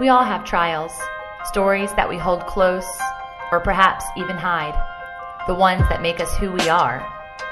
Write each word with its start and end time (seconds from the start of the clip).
We 0.00 0.08
all 0.08 0.24
have 0.24 0.44
trials, 0.44 0.92
stories 1.44 1.92
that 1.94 2.08
we 2.08 2.16
hold 2.16 2.46
close 2.46 2.86
or 3.52 3.60
perhaps 3.60 4.04
even 4.16 4.36
hide, 4.36 4.74
the 5.46 5.54
ones 5.54 5.82
that 5.90 6.00
make 6.00 6.18
us 6.18 6.34
who 6.38 6.50
we 6.50 6.68
are, 6.70 7.06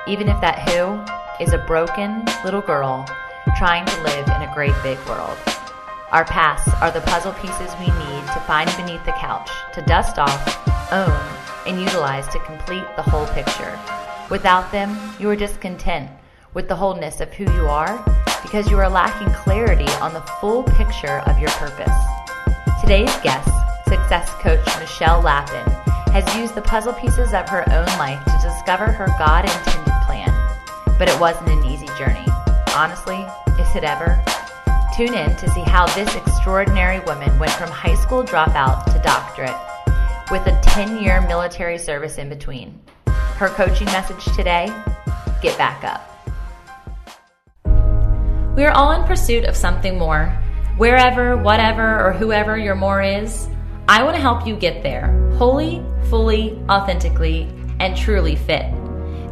even 0.09 0.27
if 0.27 0.41
that 0.41 0.69
who 0.69 0.99
is 1.45 1.53
a 1.53 1.59
broken 1.59 2.25
little 2.43 2.63
girl 2.63 3.07
trying 3.59 3.85
to 3.85 4.03
live 4.03 4.27
in 4.27 4.43
a 4.43 4.53
great 4.55 4.75
big 4.83 4.99
world. 5.07 5.37
Our 6.13 6.25
pasts 6.25 6.73
are 6.81 6.91
the 6.91 7.03
puzzle 7.03 7.35
pieces 7.35 7.75
we 7.79 7.87
need 7.87 8.27
to 8.33 8.43
find 8.47 8.75
beneath 8.77 9.05
the 9.05 9.13
couch, 9.13 9.51
to 9.75 9.83
dust 9.83 10.19
off, 10.19 10.93
own, 10.93 11.21
and 11.67 11.81
utilize 11.81 12.27
to 12.29 12.41
complete 12.41 12.87
the 12.97 13.03
whole 13.03 13.27
picture. 13.29 13.79
Without 14.31 14.73
them, 14.73 14.99
you 15.21 15.29
are 15.29 15.37
discontent 15.37 16.11
with 16.55 16.69
the 16.69 16.77
wholeness 16.77 17.21
of 17.21 17.33
who 17.35 17.45
you 17.53 17.67
are 17.67 18.03
because 18.43 18.71
you 18.71 18.79
are 18.79 18.89
lacking 18.89 19.33
clarity 19.35 19.91
on 20.01 20.15
the 20.15 20.23
full 20.41 20.63
picture 20.63 21.23
of 21.27 21.39
your 21.39 21.51
purpose. 21.51 22.20
Today's 22.91 23.21
guest, 23.21 23.49
success 23.87 24.29
coach 24.41 24.67
Michelle 24.81 25.21
Lappin, 25.21 25.65
has 26.13 26.27
used 26.35 26.57
the 26.57 26.61
puzzle 26.63 26.93
pieces 26.93 27.33
of 27.33 27.49
her 27.49 27.63
own 27.73 27.87
life 28.01 28.19
to 28.25 28.37
discover 28.43 28.87
her 28.87 29.07
God 29.17 29.45
intended 29.45 29.95
plan. 30.07 30.29
But 30.99 31.09
it 31.09 31.21
wasn't 31.21 31.51
an 31.51 31.65
easy 31.67 31.87
journey. 31.97 32.27
Honestly, 32.75 33.25
is 33.61 33.77
it 33.77 33.85
ever? 33.85 34.21
Tune 34.97 35.15
in 35.15 35.37
to 35.37 35.49
see 35.51 35.61
how 35.61 35.87
this 35.95 36.13
extraordinary 36.17 36.99
woman 37.07 37.39
went 37.39 37.53
from 37.53 37.71
high 37.71 37.95
school 37.95 38.25
dropout 38.25 38.85
to 38.93 39.01
doctorate 39.05 39.55
with 40.33 40.45
a 40.49 40.61
10 40.61 41.01
year 41.01 41.21
military 41.21 41.79
service 41.79 42.19
in 42.19 42.29
between. 42.29 42.77
Her 43.07 43.51
coaching 43.51 43.87
message 43.87 44.25
today 44.35 44.67
get 45.41 45.57
back 45.57 45.85
up. 45.85 46.09
We 48.57 48.65
are 48.65 48.73
all 48.73 48.91
in 48.91 49.05
pursuit 49.05 49.45
of 49.45 49.55
something 49.55 49.97
more. 49.97 50.37
Wherever, 50.81 51.37
whatever, 51.37 52.07
or 52.07 52.15
whoever 52.15 52.57
your 52.57 52.75
more 52.75 53.03
is, 53.03 53.51
I 53.87 54.03
want 54.03 54.17
to 54.17 54.23
help 54.23 54.47
you 54.47 54.57
get 54.57 54.83
there 54.83 55.09
wholly, 55.37 55.85
fully, 56.09 56.59
authentically, 56.71 57.47
and 57.81 57.95
truly 57.95 58.35
fit. 58.35 58.65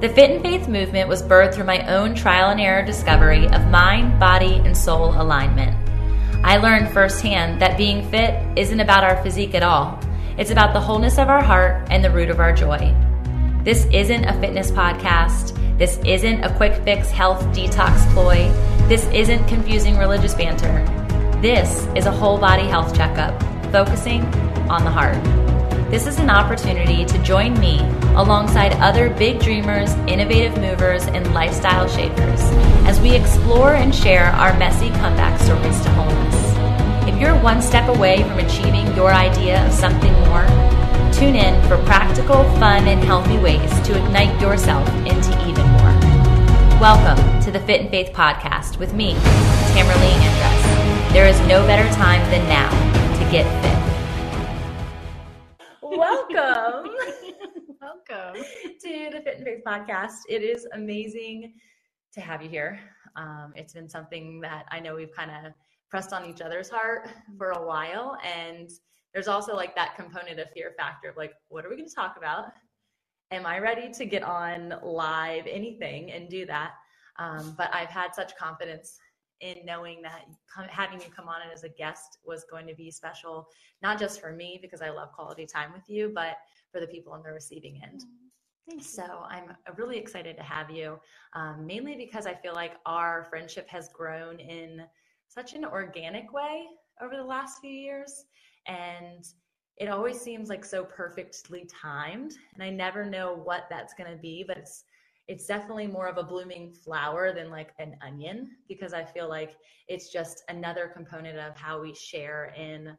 The 0.03 0.11
Fit 0.11 0.31
in 0.31 0.43
Faith 0.43 0.69
movement 0.69 1.09
was 1.09 1.23
birthed 1.23 1.55
through 1.55 1.65
my 1.65 1.89
own 1.89 2.15
trial 2.15 2.51
and 2.51 2.61
error 2.61 2.85
discovery 2.85 3.47
of 3.47 3.67
mind, 3.69 4.21
body, 4.21 4.57
and 4.57 4.77
soul 4.77 5.19
alignment. 5.19 5.75
I 6.45 6.59
learned 6.59 6.91
firsthand 6.91 7.63
that 7.63 7.79
being 7.79 8.07
fit 8.11 8.39
isn't 8.59 8.81
about 8.81 9.03
our 9.05 9.23
physique 9.23 9.55
at 9.55 9.63
all. 9.63 9.99
It's 10.37 10.51
about 10.51 10.75
the 10.75 10.81
wholeness 10.81 11.17
of 11.17 11.31
our 11.31 11.43
heart 11.43 11.89
and 11.91 12.05
the 12.05 12.11
root 12.11 12.29
of 12.29 12.41
our 12.41 12.53
joy. 12.53 12.95
This 13.65 13.87
isn't 13.87 14.27
a 14.27 14.39
fitness 14.39 14.71
podcast. 14.71 15.57
This 15.79 15.99
isn't 16.05 16.45
a 16.45 16.55
quick 16.59 16.75
fix 16.85 17.11
health 17.11 17.43
detox 17.57 18.07
ploy. 18.13 18.51
This 18.87 19.07
isn't 19.07 19.49
confusing 19.49 19.97
religious 19.97 20.35
banter. 20.35 20.98
This 21.41 21.87
is 21.95 22.07
a 22.07 22.11
whole 22.11 22.37
body 22.37 22.65
health 22.65 22.97
checkup 22.97 23.41
focusing 23.71 24.25
on 24.69 24.83
the 24.83 24.91
heart. 24.91 25.23
This 25.89 26.09
is 26.09 26.19
an 26.19 26.31
opportunity 26.31 27.05
to 27.05 27.23
join 27.23 27.57
me 27.61 27.79
alongside 28.17 28.73
other 28.81 29.09
big 29.11 29.39
dreamers, 29.39 29.93
innovative 30.09 30.59
movers, 30.59 31.07
and 31.07 31.33
lifestyle 31.33 31.87
shapers 31.87 32.41
as 32.89 33.01
we 33.01 33.15
explore 33.15 33.75
and 33.75 33.95
share 33.95 34.33
our 34.33 34.59
messy 34.59 34.89
comeback 34.89 35.41
stories 35.41 35.81
to 35.83 35.91
wholeness. 35.91 37.09
If 37.09 37.21
you're 37.21 37.41
one 37.41 37.63
step 37.63 37.89
away 37.89 38.25
from 38.25 38.41
achieving 38.41 38.93
your 38.97 39.15
idea 39.15 39.65
of 39.65 39.73
something 39.73 40.13
more, 40.27 40.45
tune 41.13 41.37
in 41.37 41.63
for 41.69 41.77
practical, 41.85 42.43
fun, 42.59 42.89
and 42.89 43.01
healthy 43.05 43.39
ways 43.39 43.71
to 43.87 43.97
ignite 43.97 44.41
yourself 44.41 44.89
into 45.07 45.31
even 45.49 45.69
more. 45.71 45.95
Welcome 46.81 47.41
to 47.43 47.53
the 47.53 47.61
Fit 47.61 47.81
in 47.83 47.91
Faith 47.91 48.13
podcast 48.13 48.81
with 48.81 48.93
me, 48.93 49.13
Tamra 49.15 49.95
Leigh 50.01 50.19
Andress. 50.19 50.68
There 51.13 51.27
is 51.27 51.41
no 51.49 51.67
better 51.67 51.89
time 51.95 52.21
than 52.31 52.47
now 52.49 52.69
to 53.19 53.31
get 53.33 53.47
fit. 53.63 53.79
Welcome. 55.81 56.95
Welcome. 57.81 58.45
to 58.83 59.11
the 59.11 59.21
Fit 59.23 59.39
in 59.39 59.45
Faith 59.45 59.63
podcast. 59.67 60.19
It 60.29 60.43
is 60.43 60.67
amazing 60.75 61.55
to 62.13 62.21
have 62.21 62.43
you 62.43 62.51
here. 62.51 62.79
Um, 63.17 63.55
it's 63.57 63.73
been 63.73 63.89
something 63.89 64.39
that 64.43 64.67
I 64.71 64.81
know 64.81 64.97
we've 64.97 65.15
kind 65.17 65.31
of 65.31 65.55
pressed 65.89 66.13
on 66.13 66.27
each 66.27 66.43
other's 66.43 66.69
heart 66.69 67.09
for 67.39 67.53
a 67.53 67.67
while. 67.67 68.19
And 68.23 68.69
there's 69.15 69.29
also 69.29 69.57
like 69.57 69.75
that 69.77 69.97
component 69.97 70.39
of 70.39 70.51
fear 70.51 70.75
factor 70.77 71.09
of 71.09 71.17
like, 71.17 71.33
what 71.49 71.65
are 71.65 71.71
we 71.71 71.77
going 71.77 71.89
to 71.89 71.95
talk 71.95 72.17
about? 72.19 72.53
Am 73.31 73.47
I 73.47 73.61
ready 73.61 73.91
to 73.93 74.05
get 74.05 74.23
on 74.23 74.75
live 74.83 75.47
anything 75.47 76.13
and 76.13 76.29
do 76.29 76.45
that? 76.45 76.73
Um, 77.19 77.55
but 77.57 77.75
I've 77.75 77.89
had 77.89 78.15
such 78.15 78.37
confidence 78.37 78.99
in 79.41 79.65
knowing 79.65 80.03
that 80.03 80.27
having 80.69 81.01
you 81.01 81.07
come 81.15 81.29
on 81.29 81.41
as 81.53 81.65
a 81.65 81.69
guest 81.69 82.19
was 82.25 82.45
going 82.51 82.67
to 82.67 82.75
be 82.75 82.91
special, 82.91 83.49
not 83.83 83.99
just 83.99 84.21
for 84.21 84.33
me 84.33 84.59
because 84.61 84.83
I 84.83 84.91
love 84.91 85.13
quality 85.13 85.47
time 85.47 85.73
with 85.73 85.89
you, 85.89 86.11
but 86.15 86.39
for 86.73 86.81
the 86.81 86.87
people 86.87 87.13
on 87.13 87.23
the 87.23 87.33
receiving 87.33 87.81
end. 87.83 88.05
Thank. 88.69 88.83
So 88.83 89.25
I'm 89.29 89.55
really 89.77 89.97
excited 89.97 90.37
to 90.37 90.43
have 90.43 90.71
you, 90.71 90.99
um, 91.35 91.67
mainly 91.67 91.97
because 91.97 92.27
I 92.27 92.35
feel 92.35 92.55
like 92.55 92.75
our 92.85 93.27
friendship 93.31 93.69
has 93.69 93.89
grown 93.89 94.41
in 94.41 94.83
such 95.29 95.55
an 95.55 95.65
organic 95.65 96.33
way 96.33 96.67
over 97.01 97.17
the 97.17 97.25
last 97.25 97.61
few 97.61 97.71
years. 97.71 98.25
And 98.67 99.27
it 99.79 99.89
always 99.89 100.21
seems 100.21 100.49
like 100.49 100.65
so 100.65 100.85
perfectly 100.85 101.67
timed. 101.67 102.35
And 102.55 102.63
I 102.63 102.69
never 102.69 103.05
know 103.05 103.41
what 103.43 103.69
that's 103.71 103.95
going 103.95 104.11
to 104.11 104.21
be, 104.21 104.45
but 104.47 104.59
it's 104.59 104.85
it's 105.29 105.47
definitely 105.47 105.87
more 105.87 106.09
of 106.09 106.17
a 106.17 106.23
blooming 106.23 106.73
flower 106.73 107.35
than 107.35 107.51
like 107.51 107.73
an 107.79 107.97
onion 108.05 108.51
because 108.67 108.95
I 108.95 109.05
feel 109.05 109.29
like 109.29 109.57
it's 109.87 110.11
just 110.11 110.43
another 110.49 110.89
component 110.89 111.39
of 111.39 111.55
how 111.55 111.81
we 111.81 111.95
share 111.95 112.55
in 112.57 112.97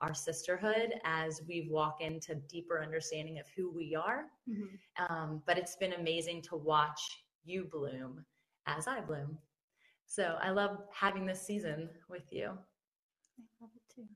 our 0.00 0.14
sisterhood 0.14 0.94
as 1.04 1.42
we 1.48 1.68
walk 1.70 1.98
into 2.00 2.36
deeper 2.48 2.82
understanding 2.82 3.38
of 3.40 3.46
who 3.56 3.72
we 3.72 3.96
are. 3.96 4.26
Mm-hmm. 4.48 5.12
Um, 5.12 5.42
but 5.46 5.58
it's 5.58 5.76
been 5.76 5.94
amazing 5.94 6.42
to 6.42 6.56
watch 6.56 7.00
you 7.44 7.64
bloom 7.64 8.24
as 8.66 8.86
I 8.86 9.00
bloom. 9.00 9.38
So 10.06 10.36
I 10.40 10.50
love 10.50 10.78
having 10.92 11.26
this 11.26 11.42
season 11.42 11.88
with 12.08 12.24
you. 12.30 12.46
I 12.46 13.42
love 13.60 13.70
it 13.74 13.94
too. 13.94 14.06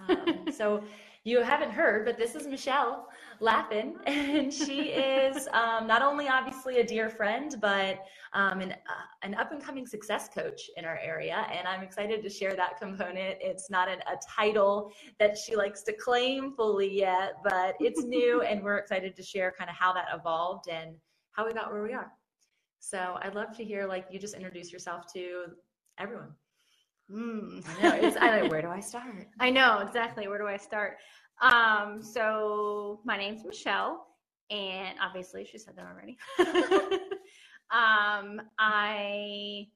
Um, 0.00 0.46
so 0.52 0.82
you 1.24 1.40
haven't 1.40 1.70
heard, 1.70 2.04
but 2.04 2.18
this 2.18 2.34
is 2.34 2.46
Michelle 2.46 3.08
Lappin, 3.40 3.96
and 4.06 4.52
she 4.52 4.90
is 4.90 5.48
um, 5.48 5.86
not 5.86 6.02
only 6.02 6.28
obviously 6.28 6.78
a 6.78 6.84
dear 6.86 7.08
friend, 7.08 7.56
but 7.60 8.00
um, 8.34 8.60
an, 8.60 8.72
uh, 8.72 9.06
an 9.22 9.34
up 9.34 9.50
and 9.50 9.62
coming 9.62 9.86
success 9.86 10.28
coach 10.28 10.68
in 10.76 10.84
our 10.84 10.98
area. 11.02 11.46
And 11.50 11.66
I'm 11.66 11.82
excited 11.82 12.22
to 12.22 12.28
share 12.28 12.54
that 12.56 12.78
component. 12.78 13.38
It's 13.40 13.70
not 13.70 13.88
an, 13.88 14.00
a 14.00 14.16
title 14.28 14.92
that 15.18 15.38
she 15.38 15.56
likes 15.56 15.82
to 15.84 15.94
claim 15.94 16.52
fully 16.54 16.94
yet, 16.94 17.36
but 17.42 17.74
it's 17.80 18.02
new, 18.04 18.42
and 18.42 18.62
we're 18.62 18.76
excited 18.76 19.16
to 19.16 19.22
share 19.22 19.54
kind 19.56 19.70
of 19.70 19.76
how 19.76 19.94
that 19.94 20.06
evolved 20.12 20.68
and 20.68 20.94
how 21.32 21.46
we 21.46 21.54
got 21.54 21.72
where 21.72 21.82
we 21.82 21.94
are. 21.94 22.12
So 22.80 23.16
I'd 23.22 23.34
love 23.34 23.56
to 23.56 23.64
hear 23.64 23.86
like 23.86 24.06
you 24.10 24.18
just 24.18 24.34
introduce 24.34 24.70
yourself 24.70 25.10
to 25.14 25.46
everyone. 25.98 26.34
Mm. 27.10 27.64
I 27.66 27.82
know. 27.82 27.94
It's, 27.94 28.16
I 28.20 28.40
know. 28.40 28.48
Where 28.48 28.62
do 28.62 28.68
I 28.68 28.80
start? 28.80 29.26
I 29.40 29.50
know 29.50 29.80
exactly. 29.80 30.28
Where 30.28 30.38
do 30.38 30.46
I 30.46 30.56
start? 30.56 30.96
Um, 31.42 32.02
so 32.02 33.00
my 33.04 33.16
name's 33.16 33.44
Michelle, 33.44 34.06
and 34.50 34.96
obviously 35.02 35.44
she 35.44 35.58
said 35.58 35.74
that 35.76 35.86
already. 35.86 36.16
um, 37.70 38.40
I 38.58 39.68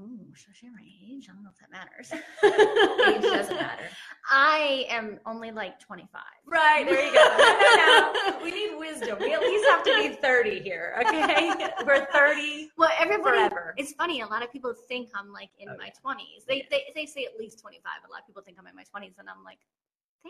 Oh, 0.00 0.18
should 0.34 0.50
I 0.50 0.54
share 0.54 0.70
my 0.72 0.82
age? 1.08 1.28
I 1.30 1.34
don't 1.34 1.44
know 1.44 1.50
if 1.50 1.58
that 1.60 1.70
matters. 1.70 2.10
age 3.14 3.22
doesn't 3.22 3.54
matter. 3.56 3.84
I 4.28 4.86
am 4.88 5.20
only 5.24 5.52
like 5.52 5.78
25. 5.78 6.20
Right, 6.46 6.84
there 6.84 7.04
you 7.06 7.12
go. 7.14 8.38
we 8.42 8.50
need 8.50 8.76
wisdom. 8.76 9.18
We 9.20 9.32
at 9.32 9.40
least 9.40 9.64
have 9.68 9.84
to 9.84 9.94
be 9.96 10.16
30 10.16 10.60
here, 10.62 10.96
okay? 11.06 11.52
We're 11.86 12.06
30 12.06 12.70
well, 12.76 12.90
everybody, 12.98 13.38
forever. 13.38 13.74
It's 13.76 13.92
funny. 13.92 14.20
A 14.22 14.26
lot 14.26 14.42
of 14.42 14.52
people 14.52 14.74
think 14.88 15.10
I'm 15.14 15.32
like 15.32 15.50
in 15.60 15.68
Oh, 15.68 15.76
my 15.78 15.86
yeah. 15.86 16.12
20s. 16.14 16.44
They, 16.48 16.66
they, 16.70 16.86
they 16.96 17.06
say 17.06 17.24
at 17.24 17.38
least 17.38 17.60
25. 17.60 17.80
A 18.06 18.10
lot 18.10 18.20
of 18.22 18.26
people 18.26 18.42
think 18.42 18.58
I'm 18.58 18.66
in 18.66 18.74
my 18.74 18.82
20s, 18.82 19.18
and 19.20 19.28
I'm 19.30 19.44
like, 19.44 19.60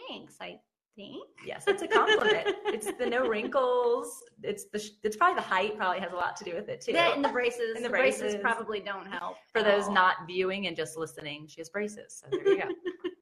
thanks. 0.08 0.36
I 0.42 0.58
think. 0.96 1.28
Yes, 1.46 1.64
it's 1.66 1.82
a 1.82 1.88
compliment. 1.88 2.56
it's 2.66 2.90
the 2.92 3.06
no 3.06 3.26
wrinkles. 3.26 4.22
It's 4.42 4.64
the 4.66 4.82
it's 5.02 5.16
probably 5.16 5.36
the 5.36 5.46
height 5.46 5.76
probably 5.76 6.00
has 6.00 6.12
a 6.12 6.16
lot 6.16 6.36
to 6.36 6.44
do 6.44 6.54
with 6.54 6.68
it 6.68 6.80
too. 6.80 6.92
That 6.92 7.16
and 7.16 7.24
the 7.24 7.30
braces. 7.30 7.76
And 7.76 7.84
the 7.84 7.88
the 7.88 7.90
braces. 7.90 8.20
braces. 8.20 8.40
probably 8.40 8.80
don't 8.80 9.06
help. 9.06 9.36
For 9.52 9.62
those 9.62 9.84
all. 9.84 9.94
not 9.94 10.16
viewing 10.26 10.66
and 10.66 10.76
just 10.76 10.96
listening, 10.96 11.46
she 11.48 11.60
has 11.60 11.68
braces. 11.68 12.22
So 12.22 12.26
there 12.30 12.48
you 12.48 12.62
go. 12.62 12.68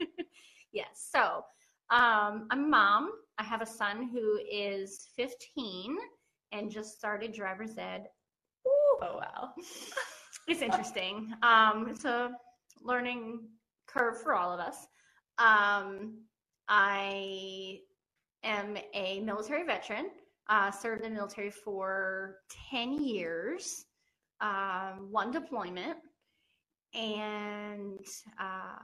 yes. 0.73 1.09
So 1.13 1.45
um, 1.91 2.47
I'm 2.51 2.65
a 2.65 2.69
mom. 2.69 3.13
I 3.39 3.45
have 3.45 3.63
a 3.63 3.67
son 3.67 4.09
who 4.13 4.39
is 4.51 5.09
15 5.17 5.97
and 6.53 6.71
just 6.71 6.97
started 6.97 7.33
driver's 7.33 7.79
ed. 7.79 8.07
oh 8.67 8.99
wow. 9.01 9.51
It's 10.49 10.61
interesting. 10.61 11.33
Um, 11.43 11.87
it's 11.89 12.05
a 12.05 12.33
learning 12.83 13.43
curve 13.87 14.21
for 14.21 14.35
all 14.35 14.53
of 14.53 14.59
us. 14.59 14.89
Um, 15.39 16.19
I 16.75 17.81
am 18.43 18.79
a 18.95 19.21
military 19.21 19.65
veteran. 19.65 20.07
Uh, 20.49 20.71
served 20.71 21.05
in 21.05 21.11
the 21.11 21.15
military 21.15 21.51
for 21.51 22.39
10 22.71 23.05
years, 23.05 23.85
um, 24.41 25.09
one 25.11 25.31
deployment, 25.31 25.99
and 26.95 28.01
uh, 28.41 28.75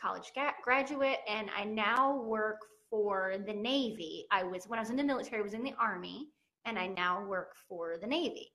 college 0.00 0.30
ga- 0.34 0.54
graduate, 0.64 1.18
and 1.28 1.50
I 1.56 1.64
now 1.64 2.22
work 2.22 2.58
for 2.88 3.34
the 3.46 3.52
Navy. 3.52 4.26
I 4.30 4.44
was 4.44 4.64
when 4.66 4.78
I 4.78 4.82
was 4.82 4.90
in 4.90 4.96
the 4.96 5.04
military, 5.04 5.40
I 5.40 5.44
was 5.44 5.54
in 5.54 5.62
the 5.62 5.74
Army, 5.78 6.28
and 6.64 6.78
I 6.78 6.86
now 6.86 7.24
work 7.26 7.52
for 7.68 7.96
the 8.00 8.06
Navy 8.06 8.52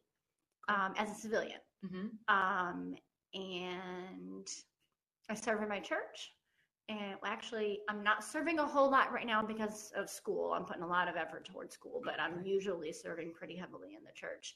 um, 0.70 0.94
as 0.98 1.12
a 1.12 1.16
civilian. 1.16 1.60
hmm 1.88 2.08
Um, 2.28 2.96
and 3.34 4.48
I 5.30 5.36
serve 5.36 5.62
in 5.62 5.70
my 5.70 5.82
church. 5.82 6.32
And 6.88 7.16
well, 7.22 7.32
actually, 7.32 7.80
I'm 7.90 8.04
not 8.04 8.24
serving 8.24 8.60
a 8.60 8.66
whole 8.66 8.92
lot 8.92 9.12
right 9.12 9.26
now 9.26 9.42
because 9.42 9.92
of 9.96 10.10
school. 10.10 10.54
I'm 10.54 10.66
putting 10.66 10.84
a 10.84 10.88
lot 10.88 11.08
of 11.08 11.16
effort 11.16 11.46
towards 11.52 11.74
school, 11.74 12.02
but 12.04 12.20
I'm 12.20 12.44
usually 12.46 12.92
serving 12.92 13.34
pretty 13.34 13.56
heavily 13.56 13.96
in 13.98 14.04
the 14.04 14.12
church. 14.14 14.56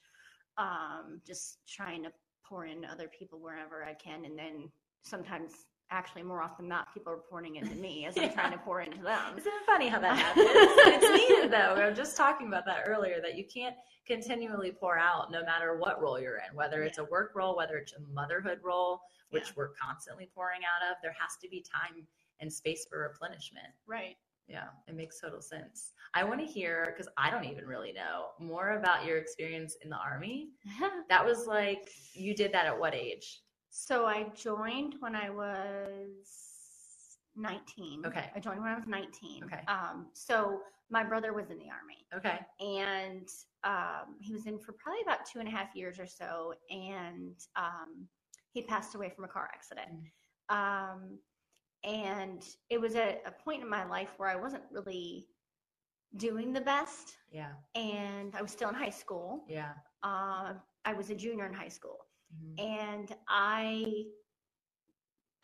Um, 0.58 1.22
just 1.26 1.58
trying 1.68 2.04
to 2.04 2.12
pour 2.46 2.66
in 2.66 2.86
other 2.86 3.08
people 3.08 3.40
wherever 3.40 3.84
I 3.84 3.94
can. 3.96 4.26
And 4.26 4.38
then 4.38 4.70
sometimes, 5.02 5.54
actually, 5.90 6.22
more 6.22 6.42
often 6.44 6.66
than 6.66 6.70
not, 6.70 6.94
people 6.94 7.12
are 7.14 7.18
pouring 7.18 7.56
into 7.56 7.74
me 7.76 8.06
as 8.06 8.16
I'm 8.18 8.32
trying 8.34 8.52
to 8.52 8.58
pour 8.60 8.82
into 8.82 9.02
them. 9.02 9.36
Isn't 9.38 9.48
it 9.52 9.66
funny 9.66 9.88
how 9.88 10.00
that 10.00 10.18
happens? 10.18 10.46
it's 10.52 11.30
needed 11.30 11.52
though. 11.52 11.74
We 11.76 11.82
were 11.82 11.94
just 11.94 12.16
talking 12.16 12.48
about 12.48 12.66
that 12.66 12.84
earlier 12.86 13.22
that 13.22 13.38
you 13.38 13.46
can't 13.52 13.76
continually 14.06 14.72
pour 14.72 15.00
out 15.00 15.32
no 15.32 15.44
matter 15.44 15.78
what 15.78 16.00
role 16.02 16.20
you're 16.20 16.38
in, 16.38 16.56
whether 16.56 16.84
it's 16.84 17.00
a 17.00 17.06
work 17.06 17.32
role, 17.36 17.56
whether 17.56 17.78
it's 17.78 17.94
a 17.94 18.02
motherhood 18.14 18.60
role, 18.64 19.02
which 19.32 19.48
Yeah. 19.48 19.54
we're 19.56 19.70
constantly 19.70 20.30
pouring 20.36 20.62
out 20.64 20.92
of. 20.92 20.98
There 21.02 21.16
has 21.20 21.38
to 21.42 21.50
be 21.50 21.62
time 21.64 22.06
and 22.40 22.52
space 22.52 22.86
for 22.90 23.00
replenishment. 23.00 23.68
Right. 23.88 24.16
Yeah, 24.48 24.70
it 24.88 24.96
makes 24.96 25.20
total 25.20 25.42
sense. 25.42 25.92
I 26.16 26.24
want 26.24 26.40
to 26.40 26.46
hear 26.46 26.92
because 26.96 27.08
I 27.18 27.30
don't 27.30 27.46
even 27.46 27.66
really 27.66 27.94
know 27.94 28.30
more 28.40 28.78
about 28.80 29.06
your 29.06 29.18
experience 29.18 29.78
in 29.84 29.90
the 29.90 29.98
army. 29.98 30.50
That 31.10 31.24
was 31.26 31.46
like 31.46 31.90
you 32.14 32.34
did 32.36 32.52
that 32.54 32.66
at 32.66 32.78
what 32.80 32.96
age? 32.96 33.42
So 33.70 34.06
I 34.06 34.28
joined 34.36 34.96
when 35.00 35.16
I 35.16 35.30
was 35.30 37.18
19. 37.36 38.06
Okay. 38.06 38.30
I 38.36 38.40
joined 38.40 38.60
when 38.62 38.70
I 38.70 38.76
was 38.76 38.88
19. 38.88 39.44
Okay. 39.44 39.62
Um, 39.68 40.08
so 40.14 40.60
my 40.90 41.04
brother 41.04 41.34
was 41.34 41.52
in 41.52 41.58
the 41.60 41.70
army 41.70 42.06
Okay. 42.16 42.40
and 42.60 43.28
um, 43.64 44.16
he 44.20 44.34
was 44.34 44.48
in 44.48 44.58
for 44.58 44.74
probably 44.74 45.02
about 45.04 45.20
two 45.32 45.40
and 45.40 45.48
a 45.48 45.52
half 45.52 45.76
years 45.76 46.00
or 46.00 46.08
so. 46.08 46.54
And 46.72 47.36
um, 47.56 48.08
he 48.52 48.64
passed 48.64 48.96
away 48.96 49.12
from 49.16 49.26
a 49.26 49.28
car 49.28 49.50
accident. 49.54 49.90
Um, 50.50 51.20
and 51.84 52.46
it 52.70 52.80
was 52.80 52.96
a, 52.96 53.20
a 53.26 53.32
point 53.32 53.62
in 53.64 53.70
my 53.70 53.86
life 53.86 54.12
where 54.18 54.30
I 54.30 54.36
wasn't 54.36 54.64
really 54.72 55.28
doing 56.18 56.54
the 56.54 56.62
best. 56.62 57.18
Yeah. 57.32 57.52
And 57.76 58.36
I 58.36 58.42
was 58.42 58.52
still 58.52 58.70
in 58.70 58.76
high 58.76 58.90
school. 58.90 59.46
Yeah. 59.48 59.74
Uh, 60.04 60.54
I 60.86 60.94
was 60.94 61.10
a 61.10 61.16
junior 61.16 61.46
in 61.46 61.54
high 61.54 61.70
school 61.70 62.06
Mhm. 62.34 62.60
and 62.60 63.16
I 63.28 64.06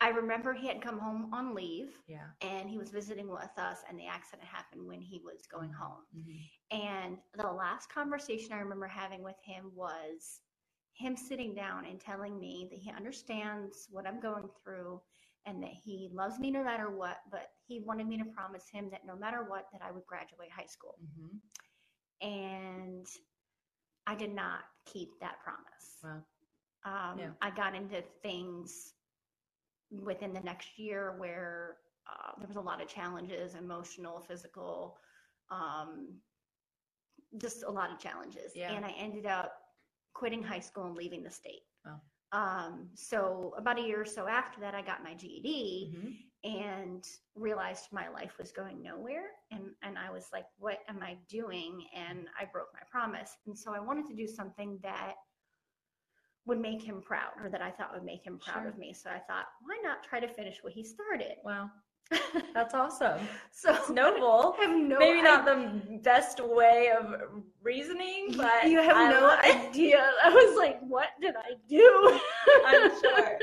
I 0.00 0.10
remember 0.10 0.52
he 0.52 0.66
had 0.68 0.82
come 0.82 0.98
home 0.98 1.32
on 1.32 1.54
leave 1.54 2.02
Yeah. 2.06 2.28
and 2.42 2.68
he 2.68 2.76
was 2.76 2.90
visiting 2.90 3.28
with 3.30 3.56
us 3.56 3.82
and 3.88 3.98
the 3.98 4.06
accident 4.06 4.46
happened 4.46 4.86
when 4.86 5.00
he 5.00 5.20
was 5.20 5.46
going 5.46 5.72
home. 5.72 6.04
Mhm. 6.14 6.50
And 6.70 7.18
the 7.34 7.50
last 7.50 7.88
conversation 7.90 8.52
I 8.52 8.58
remember 8.58 8.86
having 8.86 9.22
with 9.22 9.38
him 9.40 9.74
was 9.74 10.42
him 10.92 11.16
sitting 11.16 11.54
down 11.54 11.86
and 11.86 11.98
telling 12.00 12.38
me 12.38 12.66
that 12.70 12.78
he 12.78 12.90
understands 12.90 13.88
what 13.90 14.06
I'm 14.06 14.20
going 14.20 14.48
through 14.62 15.00
and 15.46 15.62
that 15.62 15.72
he 15.72 16.10
loves 16.12 16.38
me 16.38 16.50
no 16.50 16.62
matter 16.64 16.90
what, 16.90 17.18
but 17.30 17.50
he 17.66 17.80
wanted 17.80 18.06
me 18.06 18.18
to 18.18 18.24
promise 18.24 18.68
him 18.68 18.90
that 18.90 19.06
no 19.06 19.16
matter 19.16 19.44
what 19.48 19.66
that 19.72 19.80
I 19.80 19.92
would 19.92 20.04
graduate 20.06 20.50
high 20.50 20.66
school. 20.66 20.98
Mhm. 21.00 21.40
And 22.20 23.06
I 24.06 24.14
did 24.14 24.34
not 24.34 24.64
keep 24.84 25.18
that 25.20 25.40
promise. 25.40 26.00
Wow. 26.02 26.24
Um, 26.84 27.18
Yeah. 27.18 27.32
I 27.40 27.50
got 27.50 27.74
into 27.74 28.02
things 28.22 28.94
within 29.90 30.32
the 30.32 30.40
next 30.40 30.78
year 30.78 31.16
where 31.18 31.78
uh, 32.08 32.32
there 32.38 32.46
was 32.46 32.56
a 32.56 32.60
lot 32.60 32.80
of 32.80 32.88
challenges, 32.88 33.54
emotional, 33.54 34.20
physical, 34.20 35.00
um, 35.50 36.20
just 37.38 37.64
a 37.64 37.70
lot 37.70 37.90
of 37.90 37.98
challenges. 37.98 38.54
Yeah. 38.54 38.72
And 38.72 38.84
I 38.84 38.90
ended 38.92 39.26
up 39.26 39.60
quitting 40.12 40.42
high 40.42 40.60
school 40.60 40.86
and 40.86 40.96
leaving 40.96 41.22
the 41.22 41.30
state. 41.30 41.62
Wow. 41.84 42.00
Um, 42.32 42.90
so 42.94 43.54
about 43.56 43.78
a 43.78 43.82
year 43.82 44.00
or 44.00 44.04
so 44.04 44.26
after 44.26 44.60
that, 44.60 44.74
I 44.74 44.82
got 44.82 45.02
my 45.04 45.14
GED 45.14 45.94
Mhm. 45.94 46.22
and 46.44 47.04
realized 47.34 47.92
my 47.92 48.08
life 48.08 48.36
was 48.38 48.52
going 48.52 48.82
nowhere 48.82 49.30
and 49.50 49.74
and 49.82 49.98
I 49.98 50.10
was 50.10 50.28
like 50.32 50.46
what 50.58 50.80
am 50.86 51.02
I 51.02 51.14
doing 51.28 51.88
and 51.94 52.28
I 52.38 52.44
broke 52.44 52.68
my 52.74 52.80
promise 52.90 53.36
and 53.46 53.58
so 53.58 53.72
I 53.74 53.80
wanted 53.80 54.06
to 54.06 54.14
do 54.14 54.26
something 54.28 54.78
that 54.82 55.14
would 56.44 56.60
make 56.60 56.82
him 56.82 57.00
proud 57.02 57.32
or 57.42 57.48
that 57.48 57.62
I 57.62 57.70
thought 57.70 57.92
would 57.94 58.04
make 58.04 58.22
him 58.22 58.38
proud 58.38 58.62
Sure. 58.62 58.68
of 58.68 58.78
me 58.78 58.92
so 58.92 59.10
I 59.10 59.18
thought 59.18 59.46
why 59.62 59.80
not 59.82 60.04
try 60.04 60.20
to 60.20 60.28
finish 60.28 60.62
what 60.62 60.72
he 60.72 60.84
started 60.84 61.38
Wow. 61.42 61.70
That's 62.54 62.72
awesome. 62.74 63.20
so 63.50 63.74
It's 63.74 63.90
noble. 63.90 64.54
I 64.58 64.64
have 64.66 64.76
no 64.76 64.98
Maybe 64.98 65.22
not 65.22 65.44
the 65.44 65.98
best 66.02 66.40
way 66.40 66.90
of 66.96 67.20
reasoning, 67.62 68.34
but 68.36 68.68
you 68.68 68.80
have 68.80 68.96
I 68.96 69.10
no 69.10 69.28
it. 69.42 69.68
idea 69.68 70.10
I 70.24 70.30
was 70.30 70.56
like 70.56 70.80
what 70.82 71.08
did 71.20 71.34
I 71.36 71.54
do 71.68 72.20
I'm 72.66 72.90
sure. 73.00 73.38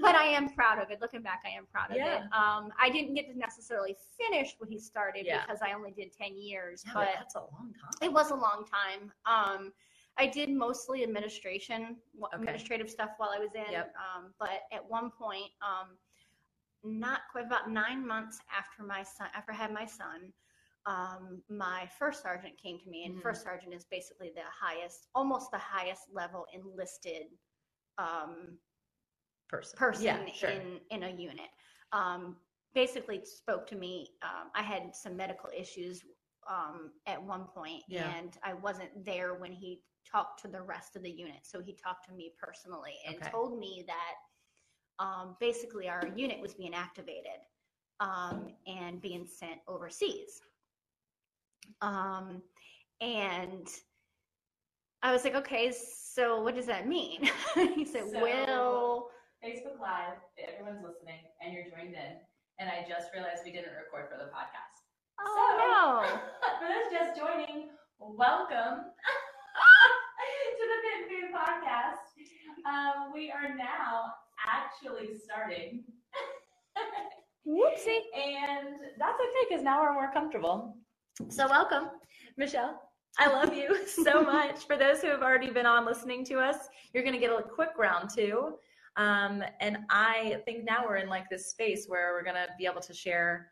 but 0.00 0.14
I 0.14 0.24
am 0.24 0.48
proud 0.50 0.80
of 0.82 0.90
it. 0.90 1.00
Looking 1.00 1.20
back, 1.22 1.42
I 1.44 1.50
am 1.56 1.66
proud 1.72 1.90
of 1.90 1.96
Yeah. 1.96 2.16
it. 2.18 2.22
Um, 2.32 2.70
I 2.80 2.88
didn't 2.90 3.14
get 3.14 3.26
to 3.32 3.36
necessarily 3.38 3.96
finish 4.18 4.54
what 4.58 4.70
he 4.70 4.78
started 4.78 5.26
Yeah. 5.26 5.42
because 5.44 5.60
I 5.62 5.72
only 5.72 5.90
did 5.90 6.12
10 6.12 6.36
years, 6.38 6.82
Yeah, 6.86 6.92
but 6.94 7.00
but 7.06 7.14
that's 7.18 7.34
a 7.34 7.40
long 7.40 7.74
time. 7.80 7.90
it 8.02 8.12
was 8.12 8.30
a 8.30 8.34
long 8.36 8.64
time. 8.70 9.12
Um, 9.26 9.72
I 10.16 10.26
did 10.26 10.50
mostly 10.50 11.02
administration, 11.02 11.96
Okay. 12.22 12.36
administrative 12.36 12.88
stuff 12.90 13.10
while 13.18 13.30
I 13.30 13.38
was 13.38 13.50
in. 13.54 13.70
Yep. 13.72 13.94
Um, 13.96 14.32
but 14.38 14.62
at 14.72 14.88
one 14.88 15.10
point, 15.10 15.50
um, 15.62 15.96
not 16.84 17.20
quite 17.30 17.46
about 17.46 17.70
nine 17.70 18.06
months 18.06 18.40
after 18.56 18.82
my 18.82 19.02
son, 19.02 19.28
after 19.34 19.52
I 19.52 19.56
had 19.56 19.72
my 19.72 19.86
son, 19.86 20.32
um, 20.86 21.42
my 21.48 21.88
first 21.98 22.22
sergeant 22.22 22.56
came 22.60 22.78
to 22.80 22.88
me, 22.90 23.04
and 23.04 23.14
Mhm. 23.14 23.20
first 23.20 23.42
sergeant 23.42 23.74
is 23.74 23.84
basically 23.84 24.30
the 24.34 24.42
highest, 24.50 25.08
almost 25.14 25.50
the 25.50 25.58
highest 25.58 26.02
level 26.12 26.46
enlisted 26.52 27.26
um, 27.98 28.58
person. 29.48 29.78
person 29.78 30.04
Yeah, 30.04 30.26
sure. 30.34 30.50
in 30.50 30.80
in 30.90 31.02
a 31.04 31.10
unit. 31.10 31.50
Um, 31.92 32.36
basically 32.74 33.24
spoke 33.24 33.66
to 33.68 33.76
me. 33.76 34.08
Um, 34.22 34.50
I 34.54 34.62
had 34.62 34.94
some 34.94 35.16
medical 35.16 35.50
issues 35.56 36.02
um, 36.48 36.92
at 37.06 37.22
one 37.22 37.46
point, 37.46 37.82
Yeah. 37.88 38.12
and 38.14 38.36
I 38.44 38.54
wasn't 38.54 39.04
there 39.04 39.34
when 39.34 39.52
he 39.52 39.80
talked 40.10 40.40
to 40.42 40.48
the 40.48 40.62
rest 40.62 40.96
of 40.96 41.02
the 41.02 41.10
unit. 41.10 41.40
So 41.44 41.60
he 41.60 41.74
talked 41.74 42.06
to 42.06 42.12
me 42.12 42.32
personally 42.40 42.94
and 43.06 43.16
Okay. 43.16 43.30
told 43.30 43.58
me 43.58 43.84
that 43.86 44.14
um, 45.00 45.34
basically 45.40 45.88
our 45.88 46.02
unit 46.14 46.40
was 46.40 46.54
being 46.54 46.74
activated 46.74 47.40
um, 48.00 48.48
and 48.66 49.00
being 49.00 49.26
sent 49.26 49.58
overseas. 49.66 50.42
Um, 51.80 52.42
and 53.00 53.66
I 55.02 55.12
was 55.12 55.24
like, 55.24 55.34
okay, 55.34 55.72
so 55.72 56.42
what 56.42 56.54
does 56.54 56.66
that 56.66 56.86
mean? 56.86 57.28
he 57.54 57.84
said, 57.84 58.10
So- 58.12 58.20
well, 58.20 59.10
Facebook 59.42 59.80
Live, 59.80 60.20
everyone's 60.36 60.84
listening, 60.84 61.24
and 61.42 61.52
you're 61.54 61.64
joined 61.64 61.94
in. 61.94 62.12
And 62.58 62.68
I 62.68 62.84
just 62.86 63.08
realized 63.14 63.40
we 63.42 63.52
didn't 63.52 63.72
record 63.72 64.12
for 64.12 64.18
the 64.20 64.28
podcast. 64.28 64.84
oh 65.18 65.48
no! 65.56 66.04
For 66.60 66.68
those 66.68 66.92
just 66.92 67.16
joining, 67.16 67.70
welcome 67.98 68.84
to 70.60 70.64
the 70.68 70.78
Fit 70.84 71.00
Food 71.08 71.32
Podcast. 71.32 72.04
Um, 72.68 73.14
we 73.14 73.32
are 73.32 73.56
now 73.56 74.12
actually 74.46 75.16
starting, 75.22 75.84
whoopsie. 77.46 78.00
and 78.16 78.68
that's 78.98 79.20
okay 79.20 79.46
because 79.48 79.62
now 79.62 79.82
we're 79.82 79.94
more 79.94 80.12
comfortable. 80.12 80.76
So, 81.28 81.48
welcome, 81.48 81.90
Michelle. 82.36 82.80
I 83.18 83.28
love 83.28 83.54
you 83.54 83.86
so 84.04 84.22
much. 84.22 84.66
For 84.66 84.76
those 84.76 85.02
who 85.02 85.08
have 85.08 85.22
already 85.22 85.50
been 85.50 85.66
on 85.66 85.84
listening 85.84 86.24
to 86.26 86.38
us, 86.38 86.68
you're 86.92 87.02
going 87.02 87.14
to 87.14 87.20
get 87.20 87.30
a 87.30 87.42
quick 87.42 87.70
round 87.76 88.10
two. 88.10 88.54
Um, 88.96 89.42
and 89.60 89.78
I 89.90 90.40
think 90.44 90.64
now 90.64 90.84
we're 90.86 90.96
in 90.96 91.08
like 91.08 91.28
this 91.30 91.50
space 91.50 91.86
where 91.86 92.12
we're 92.12 92.24
going 92.24 92.36
to 92.36 92.48
be 92.58 92.66
able 92.66 92.80
to 92.82 92.94
share, 92.94 93.48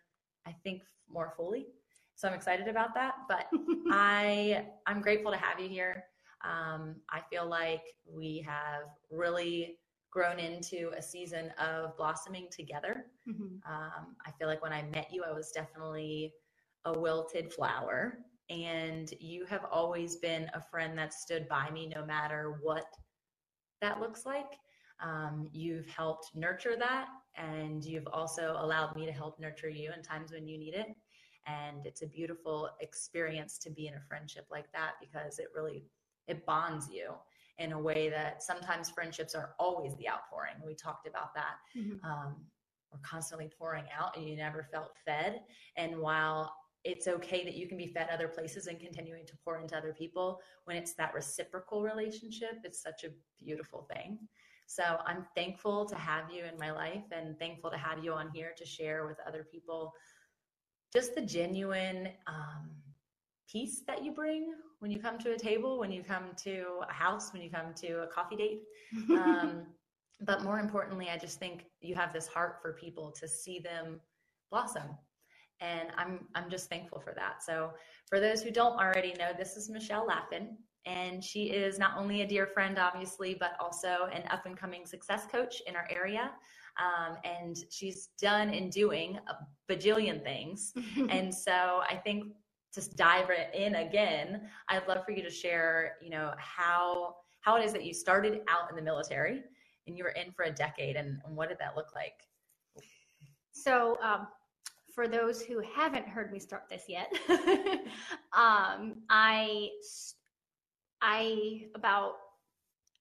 I 0.47 0.55
think, 0.65 0.83
more 1.11 1.33
fully. 1.37 1.67
So 2.15 2.29
I'm 2.29 2.35
excited 2.35 2.69
about 2.69 2.95
that. 2.95 3.15
But 3.29 3.47
I 3.91 4.67
I'm 4.87 5.01
grateful 5.01 5.31
to 5.31 5.39
have 5.39 5.61
you 5.61 5.69
here. 5.69 6.05
Um, 6.45 6.97
I 7.11 7.21
feel 7.31 7.49
like 7.49 7.83
we 8.07 8.45
have 8.47 8.83
really 9.11 9.77
grown 10.11 10.39
into 10.39 10.91
a 10.97 11.03
season 11.03 11.51
of 11.59 11.97
blossoming 11.97 12.49
together. 12.51 13.07
Mhm. 13.27 13.63
Um, 13.67 14.17
I 14.25 14.33
feel 14.39 14.49
like 14.49 14.63
when 14.63 14.73
I 14.73 14.83
met 14.83 15.13
you, 15.13 15.25
I 15.25 15.33
was 15.33 15.53
definitely 15.53 16.35
a 16.85 16.99
wilted 16.99 17.53
flower, 17.53 18.25
and 18.49 19.13
you 19.21 19.45
have 19.47 19.65
always 19.71 20.17
been 20.17 20.51
a 20.55 20.61
friend 20.61 20.97
that 20.99 21.13
stood 21.13 21.49
by 21.49 21.71
me 21.71 21.89
no 21.89 22.05
matter 22.05 22.59
what 22.63 22.87
that 23.81 24.01
looks 24.01 24.27
like. 24.27 24.59
Um, 25.01 25.49
you've 25.53 25.87
helped 25.87 26.35
nurture 26.35 26.77
that, 26.77 27.09
and 27.37 27.85
you've 27.85 28.09
also 28.09 28.57
allowed 28.59 28.97
me 28.97 29.07
to 29.07 29.13
help 29.13 29.39
nurture 29.39 29.69
you 29.69 29.93
in 29.93 30.03
times 30.03 30.33
when 30.33 30.47
you 30.49 30.59
need 30.59 30.75
it. 30.75 30.89
And 31.47 31.87
it's 31.87 32.03
a 32.03 32.07
beautiful 32.07 32.71
experience 32.81 33.59
to 33.59 33.71
be 33.71 33.87
in 33.87 33.95
a 33.95 34.01
friendship 34.01 34.47
like 34.51 34.71
that 34.73 34.95
because 35.01 35.39
it 35.39 35.49
really 35.55 35.87
it 36.27 36.45
bonds 36.45 36.91
you 36.91 37.15
in 37.59 37.73
a 37.73 37.79
way 37.79 38.09
that 38.09 38.43
sometimes 38.43 38.91
friendships 38.91 39.35
are 39.35 39.55
always 39.59 39.95
the 39.97 40.09
outpouring. 40.09 40.55
We 40.65 40.75
talked 40.75 41.07
about 41.07 41.35
that 41.35 41.59
Mhm. 41.77 42.03
um, 42.05 42.51
were 42.93 43.01
constantly 43.03 43.49
pouring 43.49 43.85
out 43.91 44.17
and 44.17 44.29
you 44.29 44.37
never 44.37 44.63
felt 44.63 44.97
fed. 45.05 45.45
And 45.77 45.99
while 46.01 46.57
it's 46.85 47.09
okay 47.09 47.45
that 47.45 47.55
you 47.55 47.69
can 47.69 47.77
be 47.77 47.89
fed 47.89 48.09
other 48.09 48.29
places 48.29 48.67
and 48.69 48.79
continuing 48.81 49.27
to 49.27 49.37
pour 49.45 49.61
into 49.61 49.77
other 49.77 49.93
people, 49.93 50.41
when 50.65 50.77
it's 50.77 50.95
that 50.95 51.13
reciprocal 51.13 51.83
relationship, 51.83 52.61
it's 52.65 52.81
such 52.81 53.05
a 53.05 53.11
beautiful 53.39 53.83
thing. 53.93 54.29
So 54.67 55.01
I'm 55.05 55.27
thankful 55.35 55.87
to 55.87 55.97
have 55.97 56.31
you 56.31 56.45
in 56.45 56.57
my 56.59 56.71
life 56.71 57.05
and 57.11 57.39
thankful 57.39 57.71
to 57.71 57.77
have 57.77 58.05
you 58.05 58.13
on 58.13 58.31
here 58.31 58.55
to 58.57 58.65
share 58.65 59.07
with 59.07 59.19
other 59.27 59.45
people 59.45 59.93
just 60.93 61.15
the 61.15 61.21
genuine 61.23 62.09
um, 62.27 62.71
peace 63.51 63.83
that 63.87 64.05
you 64.05 64.13
bring 64.13 64.55
when 64.81 64.91
you 64.91 64.99
come 64.99 65.19
to 65.19 65.33
a 65.33 65.39
table, 65.39 65.79
when 65.79 65.91
you 65.91 66.03
come 66.03 66.27
to 66.45 66.81
a 66.89 66.93
house, 66.93 67.33
when 67.33 67.43
you 67.43 67.51
come 67.51 67.75
to 67.75 68.03
a 68.03 68.07
coffee 68.07 68.37
date. 68.37 68.61
Um, 69.11 69.67
but 70.21 70.43
more 70.43 70.59
importantly, 70.59 71.09
I 71.13 71.17
just 71.17 71.39
think 71.39 71.67
you 71.81 71.95
have 71.95 72.13
this 72.13 72.27
heart 72.27 72.59
for 72.61 72.73
people 72.73 73.13
to 73.21 73.29
see 73.29 73.61
them 73.61 74.01
blossom. 74.51 74.97
And 75.61 75.89
I'm 75.97 76.27
I'm 76.35 76.51
just 76.51 76.69
thankful 76.69 77.01
for 77.01 77.13
that. 77.15 77.43
So 77.43 77.71
for 78.09 78.19
those 78.19 78.43
who 78.43 78.51
don't 78.51 78.79
already 78.79 79.15
know, 79.19 79.31
this 79.37 79.57
is 79.57 79.69
Michelle 79.69 80.07
Lappin. 80.07 80.57
And 80.87 81.23
she 81.23 81.51
is 81.51 81.79
not 81.79 81.93
only 81.97 82.23
a 82.23 82.27
dear 82.27 82.47
friend, 82.47 82.79
obviously, 82.79 83.37
but 83.39 83.53
also 83.61 84.09
an 84.13 84.23
up 84.31 84.47
and 84.47 84.57
coming 84.57 84.87
success 84.87 85.27
coach 85.31 85.63
in 85.67 85.77
our 85.77 85.87
area. 85.91 86.31
Um, 86.79 87.17
and 87.25 87.57
she's 87.71 88.09
done 88.21 88.51
and 88.51 88.73
doing 88.73 89.19
a 89.29 89.73
bajillion 89.73 90.23
things. 90.23 90.73
and 91.11 91.35
so 91.35 91.83
I 91.89 91.97
think 92.03 92.25
to 92.73 92.97
dive 92.97 93.31
in 93.55 93.77
again, 93.77 94.49
I'd 94.69 94.87
love 94.87 95.05
for 95.05 95.13
you 95.13 95.23
to 95.23 95.31
share, 95.31 95.97
you 96.03 96.11
know, 96.11 96.33
how 96.39 97.17
how 97.41 97.57
it 97.57 97.65
is 97.65 97.73
that 97.73 97.85
you 97.85 97.95
started 97.95 98.41
out 98.49 98.69
in 98.69 98.77
the 98.77 98.83
military 98.83 99.43
and 99.87 99.97
you 99.97 100.05
were 100.05 100.11
in 100.11 100.33
for 100.33 100.45
a 100.45 100.51
decade, 100.51 100.97
and, 100.97 101.19
and 101.25 101.37
what 101.37 101.49
did 101.49 101.59
that 101.59 101.77
look 101.77 101.95
like? 101.95 102.27
So, 103.53 103.99
um, 104.03 104.29
for 104.95 105.09
those 105.09 105.43
who 105.43 105.63
haven't 105.75 106.07
heard 106.07 106.33
me 106.33 106.39
start 106.39 106.65
this 106.69 106.85
yet, 106.89 107.11
um, 108.33 108.97
I 109.09 109.71
I 111.01 111.67
about 111.75 112.15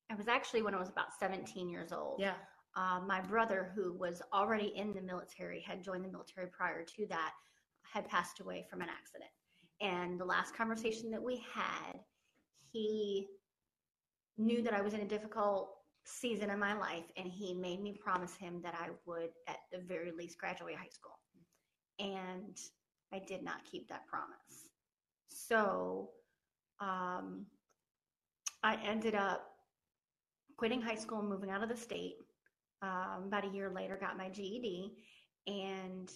I 0.09 0.15
was 0.15 0.27
actually 0.27 0.61
when 0.61 0.73
I 0.73 0.79
was 0.79 0.89
about 0.89 1.07
17 1.19 1.69
years 1.69 1.91
old. 1.91 2.19
Yeah. 2.19 2.35
Uh, 2.75 3.01
my 3.05 3.19
brother, 3.19 3.71
who 3.75 3.93
was 3.93 4.21
already 4.31 4.71
in 4.75 4.93
the 4.93 5.01
military, 5.01 5.59
had 5.61 5.83
joined 5.83 6.05
the 6.05 6.09
military 6.09 6.47
prior 6.47 6.83
to 6.83 7.07
that, 7.07 7.33
had 7.81 8.07
passed 8.07 8.39
away 8.39 8.65
from 8.69 8.81
an 8.81 8.87
accident. 8.89 9.31
And 9.81 10.19
the 10.19 10.25
last 10.25 10.55
conversation 10.55 11.11
that 11.11 11.21
we 11.21 11.43
had, 11.53 11.99
he 12.71 13.27
knew 14.37 14.61
that 14.61 14.73
I 14.73 14.81
was 14.81 14.93
in 14.93 15.01
a 15.01 15.07
difficult 15.07 15.69
season 16.03 16.49
in 16.49 16.59
my 16.59 16.73
life, 16.73 17.03
and 17.17 17.27
he 17.27 17.53
made 17.53 17.81
me 17.81 17.99
promise 18.01 18.35
him 18.35 18.61
that 18.63 18.75
I 18.75 18.89
would, 19.05 19.29
at 19.47 19.57
the 19.71 19.79
very 19.79 20.11
least, 20.11 20.37
graduate 20.39 20.75
high 20.75 20.89
school. 20.89 21.19
And 21.99 22.57
I 23.13 23.19
did 23.19 23.43
not 23.43 23.65
keep 23.69 23.87
that 23.89 24.07
promise. 24.07 24.69
So 25.27 26.09
um, 26.79 27.45
I 28.63 28.77
ended 28.85 29.15
up 29.15 29.47
quitting 30.57 30.81
high 30.81 30.95
school, 30.95 31.21
moving 31.21 31.49
out 31.49 31.63
of 31.63 31.69
the 31.69 31.77
state. 31.77 32.15
Um, 32.81 33.25
about 33.27 33.45
a 33.45 33.49
year 33.49 33.71
later, 33.73 33.97
got 33.99 34.17
my 34.17 34.29
GED 34.29 34.91
and 35.47 36.11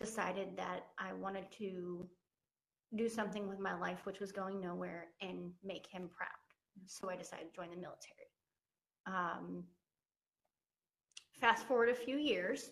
decided 0.00 0.56
that 0.56 0.86
I 0.98 1.12
wanted 1.12 1.50
to 1.58 2.08
do 2.96 3.08
something 3.08 3.48
with 3.48 3.58
my 3.58 3.78
life, 3.78 4.00
which 4.04 4.20
was 4.20 4.32
going 4.32 4.60
nowhere, 4.60 5.08
and 5.20 5.50
make 5.64 5.86
him 5.90 6.08
proud. 6.14 6.28
So 6.86 7.10
I 7.10 7.16
decided 7.16 7.46
to 7.50 7.54
join 7.56 7.70
the 7.70 7.76
military. 7.76 8.30
Um, 9.06 9.64
fast 11.40 11.66
forward 11.66 11.88
a 11.88 11.94
few 11.94 12.16
years, 12.18 12.70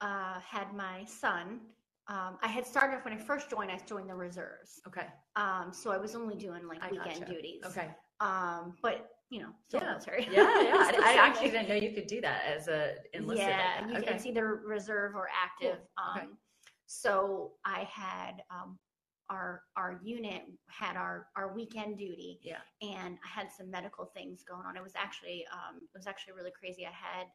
uh, 0.00 0.40
had 0.40 0.72
my 0.74 1.04
son. 1.06 1.60
Um, 2.08 2.38
I 2.42 2.48
had 2.48 2.66
started 2.66 2.98
when 3.04 3.14
I 3.14 3.16
first 3.16 3.48
joined. 3.50 3.70
I 3.70 3.78
joined 3.86 4.08
the 4.10 4.14
reserves. 4.14 4.80
Okay. 4.86 5.06
Um, 5.36 5.72
so 5.72 5.90
I 5.90 5.96
was 5.96 6.14
only 6.14 6.34
doing 6.36 6.66
like 6.68 6.82
I 6.82 6.90
weekend 6.90 7.20
gotcha. 7.20 7.32
duties. 7.32 7.62
Okay. 7.66 7.88
Um, 8.20 8.74
but 8.82 9.08
you 9.30 9.40
know, 9.40 9.48
still 9.66 9.80
Yeah. 9.80 9.90
military. 9.90 10.28
Yeah, 10.30 10.62
yeah. 10.62 10.90
I, 11.02 11.14
I 11.16 11.26
actually 11.26 11.50
didn't 11.50 11.68
know 11.68 11.74
you 11.74 11.92
could 11.92 12.06
do 12.06 12.20
that 12.20 12.42
as 12.46 12.68
a 12.68 12.94
enlisted. 13.14 13.48
like 13.48 13.56
Yeah, 13.56 13.88
you, 13.88 13.96
okay. 13.98 14.14
it's 14.14 14.26
either 14.26 14.56
reserve 14.66 15.14
or 15.16 15.28
active. 15.42 15.78
Cool. 15.96 16.10
Okay. 16.16 16.26
Um, 16.26 16.38
So 16.86 17.52
I 17.64 17.88
had 17.90 18.42
um, 18.50 18.78
our 19.30 19.62
our 19.76 20.00
unit 20.02 20.42
had 20.68 20.96
our 20.96 21.28
our 21.36 21.54
weekend 21.54 21.98
duty, 21.98 22.40
Yeah. 22.42 22.58
and 22.82 23.18
I 23.24 23.28
had 23.28 23.50
some 23.50 23.70
medical 23.70 24.04
things 24.06 24.44
going 24.44 24.62
on. 24.66 24.76
It 24.76 24.82
was 24.82 24.94
actually 24.96 25.44
um, 25.52 25.76
it 25.82 25.96
was 25.96 26.06
actually 26.06 26.34
really 26.34 26.52
crazy. 26.58 26.86
I 26.86 26.90
had 26.90 27.26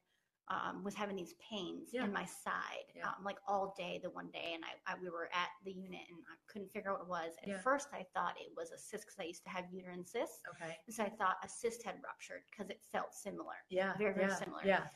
um, 0.51 0.83
was 0.83 0.95
having 0.95 1.15
these 1.15 1.35
pains 1.47 1.89
Yeah. 1.93 2.05
in 2.05 2.11
my 2.11 2.25
side, 2.25 2.85
Yeah. 2.95 3.09
um, 3.09 3.23
like 3.23 3.37
all 3.47 3.75
day 3.77 3.99
the 4.01 4.09
one 4.09 4.31
day, 4.31 4.53
and 4.55 4.63
I, 4.65 4.91
I 4.93 4.95
we 4.99 5.09
were 5.11 5.29
at 5.31 5.49
the 5.63 5.71
unit 5.71 6.01
and 6.09 6.17
I 6.27 6.35
couldn't 6.51 6.71
figure 6.71 6.89
out 6.91 7.07
what 7.07 7.21
it 7.21 7.27
was. 7.27 7.33
At 7.43 7.49
Yeah. 7.49 7.59
first, 7.59 7.89
I 7.93 8.03
thought 8.15 8.33
it 8.39 8.51
was 8.57 8.71
a 8.71 8.77
cyst 8.77 9.05
because 9.05 9.19
I 9.19 9.25
used 9.25 9.43
to 9.43 9.49
have 9.51 9.65
uterine 9.71 10.03
cysts, 10.05 10.41
Okay. 10.55 10.75
and 10.87 10.95
so 10.95 11.03
I 11.03 11.09
thought 11.09 11.37
a 11.43 11.47
cyst 11.49 11.83
had 11.83 11.95
ruptured 12.03 12.41
because 12.49 12.69
it 12.71 12.81
felt 12.91 13.13
similar 13.13 13.57
Yeah. 13.69 13.95
Very, 13.97 14.13
very 14.15 14.31
similar. 14.31 14.61
Yeah. 14.65 14.87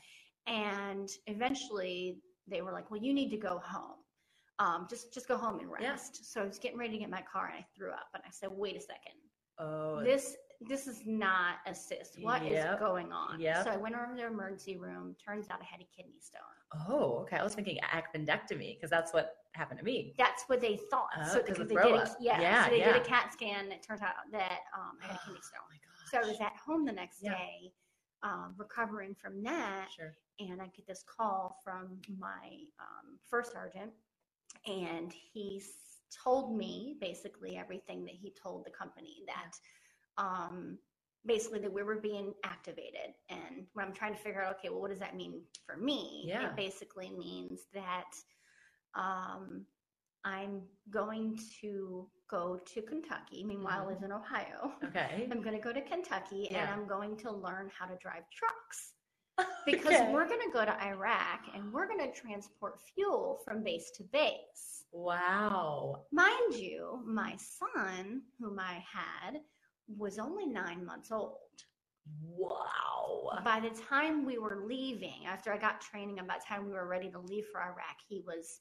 and 0.47 1.09
eventually 1.27 2.17
they 2.47 2.61
were 2.61 2.71
like 2.73 2.89
well 2.91 3.01
you 3.01 3.13
need 3.13 3.29
to 3.29 3.37
go 3.37 3.59
home 3.63 4.02
um, 4.59 4.87
just 4.89 5.13
just 5.13 5.27
go 5.27 5.37
home 5.37 5.59
and 5.59 5.69
Yeah. 5.79 5.91
rest 5.91 6.31
so 6.31 6.41
i 6.41 6.45
was 6.45 6.59
getting 6.59 6.77
ready 6.77 6.93
to 6.93 6.99
get 6.99 7.09
my 7.09 7.23
car 7.31 7.47
and 7.47 7.55
i 7.57 7.65
threw 7.75 7.91
up 7.91 8.07
and 8.13 8.23
i 8.25 8.29
said 8.31 8.49
wait 8.51 8.75
a 8.77 8.81
second 8.81 9.19
Oh. 9.59 10.01
this 10.03 10.35
this 10.61 10.87
is 10.87 11.01
not 11.05 11.55
a 11.67 11.75
cyst 11.75 12.17
What 12.21 12.41
is 12.43 12.53
Yep. 12.53 12.79
going 12.79 13.11
on 13.11 13.39
Yep. 13.39 13.63
so 13.63 13.71
i 13.71 13.77
went 13.77 13.95
over 13.95 14.07
to 14.15 14.15
the 14.21 14.27
emergency 14.27 14.77
room 14.77 15.15
turns 15.23 15.49
out 15.49 15.59
i 15.61 15.65
had 15.65 15.81
a 15.81 15.87
kidney 15.95 16.19
stone 16.19 16.41
Oh, 16.89 17.19
okay. 17.21 17.37
I 17.37 17.43
was 17.43 17.53
thinking 17.53 17.77
appendectomy 17.93 18.75
because 18.75 18.89
that's 18.89 19.13
what 19.13 19.35
happened 19.51 19.77
to 19.77 19.85
me. 19.85 20.15
that's 20.17 20.43
what 20.47 20.59
they 20.59 20.75
thought 20.89 21.09
Oh, 21.19 21.23
so 21.23 21.39
they 21.39 21.53
throw 21.75 21.91
did 21.91 22.01
a, 22.01 22.15
yeah, 22.19 22.41
Yeah, 22.41 22.63
so 22.65 22.71
they 22.71 22.79
did 22.81 22.95
a 22.95 22.99
cat 23.01 23.31
scan 23.31 23.65
and 23.65 23.73
it 23.73 23.83
turns 23.87 24.01
out 24.01 24.13
that 24.31 24.59
um, 24.75 24.97
i 25.03 25.07
had 25.07 25.17
a 25.17 25.19
kidney 25.25 25.41
stone 25.41 25.59
Oh 25.61 25.69
my 25.69 25.77
gosh. 25.77 26.09
so 26.23 26.27
i 26.27 26.31
was 26.31 26.41
at 26.41 26.55
home 26.65 26.83
the 26.85 26.91
next 26.91 27.19
Yeah. 27.21 27.33
day 27.35 27.71
um, 28.23 28.55
recovering 28.57 29.13
from 29.13 29.43
that 29.43 29.89
Sure. 29.95 30.15
and 30.39 30.61
I 30.61 30.65
get 30.75 30.87
this 30.87 31.03
call 31.03 31.59
from 31.63 31.99
my 32.17 32.63
um, 32.79 33.19
first 33.29 33.51
sergeant, 33.51 33.91
and 34.65 35.13
he 35.33 35.61
told 36.23 36.55
me 36.55 36.97
basically 37.01 37.57
everything 37.57 38.05
that 38.05 38.13
he 38.15 38.31
told 38.41 38.65
the 38.65 38.71
company 38.71 39.23
that 39.27 40.23
um, 40.23 40.77
basically 41.25 41.59
that 41.59 41.71
we 41.73 41.83
were 41.83 41.99
being 41.99 42.33
activated. 42.43 43.13
And 43.29 43.65
when 43.73 43.85
I'm 43.87 43.93
trying 43.93 44.13
to 44.13 44.19
figure 44.19 44.41
out, 44.41 44.57
okay, 44.57 44.69
well, 44.69 44.81
what 44.81 44.91
does 44.91 44.99
that 44.99 45.15
mean 45.15 45.41
for 45.65 45.77
me? 45.77 46.25
Yeah. 46.27 46.49
It 46.49 46.55
basically 46.55 47.09
means 47.17 47.61
that 47.73 48.11
um, 48.95 49.65
I'm 50.23 50.61
going 50.89 51.39
to 51.61 52.07
go 52.29 52.59
to 52.73 52.81
Kentucky. 52.81 53.43
Meanwhile, 53.43 53.81
I 53.81 53.83
Mhm. 53.83 53.87
live 53.87 54.03
in 54.03 54.11
Ohio. 54.11 54.73
Okay. 54.85 55.27
I'm 55.31 55.41
going 55.41 55.55
to 55.55 55.61
go 55.61 55.73
to 55.73 55.81
Kentucky 55.81 56.49
and 56.51 56.69
I'm 56.69 56.87
going 56.87 57.17
to 57.17 57.31
learn 57.31 57.69
how 57.77 57.85
to 57.85 57.95
drive 57.97 58.23
trucks 58.31 58.93
because 59.65 59.93
Okay. 59.93 60.11
we're 60.11 60.27
going 60.27 60.41
to 60.41 60.51
go 60.53 60.65
to 60.65 60.83
Iraq 60.83 61.41
and 61.55 61.71
we're 61.71 61.87
going 61.87 61.99
to 61.99 62.11
transport 62.19 62.79
fuel 62.93 63.39
from 63.45 63.63
base 63.63 63.91
to 63.97 64.03
base. 64.03 64.85
Wow. 64.91 66.05
Mind 66.11 66.53
you, 66.55 67.01
my 67.05 67.35
son, 67.37 68.21
whom 68.39 68.59
I 68.59 68.83
had, 68.91 69.39
was 69.87 70.19
only 70.19 70.45
nine 70.45 70.85
months 70.85 71.11
old. 71.11 71.37
Wow. 72.21 73.39
By 73.43 73.59
the 73.59 73.69
time 73.89 74.25
we 74.25 74.37
were 74.37 74.65
leaving, 74.67 75.25
after 75.25 75.51
I 75.53 75.57
got 75.57 75.81
training, 75.81 76.19
and 76.19 76.27
by 76.27 76.35
the 76.37 76.45
time 76.47 76.65
we 76.65 76.73
were 76.73 76.87
ready 76.87 77.09
to 77.11 77.19
leave 77.19 77.45
for 77.51 77.61
Iraq, 77.61 77.97
he 78.07 78.21
was, 78.25 78.59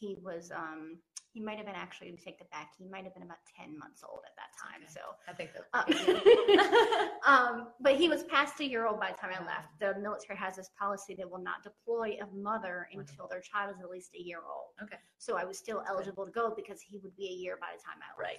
he 0.00 0.16
was, 0.22 0.50
um, 0.50 0.96
he 1.32 1.40
might 1.40 1.58
have 1.58 1.66
been 1.66 1.76
actually, 1.76 2.10
take 2.24 2.40
it 2.40 2.50
back, 2.50 2.70
he 2.76 2.86
might 2.88 3.04
have 3.04 3.14
been 3.14 3.22
about 3.22 3.36
10 3.56 3.78
months 3.78 4.02
old 4.02 4.20
at 4.26 4.34
that 4.34 4.50
time. 4.58 4.80
Okay. 4.82 4.92
So, 4.92 5.00
I 5.28 5.32
think 5.32 5.50
that. 5.54 7.06
Um, 7.26 7.50
um, 7.60 7.68
but 7.80 7.94
he 7.96 8.08
was 8.08 8.24
past 8.24 8.58
a 8.60 8.64
year 8.68 8.86
old 8.86 8.98
by 8.98 9.12
the 9.12 9.18
time 9.18 9.30
I 9.38 9.44
left. 9.44 9.78
The 9.78 10.00
military 10.00 10.36
has 10.38 10.56
this 10.56 10.70
policy 10.78 11.14
that 11.16 11.30
will 11.30 11.42
not 11.42 11.62
deploy 11.62 12.16
a 12.20 12.26
mother 12.34 12.88
until 12.92 13.28
their 13.28 13.40
child 13.40 13.76
is 13.76 13.82
at 13.82 13.90
least 13.90 14.10
a 14.18 14.22
year 14.22 14.38
old. 14.38 14.70
Okay. 14.82 14.96
So 15.18 15.36
I 15.36 15.44
was 15.44 15.58
still 15.58 15.84
eligible 15.88 16.24
to 16.24 16.32
go 16.32 16.52
because 16.56 16.80
he 16.80 16.98
would 16.98 17.14
be 17.14 17.26
a 17.28 17.32
year 17.32 17.58
by 17.60 17.68
the 17.76 17.82
time 17.82 18.00
I 18.02 18.20
left 18.20 18.32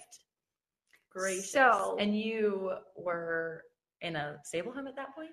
Right. 1.14 1.22
Gracious. 1.22 1.50
So- 1.50 1.96
and 1.98 2.18
you 2.18 2.72
were 2.96 3.62
in 4.00 4.16
a 4.16 4.38
stable 4.44 4.72
home 4.72 4.86
at 4.88 4.96
that 4.96 5.14
point? 5.14 5.30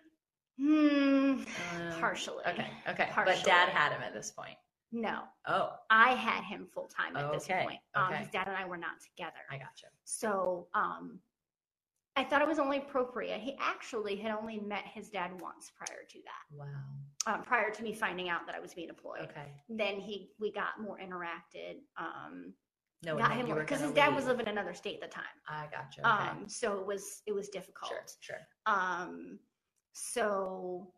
Hmm, 0.57 1.43
Um, 1.71 2.00
partially. 2.00 2.43
Okay. 2.45 2.69
Okay. 2.88 3.09
But 3.15 3.43
dad 3.43 3.69
had 3.69 3.93
him 3.93 4.01
at 4.01 4.13
this 4.13 4.31
point. 4.31 4.57
No, 4.91 5.22
Oh, 5.48 5.74
I 5.89 6.12
had 6.15 6.43
him 6.43 6.67
full 6.74 6.88
time 6.88 7.15
at 7.15 7.31
this 7.31 7.46
point. 7.48 7.79
Um, 7.96 8.05
okay. 8.12 8.17
His 8.24 8.29
dad 8.29 8.48
and 8.48 8.55
I 8.58 8.65
were 8.65 8.77
not 8.77 9.00
together. 9.01 9.38
I 9.51 9.58
gotcha. 9.58 9.88
So 10.03 10.67
um, 10.74 11.19
I 12.15 12.24
thought 12.24 12.41
it 12.41 12.48
was 12.48 12.58
only 12.60 12.79
appropriate. 12.79 13.39
He 13.39 13.55
actually 13.60 14.15
had 14.15 14.31
only 14.31 14.60
met 14.60 14.84
his 14.86 15.10
dad 15.10 15.31
once 15.39 15.72
prior 15.77 16.00
to 16.10 16.19
that. 16.25 16.58
Wow. 16.58 17.34
um, 17.34 17.43
prior 17.43 17.69
to 17.69 17.84
me 17.84 17.93
finding 17.93 18.29
out 18.29 18.46
that 18.48 18.55
I 18.55 18.60
was 18.60 18.74
being 18.74 18.89
employed. 18.89 19.22
Okay. 19.29 19.46
Then 19.69 20.00
he, 20.00 20.31
we 20.39 20.51
got 20.51 20.81
more 20.81 20.98
interacted. 20.98 21.75
Um, 21.98 22.53
No, 23.03 23.15
got 23.15 23.31
him 23.34 23.46
because 23.53 23.81
his 23.81 23.91
dad 23.91 24.15
was 24.15 24.25
living 24.25 24.48
in 24.48 24.51
another 24.53 24.74
state 24.74 25.00
at 25.03 25.10
the 25.10 25.15
time. 25.15 25.24
I 25.48 25.67
gotcha. 25.72 26.01
Okay. 26.01 26.29
Um, 26.31 26.50
so 26.50 26.79
it 26.79 26.86
was 26.88 27.22
it 27.27 27.31
was 27.34 27.48
difficult. 27.50 27.91
sure. 27.91 28.03
Sure. 28.22 28.41
Um, 28.65 29.39
so 29.93 30.91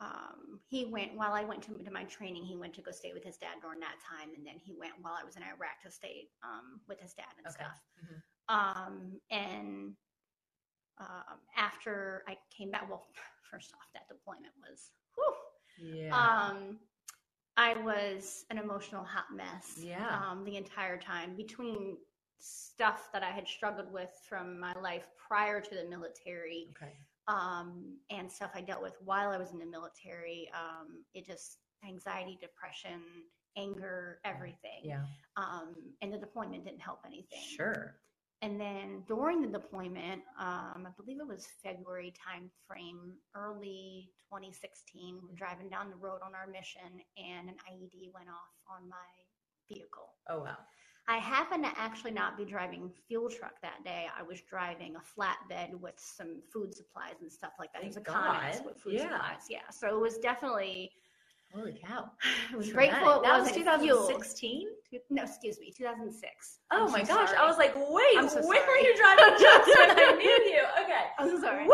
um, 0.00 0.60
he 0.68 0.84
went 0.84 1.14
while 1.16 1.32
I 1.32 1.44
went 1.44 1.62
to, 1.64 1.74
to 1.74 1.90
my 1.90 2.04
training. 2.04 2.44
He 2.44 2.56
went 2.56 2.74
to 2.74 2.82
go 2.82 2.90
stay 2.92 3.12
with 3.12 3.24
his 3.24 3.36
dad 3.36 3.56
during 3.62 3.80
that 3.80 3.96
time, 4.08 4.30
and 4.36 4.46
then 4.46 4.54
he 4.62 4.74
went 4.78 4.92
while 5.00 5.14
I 5.20 5.24
was 5.24 5.36
in 5.36 5.42
Iraq 5.42 5.82
to 5.84 5.90
stay 5.90 6.28
um, 6.42 6.80
with 6.88 7.00
his 7.00 7.14
dad 7.14 7.26
and 7.36 7.46
Okay. 7.46 7.64
stuff. 7.64 7.82
Mhm. 8.04 8.22
Um, 8.50 9.20
and 9.30 9.96
um, 10.98 11.38
after 11.56 12.24
I 12.28 12.36
came 12.56 12.70
back, 12.70 12.88
well, 12.88 13.06
first 13.50 13.72
off, 13.74 13.88
that 13.94 14.08
deployment 14.08 14.52
was, 14.68 14.90
whew, 15.14 15.34
Yeah. 15.94 16.14
um, 16.14 16.78
I 17.56 17.74
was 17.82 18.44
an 18.50 18.58
emotional 18.58 19.02
hot 19.04 19.26
mess. 19.34 19.78
Yeah. 19.82 20.22
Um, 20.30 20.44
the 20.44 20.56
entire 20.56 20.96
time 20.96 21.34
between 21.36 21.96
stuff 22.38 23.10
that 23.12 23.24
I 23.24 23.30
had 23.30 23.48
struggled 23.48 23.92
with 23.92 24.10
from 24.28 24.60
my 24.60 24.72
life 24.74 25.08
prior 25.16 25.60
to 25.60 25.74
the 25.74 25.84
military, 25.84 26.68
okay. 26.70 26.92
Um, 27.28 27.96
and 28.10 28.30
stuff 28.30 28.50
I 28.54 28.62
dealt 28.62 28.82
with 28.82 28.94
while 29.04 29.30
I 29.30 29.36
was 29.36 29.52
in 29.52 29.58
the 29.58 29.66
military. 29.66 30.50
Um, 30.54 31.04
it 31.14 31.26
just 31.26 31.58
anxiety, 31.86 32.38
depression, 32.40 33.00
anger, 33.56 34.18
everything. 34.24 34.82
Yeah. 34.82 35.02
Um, 35.36 35.74
and 36.02 36.12
the 36.12 36.18
deployment 36.18 36.64
didn't 36.64 36.80
help 36.80 37.00
anything. 37.06 37.42
Sure. 37.56 37.94
And 38.40 38.60
then 38.60 39.02
during 39.08 39.42
the 39.42 39.48
deployment, 39.48 40.22
um, 40.38 40.86
I 40.86 40.90
believe 40.96 41.18
it 41.20 41.26
was 41.26 41.48
February 41.62 42.12
timeframe, 42.14 43.14
early 43.34 44.10
2016, 44.30 45.18
we're 45.22 45.34
driving 45.34 45.68
down 45.68 45.90
the 45.90 45.96
road 45.96 46.20
on 46.24 46.34
our 46.34 46.46
mission 46.46 47.02
and 47.16 47.48
an 47.48 47.56
IED 47.66 48.14
went 48.14 48.28
off 48.28 48.54
on 48.70 48.88
my 48.88 48.96
vehicle. 49.68 50.14
Oh 50.30 50.38
wow. 50.38 50.56
I 51.10 51.16
happened 51.16 51.64
to 51.64 51.70
actually 51.78 52.10
not 52.10 52.36
be 52.36 52.44
driving 52.44 52.90
fuel 53.06 53.30
truck 53.30 53.54
that 53.62 53.82
day. 53.82 54.06
I 54.16 54.22
was 54.22 54.42
driving 54.42 54.94
a 54.94 55.00
flatbed 55.00 55.74
with 55.80 55.94
some 55.96 56.42
food 56.52 56.74
supplies 56.74 57.14
and 57.22 57.32
stuff 57.32 57.52
like 57.58 57.72
that. 57.72 57.82
It 57.82 57.86
was 57.86 57.96
a 57.96 58.00
God. 58.00 58.60
with 58.66 58.76
food 58.76 58.92
Yeah. 58.92 59.12
supplies. 59.12 59.46
Yeah. 59.48 59.70
So 59.70 59.88
it 59.88 59.98
was 59.98 60.18
definitely, 60.18 60.92
Holy 61.54 61.72
cow. 61.72 62.10
I 62.52 62.56
was 62.56 62.70
grateful 62.70 63.20
it 63.20 63.22
That 63.22 63.40
was 63.40 63.52
2016. 63.52 64.68
No, 65.08 65.22
excuse 65.22 65.58
me, 65.58 65.72
2006. 65.74 66.58
Oh 66.70 66.84
I'm 66.84 66.92
my 66.92 67.02
so 67.04 67.14
gosh. 67.14 67.30
sorry. 67.30 67.38
I 67.38 67.46
was 67.46 67.56
like, 67.56 67.74
wait, 67.74 68.18
I'm 68.18 68.28
so 68.28 68.46
when 68.46 68.60
were 68.66 68.76
you 68.76 68.94
driving 68.98 69.24
trucks 69.40 69.68
when 69.78 69.90
I 69.98 70.12
knew 70.18 70.52
you? 70.52 70.62
Okay. 70.84 71.04
I'm 71.18 71.30
so 71.30 71.40
sorry. 71.40 71.66
Woo! 71.66 71.72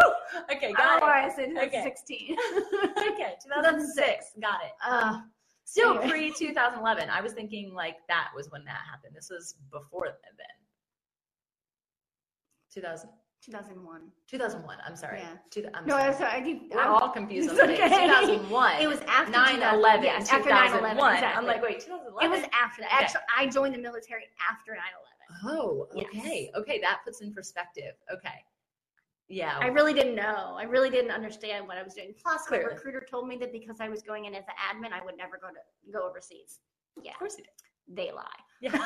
Okay, 0.52 0.72
got 0.74 0.78
know 0.78 0.96
it. 0.98 1.00
why 1.02 1.24
I 1.24 1.28
said 1.28 1.48
Okay. 1.50 1.82
2016. 1.82 2.36
Okay, 3.14 3.34
2006. 3.42 4.26
Got 4.40 4.60
it. 4.64 4.72
Uh, 4.84 5.18
Still 5.64 5.99
Anyway. 5.99 6.09
pre 6.09 6.33
2011. 6.33 7.09
I 7.11 7.21
was 7.21 7.33
thinking 7.33 7.73
like 7.75 7.97
that 8.09 8.28
was 8.37 8.50
when 8.50 8.64
that 8.64 8.80
happened. 8.90 9.14
This 9.16 9.28
was 9.30 9.56
before 9.73 10.06
then. 10.06 10.47
2000, 12.73 13.09
2001. 13.44 14.00
2001. 14.26 14.78
I'm 14.87 14.97
sorry. 14.97 15.21
Yeah. 15.21 15.37
Two, 15.50 15.66
I'm 15.75 15.87
No, 15.87 15.94
sorry. 15.97 16.04
I'm 16.11 16.14
sorry. 16.14 16.30
I 16.33 16.40
keep, 16.42 16.71
We're 16.75 16.80
I'm- 16.80 16.92
all 16.94 17.09
confused 17.11 17.50
on 17.50 17.56
It's 17.56 17.62
the 17.66 17.66
dates. 17.68 17.80
okay. 17.94 18.06
2001. 18.06 18.80
It 18.83 18.87
was 18.88 19.00
after 19.06 19.30
9 19.33 19.54
2000 19.56 19.78
11. 19.78 20.02
yes, 20.04 20.28
after 20.30 20.50
9/11, 20.50 20.66
2001. 20.73 21.25
I'm 21.25 21.47
like, 21.47 21.62
wait, 21.62 21.80
2011? 21.80 22.26
It 22.26 22.30
was 22.40 22.49
after 22.52 22.83
that. 22.83 22.92
Okay. 22.94 23.04
Actually, 23.04 23.21
I 23.37 23.47
joined 23.47 23.75
the 23.75 23.78
military 23.78 24.25
after 24.50 24.73
9/11. 24.73 24.78
Oh, 25.47 25.87
Yes. 25.94 26.06
okay. 26.18 26.50
Okay, 26.56 26.80
that 26.80 27.00
puts 27.04 27.21
in 27.23 27.33
perspective. 27.33 27.94
Okay. 28.12 28.44
Yeah. 29.28 29.58
I 29.60 29.66
really 29.68 29.94
didn't 29.94 30.14
know. 30.14 30.54
I 30.58 30.64
really 30.64 30.90
didn't 30.90 31.10
understand 31.10 31.66
what 31.66 31.76
I 31.78 31.82
was 31.82 31.94
doing. 31.94 32.14
Plus, 32.22 32.42
Clearly. 32.46 32.74
recruiter 32.74 33.06
told 33.10 33.26
me 33.26 33.36
that 33.38 33.52
because 33.52 33.80
I 33.80 33.88
was 33.88 34.02
going 34.02 34.26
in 34.26 34.34
as 34.34 34.44
an 34.48 34.54
admin, 34.82 34.92
I 34.92 35.04
would 35.04 35.16
never 35.16 35.38
go 35.40 35.48
to 35.48 35.92
go 35.92 36.06
overseas. 36.08 36.60
Yeah, 37.02 37.12
of 37.12 37.18
course 37.18 37.36
you 37.38 37.44
did. 37.44 37.96
they 37.96 38.12
lie. 38.12 38.24
Yeah. 38.60 38.70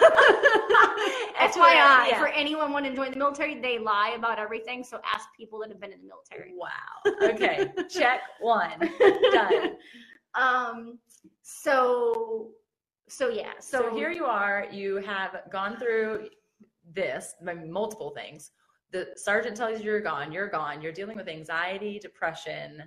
FYI, 1.40 2.08
Yeah. 2.08 2.18
for 2.18 2.28
anyone 2.28 2.72
wanting 2.72 2.92
to 2.92 2.96
join 2.96 3.10
the 3.10 3.16
military, 3.18 3.60
they 3.60 3.78
lie 3.78 4.14
about 4.16 4.38
everything. 4.38 4.82
So 4.84 5.00
ask 5.04 5.28
people 5.36 5.58
that 5.60 5.68
have 5.70 5.80
been 5.80 5.92
in 5.92 6.00
the 6.00 6.06
military. 6.08 6.52
Wow. 6.56 6.68
Okay. 7.22 7.70
Check 7.88 8.20
one. 8.40 8.78
Done. 9.32 9.76
Um. 10.34 10.98
So. 11.42 12.50
So 13.08 13.28
yeah. 13.30 13.52
So, 13.60 13.88
So, 13.90 13.96
here 13.96 14.10
you 14.12 14.24
are. 14.26 14.66
You 14.70 14.96
have 14.96 15.40
gone 15.50 15.78
through 15.78 16.28
this, 16.92 17.34
multiple 17.42 18.10
things. 18.14 18.50
The 18.90 19.08
sergeant 19.16 19.56
tells 19.56 19.78
you 19.80 19.84
you're 19.84 20.00
gone. 20.00 20.32
You're 20.32 20.48
gone. 20.48 20.80
You're 20.80 20.92
dealing 20.92 21.16
with 21.16 21.28
anxiety, 21.28 21.98
depression, 21.98 22.82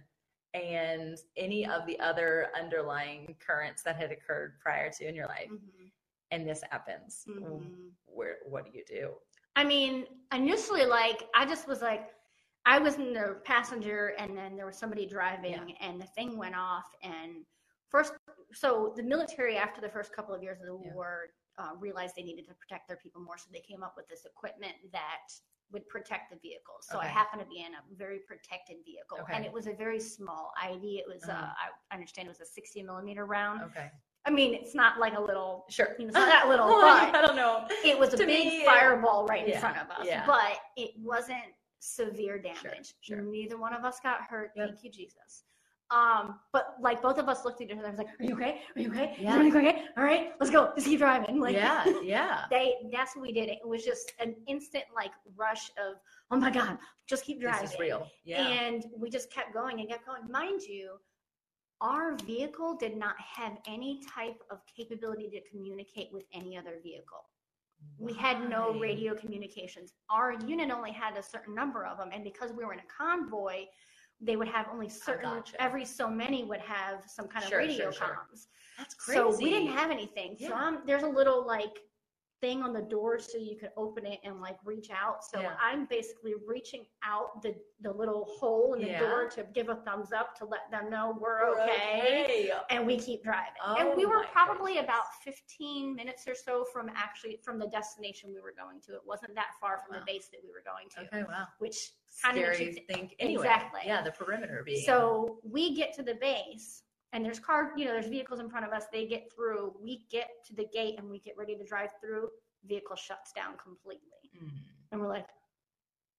and 0.54 1.18
any 1.38 1.66
of 1.66 1.86
the 1.86 2.00
other 2.00 2.48
underlying 2.60 3.36
currents 3.40 3.84
that 3.84 3.96
had 3.96 4.12
occurred 4.12 4.60
prior 4.60 4.90
to 4.92 5.08
in 5.08 5.16
your 5.16 5.28
life. 5.28 5.50
Mhm, 5.52 5.92
And 6.32 6.48
this 6.48 6.64
happens. 6.72 7.26
mhm. 7.28 7.92
Where? 8.06 8.40
What 8.46 8.66
do 8.66 8.72
you 8.72 8.84
do? 8.86 9.16
I 9.56 9.64
mean, 9.64 10.08
initially, 10.34 10.86
like 10.86 11.30
I 11.36 11.46
just 11.46 11.68
was 11.68 11.82
like, 11.82 12.10
I 12.66 12.80
was 12.80 12.96
in 12.96 13.14
the 13.14 13.42
passenger, 13.44 14.14
and 14.18 14.38
then 14.38 14.56
there 14.56 14.66
was 14.66 14.78
somebody 14.78 15.06
driving, 15.06 15.76
and 15.80 16.02
the 16.02 16.08
thing 16.08 16.38
went 16.38 16.56
off. 16.56 16.86
And 17.04 17.46
first, 17.90 18.14
so 18.54 18.94
the 18.96 19.04
military, 19.04 19.58
after 19.58 19.82
the 19.82 19.90
first 19.90 20.14
couple 20.14 20.34
of 20.34 20.42
years 20.44 20.60
of 20.62 20.68
the 20.68 20.78
Yeah. 20.88 20.94
war, 20.94 21.34
uh, 21.58 21.76
realized 21.78 22.16
they 22.16 22.24
needed 22.24 22.48
to 22.48 22.54
protect 22.56 22.88
their 22.88 22.98
people 22.98 23.22
more, 23.22 23.38
so 23.38 23.50
they 23.52 23.62
came 23.62 23.84
up 23.84 23.96
with 23.98 24.08
this 24.08 24.26
equipment 24.26 24.76
that 24.92 25.28
would 25.72 25.88
protect 25.88 26.32
the 26.32 26.38
vehicle. 26.38 26.76
So 26.82 26.98
I 27.00 27.04
Okay. 27.06 27.14
happened 27.14 27.42
to 27.42 27.48
be 27.48 27.62
in 27.62 27.74
a 27.74 27.82
very 27.96 28.20
protected 28.20 28.78
vehicle, 28.86 29.20
and 29.32 29.46
it 29.46 29.52
was 29.52 29.68
a 29.68 29.74
very 29.74 30.00
small 30.00 30.52
ID. 30.62 31.00
It 31.00 31.08
was, 31.08 31.24
uh, 31.28 31.32
Uh-huh. 31.34 31.70
I 31.92 31.94
understand, 31.94 32.28
it 32.28 32.30
was 32.30 32.42
a 32.42 32.46
60 32.46 32.84
millimeter 32.84 33.26
round. 33.26 33.62
Okay. 33.64 33.90
I 34.26 34.30
mean, 34.30 34.54
it's 34.54 34.76
not 34.76 35.00
like 35.00 35.18
a 35.18 35.22
little, 35.22 35.66
Sure. 35.70 35.96
you 35.98 36.06
know, 36.06 36.10
it's 36.10 36.14
not 36.16 36.28
that 36.28 36.48
little, 36.48 36.68
Like, 36.82 37.12
but 37.12 37.24
I 37.24 37.26
don't 37.28 37.36
know. 37.36 37.68
it 37.84 37.98
was 37.98 38.14
a 38.14 38.18
To 38.18 38.26
big 38.26 38.46
me, 38.48 38.66
fireball 38.66 39.26
right 39.26 39.48
in 39.48 39.60
front 39.60 39.78
of 39.78 39.90
us, 39.90 40.06
yeah. 40.06 40.26
but 40.28 40.60
it 40.76 40.92
wasn't 41.00 41.54
severe 41.80 42.38
damage. 42.38 42.94
sure. 43.02 43.22
Neither 43.22 43.58
one 43.58 43.74
of 43.74 43.84
us 43.84 44.00
got 44.00 44.22
hurt. 44.22 44.52
Yep. 44.56 44.68
Thank 44.70 44.84
you, 44.84 44.92
Jesus. 44.92 45.44
Um, 45.92 46.40
but 46.54 46.76
like 46.82 47.02
both 47.02 47.18
of 47.18 47.28
us 47.28 47.44
looked 47.44 47.60
at 47.60 47.68
each 47.68 47.74
other 47.74 47.86
and 47.86 47.98
was 47.98 48.06
like, 48.06 48.20
"Are 48.20 48.24
you 48.24 48.34
okay? 48.36 48.62
Are 48.76 48.82
you 48.82 48.90
okay? 48.92 49.18
Yeah. 49.20 49.36
Everything 49.36 49.68
okay? 49.68 49.84
All 49.98 50.04
right, 50.04 50.32
let's 50.40 50.52
go. 50.52 50.72
Let's 50.74 50.86
keep 50.86 51.00
driving." 51.00 51.40
Like, 51.42 51.56
yeah. 51.56 51.86
Yeah. 52.04 52.46
they 52.52 52.76
that's 52.94 53.16
what 53.16 53.24
we 53.24 53.34
did. 53.34 53.50
It 53.50 53.68
was 53.68 53.84
just 53.84 54.14
an 54.20 54.36
instant 54.48 54.86
like 54.96 55.12
rush 55.36 55.70
of, 55.72 55.98
"Oh 56.32 56.38
my 56.38 56.50
god, 56.50 56.78
just 57.08 57.26
keep 57.26 57.42
driving." 57.42 57.64
This 57.64 57.74
is 57.74 57.80
real. 57.80 58.08
Yeah. 58.24 58.48
And 58.48 58.86
we 58.98 59.10
just 59.10 59.32
kept 59.34 59.54
going 59.54 59.80
and 59.80 59.90
kept 59.90 60.06
going. 60.06 60.22
Mind 60.32 60.62
you, 60.62 60.98
our 61.82 62.16
vehicle 62.26 62.78
did 62.80 62.96
not 62.96 63.16
have 63.20 63.58
any 63.68 64.02
type 64.16 64.42
of 64.50 64.60
capability 64.78 65.30
to 65.30 65.42
communicate 65.50 66.10
with 66.14 66.24
any 66.34 66.56
other 66.58 66.80
vehicle. 66.82 67.26
We 67.98 68.14
had 68.14 68.48
no 68.48 68.80
radio 68.80 69.16
communications. 69.16 69.94
Our 70.10 70.34
unit 70.46 70.70
only 70.70 70.92
had 70.92 71.18
a 71.18 71.24
certain 71.24 71.56
number 71.56 71.86
of 71.86 71.98
them, 71.98 72.10
and 72.14 72.24
because 72.24 72.52
we 72.54 72.64
were 72.64 72.74
in 72.74 72.80
a 72.80 72.84
convoy, 72.96 73.66
they 74.22 74.36
would 74.36 74.48
have 74.48 74.68
only 74.72 74.88
certain. 74.90 75.30
gotcha. 75.30 75.62
Every 75.62 75.86
so 75.86 76.08
many 76.08 76.44
would 76.44 76.60
have 76.62 77.04
some 77.08 77.28
kind 77.28 77.46
Sure, 77.46 77.60
of 77.60 77.68
radio 77.68 77.86
sure, 77.92 77.94
sure. 77.94 78.08
comms. 78.32 78.48
That's 78.78 78.94
crazy. 78.94 79.20
So 79.20 79.36
we 79.38 79.50
didn't 79.50 79.70
have 79.74 79.92
anything. 79.92 80.38
So 80.40 80.54
I'm, 80.54 80.80
there's 80.86 81.04
a 81.04 81.08
little 81.08 81.46
like 81.46 81.80
thing 82.42 82.64
on 82.64 82.74
the 82.74 82.82
door 82.82 83.20
so 83.20 83.38
you 83.38 83.56
could 83.56 83.70
open 83.78 84.06
it 84.06 84.20
and 84.24 84.42
like 84.42 84.58
reach 84.66 84.90
out. 84.90 85.24
So 85.24 85.40
Yeah. 85.40 85.56
I'm 85.62 85.86
basically 85.86 86.34
reaching 86.48 86.86
out 87.04 87.42
the 87.42 87.56
the 87.82 87.92
little 87.92 88.26
hole 88.40 88.74
in 88.76 88.82
the 88.82 88.88
Yeah. 88.90 89.00
door 89.00 89.28
to 89.30 89.44
give 89.54 89.70
a 89.70 89.76
thumbs 89.76 90.12
up 90.12 90.36
to 90.38 90.46
let 90.46 90.70
them 90.70 90.90
know 90.92 91.18
we're, 91.20 91.56
We're 91.56 91.62
okay. 91.64 92.52
And 92.70 92.86
we 92.86 92.98
keep 92.98 93.24
driving. 93.24 93.54
and 93.66 93.90
oh 93.90 93.96
we 93.96 94.06
Oh 94.06 94.10
were 94.10 94.26
probably 94.32 94.74
goodness. 94.74 94.84
about 94.86 95.04
15 95.24 95.96
minutes 95.96 96.28
or 96.28 96.36
so 96.36 96.64
from 96.74 96.90
actually 96.96 97.38
from 97.44 97.58
the 97.60 97.68
destination 97.68 98.32
we 98.34 98.40
were 98.42 98.54
going 98.58 98.82
to. 98.82 98.94
It 98.94 99.02
wasn't 99.06 99.34
that 99.36 99.52
far 99.60 99.80
from 99.80 99.96
Wow. 99.96 100.04
the 100.06 100.12
base 100.12 100.28
that 100.32 100.42
we 100.44 100.50
were 100.50 100.64
going 100.66 100.90
to, 100.96 101.16
Okay. 101.16 101.24
Wow. 101.28 101.48
which 101.60 101.92
kind 102.22 102.38
of 102.38 102.44
Scary 102.44 102.66
makes 102.66 102.78
you 102.78 102.86
think. 102.94 103.16
Anyway, 103.20 103.44
Exactly. 103.44 103.82
Yeah. 103.86 104.02
The 104.04 104.12
perimeter 104.12 104.62
being. 104.66 104.84
so 104.86 105.40
we 105.44 105.76
get 105.76 105.94
to 105.94 106.04
the 106.04 106.16
base 106.16 106.84
and 107.14 107.26
there's 107.26 107.40
car, 107.40 107.72
you 107.76 107.86
know, 107.86 107.92
there's 107.92 108.08
vehicles 108.08 108.40
in 108.40 108.50
front 108.50 108.66
of 108.66 108.72
us. 108.72 108.86
They 108.92 109.06
get 109.06 109.32
through. 109.34 109.74
We 109.82 110.06
get 110.10 110.30
to 110.48 110.56
the 110.56 110.66
gate 110.74 110.96
and 110.98 111.10
we 111.10 111.20
get 111.20 111.36
ready 111.38 111.56
to 111.56 111.64
drive 111.64 111.90
through. 112.02 112.30
Vehicle 112.66 112.96
shuts 112.96 113.34
down 113.34 113.56
completely. 113.62 114.32
Mm. 114.42 114.50
And 114.92 115.02
we're 115.02 115.10
like, 115.10 115.28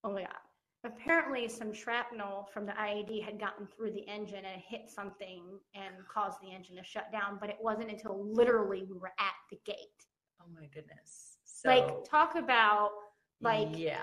oh 0.05 0.13
my 0.13 0.23
God. 0.23 0.31
Apparently, 0.85 1.49
some 1.49 1.73
shrapnel 1.73 2.49
from 2.53 2.67
the 2.67 2.73
IED 2.73 3.23
had 3.23 3.39
gotten 3.39 3.69
through 3.69 3.93
the 3.93 4.07
engine 4.09 4.45
and 4.45 4.61
hit 4.61 4.91
something 4.91 5.45
and 5.75 5.95
caused 6.13 6.39
the 6.43 6.53
engine 6.53 6.75
to 6.77 6.83
shut 6.83 7.13
down. 7.13 7.39
But 7.41 7.51
it 7.51 7.59
wasn't 7.61 7.91
until 7.91 8.27
literally 8.33 8.85
we 8.91 8.99
were 8.99 9.13
at 9.21 9.35
the 9.49 9.59
gate. 9.65 9.77
Oh 10.41 10.47
my 10.53 10.67
goodness. 10.75 11.37
So, 11.45 11.69
like, 11.69 12.03
talk 12.05 12.35
about, 12.35 12.91
like, 13.41 13.69
yeah. 13.77 14.03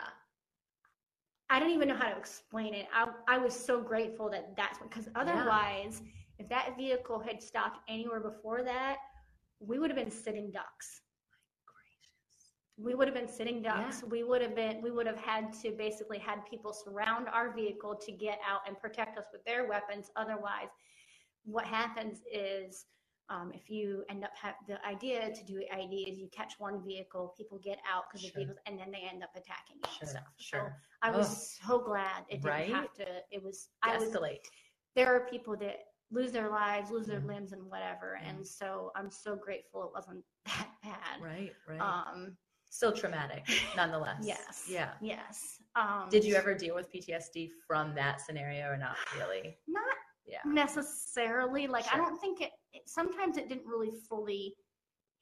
I 1.50 1.60
don't 1.60 1.72
even 1.72 1.90
know 1.90 1.96
how 1.96 2.10
to 2.10 2.18
explain 2.18 2.74
it. 2.74 2.88
I, 2.94 3.08
I 3.28 3.38
was 3.40 3.54
so 3.54 3.82
grateful 3.82 4.30
that 4.30 4.56
that's 4.56 4.78
because 4.80 5.10
otherwise, 5.16 6.02
if 6.40 6.48
that 6.50 6.76
vehicle 6.78 7.20
had 7.20 7.44
stopped 7.44 7.80
anywhere 7.88 8.20
before 8.22 8.64
that, 8.64 8.98
we 9.60 9.78
would 9.78 9.90
have 9.90 9.98
been 9.98 10.10
sitting 10.12 10.52
ducks. 10.52 11.02
Gracious. 11.66 12.54
We 12.78 12.96
would 12.96 13.08
have 13.08 13.16
been 13.16 13.28
sitting 13.28 13.62
Yeah. 13.64 13.84
ducks. 13.84 14.04
We 14.04 14.24
would 14.24 14.42
have 14.42 14.56
been, 14.56 14.82
we 14.82 14.90
would 14.92 15.06
have 15.06 15.18
had 15.20 15.52
to 15.62 15.72
basically 15.72 16.18
had 16.18 16.46
people 16.46 16.72
surround 16.74 17.28
our 17.28 17.52
vehicle 17.54 17.96
to 17.98 18.12
get 18.14 18.40
out 18.46 18.62
and 18.66 18.80
protect 18.80 19.18
us 19.18 19.26
with 19.34 19.44
their 19.44 19.68
weapons. 19.68 20.10
Otherwise, 20.16 20.70
what 21.44 21.66
happens 21.66 22.22
is 22.32 22.86
um, 23.32 23.52
if 23.54 23.70
you 23.70 24.04
end 24.10 24.24
up 24.24 24.32
have 24.36 24.56
the 24.68 24.84
idea 24.84 25.32
to 25.32 25.44
do 25.46 25.62
ID 25.72 26.10
is 26.10 26.18
you 26.18 26.28
catch 26.30 26.54
one 26.58 26.84
vehicle, 26.84 27.32
people 27.38 27.60
get 27.60 27.78
out 27.88 28.06
because 28.10 28.22
Sure. 28.22 28.32
the 28.34 28.40
vehicles, 28.40 28.58
and 28.66 28.80
then 28.80 28.90
they 28.90 29.02
end 29.08 29.22
up 29.22 29.30
attacking 29.36 29.76
you 29.76 29.90
Sure. 29.92 29.98
and 30.02 30.10
stuff. 30.10 30.24
So 30.38 30.44
Sure. 30.58 30.82
I 31.04 31.12
was 31.12 31.60
so 31.64 31.78
glad 31.80 32.26
it 32.30 32.38
didn't 32.38 32.46
Right? 32.46 32.70
have 32.74 32.92
to. 32.94 33.24
It 33.30 33.44
was 33.44 33.70
I 33.84 33.98
was 33.98 34.10
Escalate. 34.10 34.44
there 34.96 35.14
are 35.16 35.30
people 35.30 35.56
that 35.58 35.89
lose 36.12 36.32
their 36.32 36.50
lives, 36.50 36.92
lose 36.92 37.08
their 37.08 37.20
Yeah. 37.20 37.26
limbs, 37.28 37.52
and 37.52 37.64
whatever. 37.70 38.18
Yeah. 38.22 38.30
And 38.30 38.46
so 38.48 38.92
I'm 38.96 39.12
so 39.12 39.36
grateful 39.36 39.84
it 39.84 39.92
wasn't 39.94 40.24
that 40.46 40.70
bad. 40.84 41.22
Right, 41.22 41.54
right. 41.68 41.80
Um, 41.80 42.38
Still 42.72 42.92
traumatic, 42.94 43.48
nonetheless. 43.76 44.20
yes. 44.22 44.68
Yeah. 44.70 44.94
Yes. 45.02 45.62
Um, 45.76 46.08
Did 46.12 46.24
you 46.24 46.36
ever 46.36 46.54
deal 46.54 46.76
with 46.76 46.92
PTSD 46.92 47.50
from 47.68 47.96
that 47.96 48.22
scenario 48.22 48.68
or 48.70 48.78
not 48.78 48.96
really? 49.18 49.58
Not 49.68 49.96
Yeah. 50.26 50.38
necessarily. 50.46 51.66
Like 51.68 51.86
I 51.92 51.98
don't 51.98 52.20
think 52.20 52.42
it, 52.42 52.52
it. 52.74 52.88
Sometimes 52.88 53.38
it 53.38 53.50
didn't 53.50 53.66
really 53.66 53.90
fully 54.08 54.56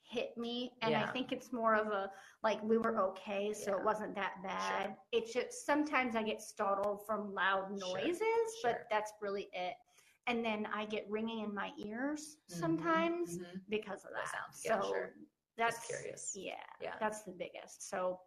hit 0.10 0.38
me, 0.38 0.72
and 0.82 0.94
I 0.96 1.06
think 1.08 1.32
it's 1.34 1.52
more 1.54 1.76
of 1.76 1.88
a 1.88 2.12
like 2.44 2.62
we 2.64 2.78
were 2.78 2.98
okay, 3.12 3.54
so 3.54 3.72
Yeah. 3.72 3.78
it 3.78 3.84
wasn't 3.86 4.14
that 4.16 4.34
bad. 4.44 4.98
It's 5.14 5.34
just 5.34 5.66
sometimes 5.66 6.16
I 6.18 6.24
get 6.24 6.42
startled 6.42 7.06
from 7.06 7.34
loud 7.34 7.78
Sure, 7.80 7.98
noises, 7.98 8.22
sure. 8.62 8.72
but 8.72 8.88
that's 8.90 9.14
really 9.22 9.50
it. 9.54 9.76
And 10.28 10.44
then 10.44 10.68
I 10.74 10.86
get 10.86 11.10
ringing 11.10 11.40
in 11.40 11.54
my 11.54 11.72
ears 11.78 12.38
Mhm, 12.50 12.54
sometimes 12.60 13.40
mhm. 13.40 13.62
because 13.70 14.04
of 14.04 14.12
That 14.12 14.26
that. 14.26 14.32
sounds- 14.32 14.62
yeah, 14.66 14.82
so 14.82 14.88
sure. 14.90 15.14
that's 15.58 15.78
Just 15.78 15.88
curious. 15.88 16.36
Yeah, 16.36 16.54
Yeah. 16.82 16.96
that's 17.00 17.24
the 17.24 17.32
biggest. 17.32 17.90
So, 17.90 18.22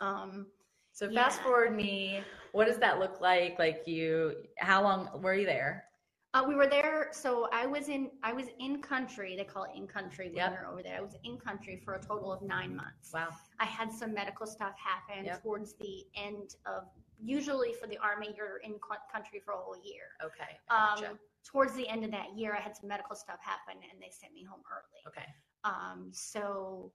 um, 0.00 0.50
So 0.92 1.10
fast 1.12 1.38
Yeah. 1.40 1.44
forward 1.44 1.74
me, 1.76 2.24
what 2.52 2.64
does 2.66 2.78
that 2.78 2.98
look 2.98 3.20
like? 3.20 3.58
Like 3.58 3.86
you, 3.86 4.46
how 4.56 4.82
long 4.82 5.20
were 5.20 5.34
you 5.34 5.44
there? 5.44 5.90
Uh, 6.32 6.42
we 6.48 6.54
were 6.54 6.66
there. 6.66 7.12
So 7.12 7.50
I 7.52 7.66
was 7.66 7.90
in 7.90 8.10
I 8.22 8.32
was 8.32 8.48
in 8.60 8.80
country. 8.80 9.36
They 9.36 9.44
call 9.44 9.64
it 9.64 9.72
in 9.74 9.86
country 9.86 10.28
when 10.28 10.36
Yep. 10.36 10.52
you're 10.52 10.66
over 10.66 10.82
there. 10.82 10.96
I 10.96 11.00
was 11.02 11.14
in 11.22 11.36
country 11.38 11.76
for 11.76 11.94
a 11.96 12.00
total 12.00 12.32
of 12.32 12.40
nine 12.40 12.74
months. 12.74 13.12
Wow. 13.12 13.28
I 13.58 13.66
had 13.66 13.92
some 13.92 14.14
medical 14.14 14.46
stuff 14.46 14.74
happen 14.78 15.26
Yep. 15.26 15.42
towards 15.42 15.74
the 15.74 16.06
end 16.14 16.56
of. 16.64 16.88
Usually 17.22 17.72
for 17.72 17.86
the 17.86 17.98
army, 17.98 18.34
you're 18.36 18.58
in 18.58 18.74
country 19.12 19.40
for 19.44 19.52
a 19.54 19.56
whole 19.56 19.76
year. 19.82 20.04
Okay. 20.22 20.58
Um, 20.68 21.00
Gotcha. 21.00 21.18
towards 21.44 21.74
the 21.74 21.88
end 21.88 22.04
of 22.04 22.10
that 22.10 22.36
year, 22.36 22.54
I 22.54 22.60
had 22.60 22.76
some 22.76 22.88
medical 22.88 23.16
stuff 23.16 23.38
happen, 23.42 23.80
and 23.90 24.00
they 24.00 24.10
sent 24.10 24.32
me 24.34 24.44
home 24.44 24.60
early. 24.70 25.02
okay. 25.08 25.26
Um, 25.64 26.10
so 26.12 26.92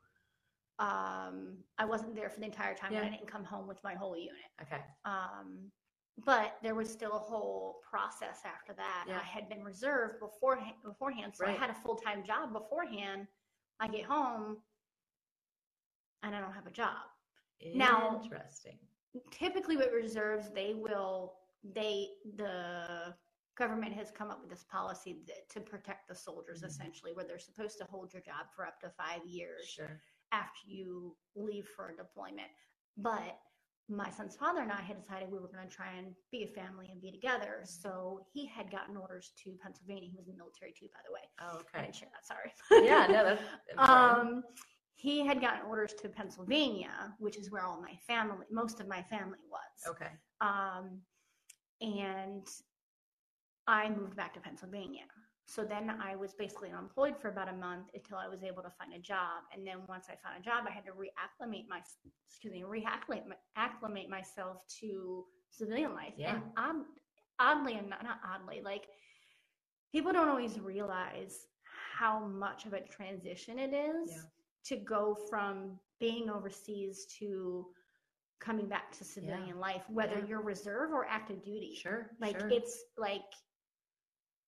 um, 0.80 1.58
I 1.78 1.86
wasn't 1.86 2.16
there 2.16 2.30
for 2.30 2.40
the 2.40 2.46
entire 2.46 2.74
time, 2.76 2.94
and 2.94 3.06
I 3.06 3.10
didn't 3.10 3.28
come 3.28 3.44
home 3.44 3.68
with 3.68 3.84
my 3.84 3.94
whole 3.96 4.16
unit. 4.16 4.50
Okay. 4.62 4.82
Um, 5.06 5.72
but 6.26 6.58
there 6.62 6.76
was 6.76 6.90
still 6.90 7.14
a 7.14 7.20
whole 7.20 7.82
process 7.90 8.42
after 8.46 8.74
that. 8.74 9.06
Yeah. 9.08 9.18
I 9.20 9.24
had 9.24 9.50
been 9.50 9.64
reserved 9.64 10.20
beforehand, 10.20 10.76
beforehand, 10.84 11.34
so 11.36 11.46
I 11.46 11.52
had 11.52 11.70
a 11.70 11.74
full 11.74 11.96
time 11.96 12.24
job 12.24 12.54
beforehand. 12.54 13.28
I 13.80 13.88
get 13.88 14.04
home 14.04 14.58
and 16.22 16.36
I 16.36 16.40
don't 16.40 16.54
have 16.54 16.68
a 16.68 16.72
job. 16.72 16.98
Now- 17.74 18.22
Interesting. 18.24 18.78
Typically, 19.32 19.78
with 19.78 19.92
reserves, 19.94 20.50
they 20.54 20.74
will 20.74 21.34
they 21.74 22.08
the 22.38 23.14
government 23.58 23.94
has 23.94 24.10
come 24.10 24.32
up 24.32 24.40
with 24.42 24.50
this 24.50 24.64
policy 24.64 25.20
that, 25.28 25.48
to 25.50 25.60
protect 25.60 26.08
the 26.08 26.16
soldiers 26.16 26.62
Mhm. 26.64 26.68
essentially 26.68 27.14
where 27.14 27.26
they're 27.26 27.38
supposed 27.38 27.78
to 27.78 27.84
hold 27.86 28.12
your 28.14 28.22
job 28.22 28.48
for 28.56 28.66
up 28.66 28.80
to 28.80 28.90
five 28.92 29.24
years 29.26 29.66
Sure. 29.68 30.02
after 30.32 30.68
you 30.68 31.16
leave 31.36 31.68
for 31.68 31.90
a 31.90 31.96
deployment. 31.96 32.50
But 32.98 33.40
my 33.90 34.10
son's 34.10 34.38
father 34.38 34.62
and 34.62 34.72
I 34.72 34.82
had 34.82 34.98
decided 34.98 35.30
we 35.30 35.38
were 35.38 35.50
going 35.50 35.68
to 35.68 35.76
try 35.76 35.92
and 35.92 36.16
be 36.32 36.44
a 36.44 36.48
family 36.48 36.88
and 36.90 37.02
be 37.02 37.12
together. 37.12 37.62
So 37.66 38.26
he 38.32 38.46
had 38.46 38.72
gotten 38.72 38.96
orders 38.96 39.32
to 39.44 39.52
Pennsylvania. 39.62 40.10
He 40.10 40.16
was 40.18 40.28
in 40.28 40.34
the 40.34 40.38
military 40.38 40.72
too, 40.72 40.88
by 40.94 41.02
the 41.06 41.12
way. 41.12 41.30
Oh, 41.42 41.58
okay. 41.60 41.80
I 41.80 41.82
didn't 41.82 41.96
share 41.96 42.10
that. 42.14 42.26
Sorry. 42.26 42.54
Yeah, 42.86 43.06
no, 43.08 43.24
that's 43.26 43.42
important. 43.70 44.28
um, 44.30 44.44
he 45.02 45.26
had 45.26 45.42
gotten 45.42 45.62
orders 45.68 45.94
to 46.00 46.08
Pennsylvania, 46.10 47.16
which 47.18 47.36
is 47.36 47.50
where 47.50 47.66
all 47.66 47.82
my 47.82 47.98
family, 48.06 48.46
most 48.52 48.80
of 48.80 48.88
my 48.88 49.02
family 49.02 49.40
was. 49.50 49.96
okay. 49.96 50.12
Um, 50.42 51.02
and 51.82 52.46
I 53.66 53.90
moved 53.90 54.16
back 54.16 54.36
to 54.36 54.40
Pennsylvania. 54.40 55.06
So 55.48 55.64
then 55.64 55.92
I 56.02 56.16
was 56.16 56.36
basically 56.36 56.70
unemployed 56.70 57.16
for 57.20 57.30
about 57.30 57.50
a 57.50 57.54
month 57.54 57.88
until 57.96 58.18
I 58.18 58.28
was 58.28 58.44
able 58.44 58.62
to 58.62 58.70
find 58.78 58.94
a 58.94 59.00
job. 59.00 59.42
And 59.52 59.66
then 59.66 59.78
once 59.90 60.06
I 60.08 60.14
found 60.24 60.40
a 60.40 60.44
job, 60.44 60.66
I 60.70 60.72
had 60.72 60.86
to 60.86 60.92
reacclimate 60.92 61.68
my, 61.68 61.82
excuse 62.30 62.54
me, 62.54 62.64
reacclimate 62.64 63.24
acclimate 63.58 64.08
myself 64.08 64.58
to 64.82 65.26
civilian 65.50 65.96
life. 65.96 66.14
Yeah. 66.16 66.36
And 66.36 66.44
odd, 66.58 66.76
oddly, 67.40 67.74
and 67.74 67.90
not, 67.90 68.04
not 68.04 68.20
oddly, 68.24 68.62
like 68.64 68.86
people 69.92 70.14
don't 70.14 70.30
always 70.30 70.60
realize 70.60 71.48
how 71.98 72.20
much 72.28 72.66
of 72.68 72.74
a 72.74 72.82
transition 72.82 73.58
it 73.58 73.74
is 73.74 74.12
Yeah. 74.12 74.22
To 74.66 74.76
go 74.78 75.16
from 75.30 75.80
being 76.00 76.30
overseas 76.30 77.06
to 77.20 77.68
coming 78.40 78.68
back 78.68 78.92
to 78.98 79.04
civilian 79.04 79.60
life, 79.60 79.84
whether 79.90 80.18
Yeah. 80.20 80.26
you're 80.26 80.42
reserve 80.42 80.92
or 80.92 81.06
active 81.06 81.44
duty. 81.44 81.76
Sure. 81.76 82.10
Like 82.20 82.40
sure. 82.40 82.50
it's 82.50 82.86
like 82.98 83.24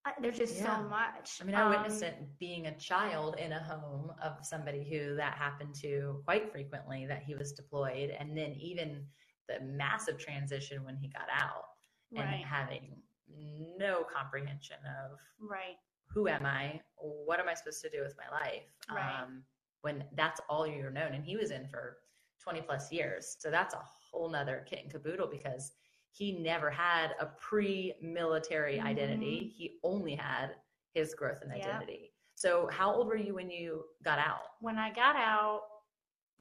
I, 0.05 0.13
there's 0.19 0.37
just 0.37 0.57
Yeah. 0.57 0.81
so 0.81 0.89
much. 0.89 1.39
I 1.41 1.45
mean, 1.45 1.55
I 1.55 1.69
witnessed 1.69 2.03
Um, 2.03 2.09
it 2.09 2.37
being 2.37 2.67
a 2.67 2.77
child 2.77 3.37
in 3.37 3.53
a 3.53 3.63
home 3.63 4.13
of 4.21 4.45
somebody 4.45 4.83
who 4.89 5.15
that 5.15 5.35
happened 5.37 5.73
to 5.75 6.21
quite 6.25 6.51
frequently, 6.51 7.05
that 7.05 7.23
he 7.23 7.35
was 7.35 7.53
deployed, 7.53 8.09
and 8.09 8.37
then 8.37 8.51
even 8.55 9.07
the 9.47 9.61
massive 9.61 10.17
transition 10.19 10.83
when 10.83 10.97
he 10.97 11.07
got 11.07 11.29
out 11.31 11.69
and 12.11 12.19
Right. 12.19 12.43
having 12.43 13.01
no 13.27 14.03
comprehension 14.03 14.85
of 14.85 15.21
Right. 15.39 15.77
who 16.07 16.27
am 16.27 16.45
I? 16.45 16.81
What 16.97 17.39
am 17.39 17.47
I 17.47 17.53
supposed 17.53 17.81
to 17.83 17.89
do 17.89 18.01
with 18.01 18.17
my 18.17 18.29
life? 18.29 18.69
Right. 18.89 19.21
Um, 19.21 19.45
when 19.83 20.03
that's 20.15 20.41
all 20.49 20.65
you're 20.65 20.89
known. 20.89 21.13
And 21.13 21.23
he 21.23 21.35
was 21.37 21.51
in 21.51 21.67
for 21.67 21.97
20 22.41 22.61
plus 22.61 22.91
years. 22.91 23.35
So 23.39 23.51
that's 23.51 23.73
a 23.73 23.81
whole 24.11 24.29
nother 24.29 24.65
kit 24.67 24.79
and 24.81 24.91
caboodle 24.91 25.27
because 25.29 25.73
he 26.11 26.31
never 26.31 26.69
had 26.69 27.11
a 27.19 27.27
pre 27.37 27.93
military 28.01 28.77
mm-hmm. 28.77 28.87
identity. 28.87 29.53
He 29.55 29.79
only 29.83 30.15
had 30.15 30.55
his 30.93 31.13
growth 31.13 31.41
and 31.41 31.51
identity. 31.51 32.11
So 32.35 32.69
how 32.71 32.93
old 32.93 33.07
were 33.07 33.17
you 33.17 33.35
when 33.35 33.49
you 33.49 33.83
got 34.03 34.19
out? 34.19 34.43
When 34.61 34.77
I 34.77 34.89
got 34.89 35.15
out, 35.15 35.61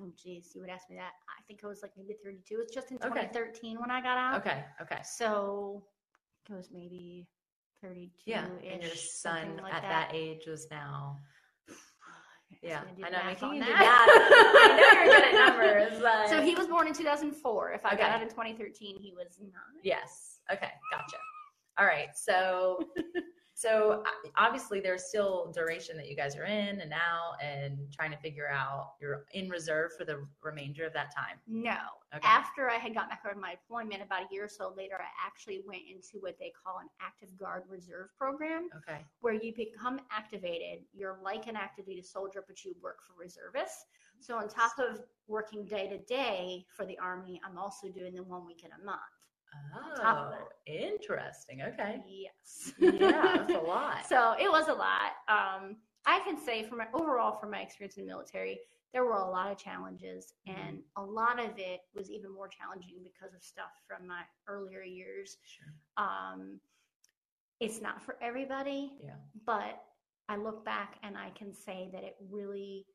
oh 0.00 0.12
geez, 0.16 0.52
you 0.54 0.60
would 0.60 0.70
ask 0.70 0.88
me 0.88 0.96
that. 0.96 1.12
I 1.28 1.42
think 1.46 1.60
it 1.62 1.66
was 1.66 1.82
like 1.82 1.92
maybe 1.96 2.14
32. 2.24 2.54
It 2.54 2.58
was 2.58 2.70
just 2.72 2.90
in 2.90 2.96
Okay. 2.98 3.08
2013 3.08 3.80
when 3.80 3.90
I 3.90 4.00
got 4.00 4.18
out. 4.18 4.40
Okay. 4.40 4.64
Okay. 4.80 5.00
So 5.04 5.84
it 6.48 6.54
was 6.54 6.70
maybe 6.72 7.28
32. 7.82 8.12
Yeah. 8.26 8.46
And 8.64 8.82
your 8.82 8.94
son 8.94 9.58
like 9.62 9.74
at 9.74 9.82
that. 9.82 10.10
age 10.12 10.46
was 10.46 10.68
now. 10.70 11.18
Yeah. 12.62 12.82
I 13.04 13.10
know. 13.10 13.18
I 13.22 13.34
can 13.34 13.54
you 13.54 13.60
that. 13.60 13.68
that. 13.68 14.06
I 14.62 14.76
know 14.76 15.00
you're 15.00 15.14
good 15.14 15.24
at 15.24 15.34
numbers. 15.34 16.00
But... 16.02 16.28
So 16.28 16.40
he 16.40 16.54
was 16.54 16.66
born 16.66 16.86
in 16.86 16.94
2004. 16.94 17.72
If 17.72 17.84
I 17.84 17.88
Okay. 17.90 17.98
got 17.98 18.10
out 18.12 18.22
in 18.22 18.28
2013, 18.28 18.96
he 18.98 19.12
was 19.12 19.38
nine. 19.40 19.50
Yes. 19.82 20.40
Okay. 20.50 20.70
Gotcha. 20.90 21.16
All 21.78 21.86
right. 21.86 22.08
So, 22.14 22.88
so 23.62 24.02
obviously 24.36 24.80
there's 24.80 25.04
still 25.04 25.52
duration 25.54 25.96
that 25.96 26.08
you 26.08 26.16
guys 26.16 26.36
are 26.36 26.44
in 26.44 26.80
and 26.80 26.92
out 26.92 27.34
and 27.42 27.78
trying 27.92 28.10
to 28.10 28.16
figure 28.16 28.48
out 28.48 28.94
you're 29.00 29.24
in 29.34 29.48
reserve 29.48 29.92
for 29.96 30.04
the 30.04 30.26
remainder 30.42 30.84
of 30.84 30.92
that 30.94 31.14
time. 31.14 31.36
No. 31.46 31.76
Okay. 32.14 32.26
After 32.26 32.68
I 32.68 32.74
had 32.74 32.92
gotten 32.92 33.10
back 33.10 33.22
from 33.22 33.40
my 33.40 33.54
deployment, 33.54 34.02
about 34.02 34.22
a 34.22 34.34
year 34.34 34.44
or 34.44 34.48
so 34.48 34.74
later, 34.76 34.96
I 34.98 35.26
actually 35.26 35.62
went 35.66 35.82
into 35.88 36.18
what 36.20 36.36
they 36.38 36.52
call 36.64 36.78
an 36.80 36.88
active 37.00 37.28
guard 37.38 37.62
reserve 37.68 38.08
program, 38.18 38.68
Okay. 38.78 39.00
where 39.20 39.34
you 39.34 39.54
become 39.54 40.00
activated. 40.10 40.84
You're 40.92 41.18
like 41.22 41.46
an 41.46 41.56
active 41.56 41.86
duty 41.86 42.02
soldier, 42.02 42.44
but 42.46 42.64
you 42.64 42.74
work 42.82 42.98
for 43.06 43.14
reservists. 43.18 43.84
So 44.18 44.36
on 44.36 44.48
top 44.48 44.72
of 44.78 45.00
working 45.26 45.64
day 45.64 45.88
to 45.88 45.98
day 45.98 46.66
for 46.76 46.84
the 46.84 46.98
army, 46.98 47.40
I'm 47.48 47.58
also 47.58 47.88
doing 47.88 48.14
the 48.14 48.22
one 48.22 48.44
week 48.44 48.62
in 48.64 48.70
a 48.72 48.84
month. 48.84 49.00
Oh, 50.04 50.32
interesting. 50.66 51.62
Okay. 51.62 52.02
Yes. 52.06 52.72
Yeah, 52.80 53.36
that's 53.46 53.50
a 53.52 53.58
lot. 53.66 54.06
So 54.08 54.34
it 54.40 54.50
was 54.50 54.68
a 54.68 54.72
lot. 54.74 55.12
Um, 55.28 55.76
I 56.06 56.20
can 56.20 56.36
say 56.38 56.64
from 56.64 56.78
my 56.78 56.86
overall 56.94 57.38
from 57.38 57.50
my 57.50 57.60
experience 57.60 57.96
in 57.96 58.04
the 58.06 58.10
military, 58.12 58.58
there 58.92 59.04
were 59.04 59.12
a 59.12 59.30
lot 59.30 59.50
of 59.50 59.56
challenges, 59.58 60.34
Mhm. 60.48 60.54
and 60.58 60.82
a 60.96 61.02
lot 61.02 61.38
of 61.38 61.58
it 61.58 61.80
was 61.94 62.10
even 62.10 62.30
more 62.32 62.48
challenging 62.48 63.02
because 63.02 63.34
of 63.34 63.42
stuff 63.42 63.70
from 63.86 64.06
my 64.06 64.22
earlier 64.48 64.82
years. 64.82 65.38
Sure. 65.44 65.72
Um, 65.96 66.60
it's 67.60 67.80
not 67.80 68.02
for 68.02 68.16
everybody, 68.20 68.98
Yeah. 69.00 69.16
but 69.46 69.82
I 70.28 70.36
look 70.36 70.64
back 70.64 70.98
and 71.02 71.16
I 71.16 71.30
can 71.30 71.52
say 71.54 71.90
that 71.92 72.02
it 72.04 72.16
really 72.30 72.86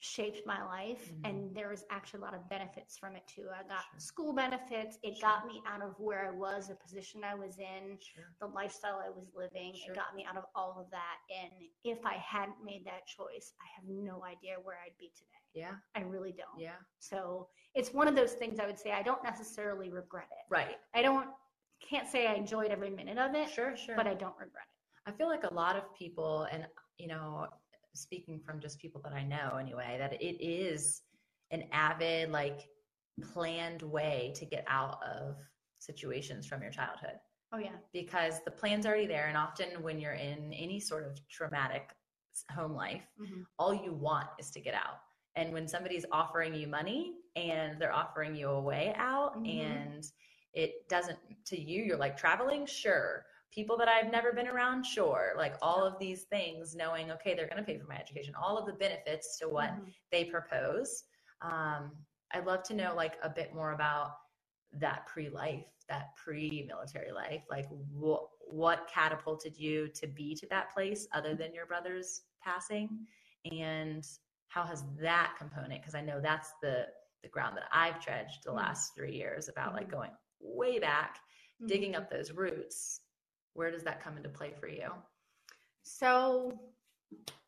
shaped 0.00 0.46
my 0.46 0.62
life 0.64 1.10
Mhm. 1.12 1.28
and 1.28 1.56
there 1.56 1.68
was 1.68 1.84
actually 1.88 2.18
a 2.18 2.24
lot 2.24 2.34
of 2.34 2.46
benefits 2.48 2.98
from 2.98 3.16
it 3.16 3.26
too. 3.26 3.48
I 3.50 3.62
got 3.62 3.82
Sure. 3.84 3.98
school 4.00 4.32
benefits. 4.34 4.98
It 5.02 5.16
Sure. 5.16 5.30
got 5.30 5.46
me 5.46 5.62
out 5.66 5.80
of 5.80 5.98
where 5.98 6.26
I 6.26 6.30
was, 6.30 6.68
the 6.68 6.74
position 6.76 7.24
I 7.24 7.34
was 7.34 7.58
in, 7.58 7.98
Sure. 8.00 8.34
the 8.38 8.46
lifestyle 8.48 8.98
I 8.98 9.08
was 9.08 9.32
living. 9.34 9.74
It 9.74 9.94
got 9.94 10.14
me 10.14 10.24
out 10.26 10.36
of 10.36 10.44
all 10.54 10.78
of 10.78 10.90
that. 10.90 11.20
And 11.30 11.52
if 11.84 12.04
I 12.04 12.14
hadn't 12.14 12.62
made 12.62 12.84
that 12.84 13.06
choice, 13.06 13.54
I 13.60 13.66
have 13.68 13.84
no 13.86 14.22
idea 14.24 14.60
where 14.60 14.78
I'd 14.80 14.96
be 14.98 15.10
today. 15.10 15.30
Yeah. 15.54 15.78
I 15.94 16.00
really 16.00 16.32
don't. 16.32 16.58
Yeah. 16.58 16.76
So 16.98 17.48
it's 17.74 17.92
one 17.94 18.08
of 18.08 18.14
those 18.14 18.34
things 18.34 18.58
I 18.60 18.66
would 18.66 18.78
say 18.78 18.92
I 18.92 19.02
don't 19.02 19.22
necessarily 19.22 19.90
regret 19.90 20.28
it. 20.30 20.44
Right. 20.50 20.78
I 20.92 21.02
don't 21.02 21.34
can't 21.80 22.08
say 22.08 22.26
I 22.26 22.34
enjoyed 22.34 22.70
every 22.70 22.88
minute 22.88 23.18
of 23.18 23.34
it, 23.34 23.48
Sure. 23.50 23.76
Sure. 23.76 23.94
but 23.96 24.06
I 24.06 24.14
don't 24.14 24.36
regret 24.38 24.64
it. 24.66 25.02
I 25.06 25.12
feel 25.12 25.28
like 25.28 25.44
a 25.44 25.52
lot 25.52 25.76
of 25.76 25.92
people, 25.94 26.44
and 26.44 26.66
you 26.96 27.08
know, 27.08 27.48
speaking 27.94 28.40
from 28.40 28.60
just 28.60 28.78
people 28.78 29.00
that 29.04 29.12
I 29.12 29.22
know 29.22 29.56
anyway, 29.60 29.96
that 29.98 30.12
it 30.22 30.44
is 30.44 31.02
an 31.50 31.64
avid, 31.72 32.30
like 32.30 32.68
planned 33.32 33.82
way 33.82 34.32
to 34.36 34.44
get 34.44 34.64
out 34.66 34.98
of 35.04 35.36
situations 35.78 36.46
from 36.46 36.62
your 36.62 36.70
childhood. 36.70 37.18
Oh 37.52 37.58
yeah. 37.58 37.76
because 37.92 38.42
the 38.44 38.50
plan's 38.50 38.84
already 38.84 39.06
there. 39.06 39.26
And 39.28 39.36
often 39.36 39.80
when 39.80 40.00
you're 40.00 40.14
in 40.14 40.52
any 40.52 40.80
sort 40.80 41.04
of 41.06 41.16
traumatic 41.28 41.94
home 42.50 42.72
life, 42.72 43.06
Mhm. 43.20 43.44
all 43.60 43.72
you 43.72 43.92
want 43.94 44.28
is 44.40 44.50
to 44.52 44.60
get 44.60 44.74
out. 44.74 44.98
And 45.36 45.52
when 45.52 45.68
somebody's 45.68 46.04
offering 46.10 46.52
you 46.54 46.66
money 46.66 47.18
and 47.36 47.80
they're 47.80 47.92
offering 47.92 48.34
you 48.34 48.48
a 48.48 48.60
way 48.60 48.92
out 48.96 49.36
Mhm. 49.36 49.48
and 49.48 50.12
it 50.52 50.88
doesn't 50.88 51.18
to 51.46 51.60
you, 51.60 51.84
you're 51.84 51.96
like 51.96 52.16
traveling, 52.16 52.66
sure. 52.66 53.24
People 53.52 53.76
that 53.78 53.88
I've 53.88 54.10
never 54.10 54.32
been 54.32 54.48
around, 54.48 54.84
sure. 54.84 55.34
Like 55.36 55.54
all 55.62 55.84
of 55.84 55.98
these 55.98 56.24
things, 56.24 56.74
knowing, 56.74 57.10
okay, 57.12 57.34
they're 57.34 57.48
going 57.48 57.62
to 57.62 57.64
pay 57.64 57.78
for 57.78 57.86
my 57.86 57.96
education, 57.96 58.34
all 58.34 58.58
of 58.58 58.66
the 58.66 58.72
benefits 58.72 59.38
to 59.38 59.48
what 59.48 59.70
Mhm. 59.70 59.94
they 60.10 60.24
propose. 60.24 61.04
Um, 61.40 62.04
I'd 62.32 62.46
love 62.46 62.64
to 62.64 62.74
know 62.74 62.94
like 62.96 63.14
a 63.22 63.30
bit 63.30 63.54
more 63.54 63.72
about 63.72 64.10
that 64.72 65.06
pre-life, 65.06 65.66
that 65.88 66.16
pre-military 66.16 67.12
life. 67.12 67.44
Like 67.48 67.66
what 67.70 68.28
what 68.40 68.88
catapulted 68.88 69.56
you 69.56 69.88
to 69.88 70.06
be 70.06 70.34
to 70.34 70.46
that 70.48 70.70
place 70.72 71.06
other 71.12 71.34
than 71.34 71.54
your 71.54 71.66
brother's 71.66 72.22
passing, 72.42 73.06
and 73.50 74.04
how 74.48 74.64
has 74.64 74.84
that 75.00 75.34
component? 75.38 75.80
Because 75.80 75.94
I 75.94 76.00
know 76.00 76.20
that's 76.20 76.52
the 76.60 76.86
the 77.22 77.28
ground 77.28 77.56
that 77.56 77.68
I've 77.72 78.00
dredged 78.04 78.44
the 78.44 78.52
Mhm. 78.52 78.56
last 78.56 78.94
three 78.94 79.14
years 79.14 79.48
about 79.48 79.74
like 79.74 79.88
Mhm. 79.88 79.90
going 79.90 80.10
way 80.40 80.78
back, 80.78 81.20
digging 81.66 81.94
Mhm. 81.94 81.96
up 81.96 82.10
those 82.10 82.32
roots. 82.32 83.00
Where 83.54 83.70
does 83.70 83.82
that 83.84 84.02
come 84.02 84.16
into 84.16 84.28
play 84.28 84.52
for 84.60 84.68
you? 84.68 84.88
So 85.82 86.58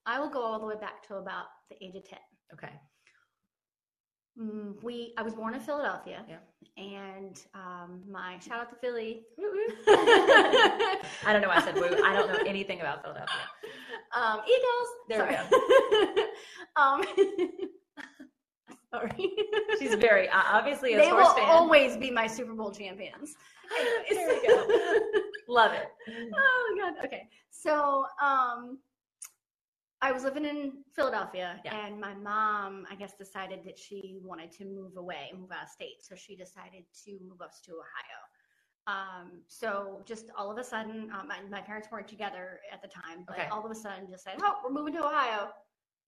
I 0.06 0.20
will 0.20 0.28
go 0.28 0.40
all 0.42 0.60
the 0.60 0.66
way 0.66 0.76
back 0.80 1.06
to 1.08 1.16
about 1.16 1.46
the 1.70 1.76
age 1.84 1.96
of 1.96 2.08
10. 2.08 2.18
Okay. 2.54 2.72
Mm, 4.38 4.82
we 4.82 5.14
I 5.16 5.22
was 5.22 5.32
born 5.32 5.54
in 5.54 5.60
Philadelphia. 5.60 6.22
Yeah. 6.28 6.36
And 6.76 7.40
um, 7.54 8.02
my 8.08 8.38
shout 8.38 8.60
out 8.60 8.68
to 8.70 8.76
Philly. 8.76 9.22
I 9.88 11.32
don't 11.32 11.40
know 11.40 11.48
why 11.48 11.56
I 11.56 11.64
said 11.64 11.74
woo. 11.74 12.02
I 12.04 12.12
don't 12.12 12.28
know 12.28 12.38
anything 12.46 12.80
about 12.80 13.02
Philadelphia. 13.02 13.34
um, 14.14 14.40
Eagles. 14.46 14.88
There 15.08 15.26
we 15.26 16.16
go. 16.16 16.24
um, 16.82 17.02
sorry. 18.90 19.32
She's 19.78 19.94
very 19.96 20.28
uh, 20.28 20.42
obviously 20.52 20.94
a 20.94 20.98
they 20.98 21.12
will 21.12 21.32
fan. 21.34 21.44
always 21.48 21.96
be 21.96 22.10
my 22.10 22.26
Super 22.26 22.54
Bowl 22.54 22.70
champions. 22.72 23.34
There 24.10 24.28
we 24.28 24.46
go. 24.46 24.66
Love 25.48 25.72
it. 25.72 25.88
oh 26.34 26.76
god. 26.80 27.04
Okay. 27.04 27.28
So 27.50 28.04
um 28.22 28.78
I 30.02 30.12
was 30.12 30.22
living 30.24 30.44
in 30.44 30.84
Philadelphia 30.94 31.60
Yeah. 31.64 31.86
and 31.86 32.00
my 32.00 32.14
mom, 32.14 32.86
I 32.90 32.94
guess, 32.94 33.14
decided 33.18 33.60
that 33.64 33.76
she 33.78 34.18
wanted 34.22 34.52
to 34.52 34.64
move 34.66 34.96
away, 34.96 35.32
move 35.36 35.50
out 35.50 35.64
of 35.64 35.68
state. 35.68 35.96
So 36.02 36.14
she 36.14 36.36
decided 36.36 36.84
to 37.06 37.18
move 37.28 37.40
us 37.40 37.60
to 37.64 37.72
Ohio. 37.72 38.20
Um, 38.88 39.40
so 39.48 40.02
just 40.04 40.26
all 40.38 40.48
of 40.52 40.58
a 40.58 40.62
sudden, 40.64 41.10
um, 41.18 41.26
my, 41.26 41.38
my 41.50 41.60
parents 41.60 41.88
weren't 41.90 42.06
together 42.06 42.60
at 42.72 42.82
the 42.82 42.88
time, 42.88 43.24
but 43.26 43.36
Okay. 43.36 43.48
all 43.48 43.64
of 43.64 43.70
a 43.70 43.74
sudden 43.74 44.06
just 44.08 44.22
said, 44.22 44.34
Oh, 44.42 44.56
we're 44.62 44.70
moving 44.70 44.92
to 44.94 45.04
Ohio. 45.04 45.48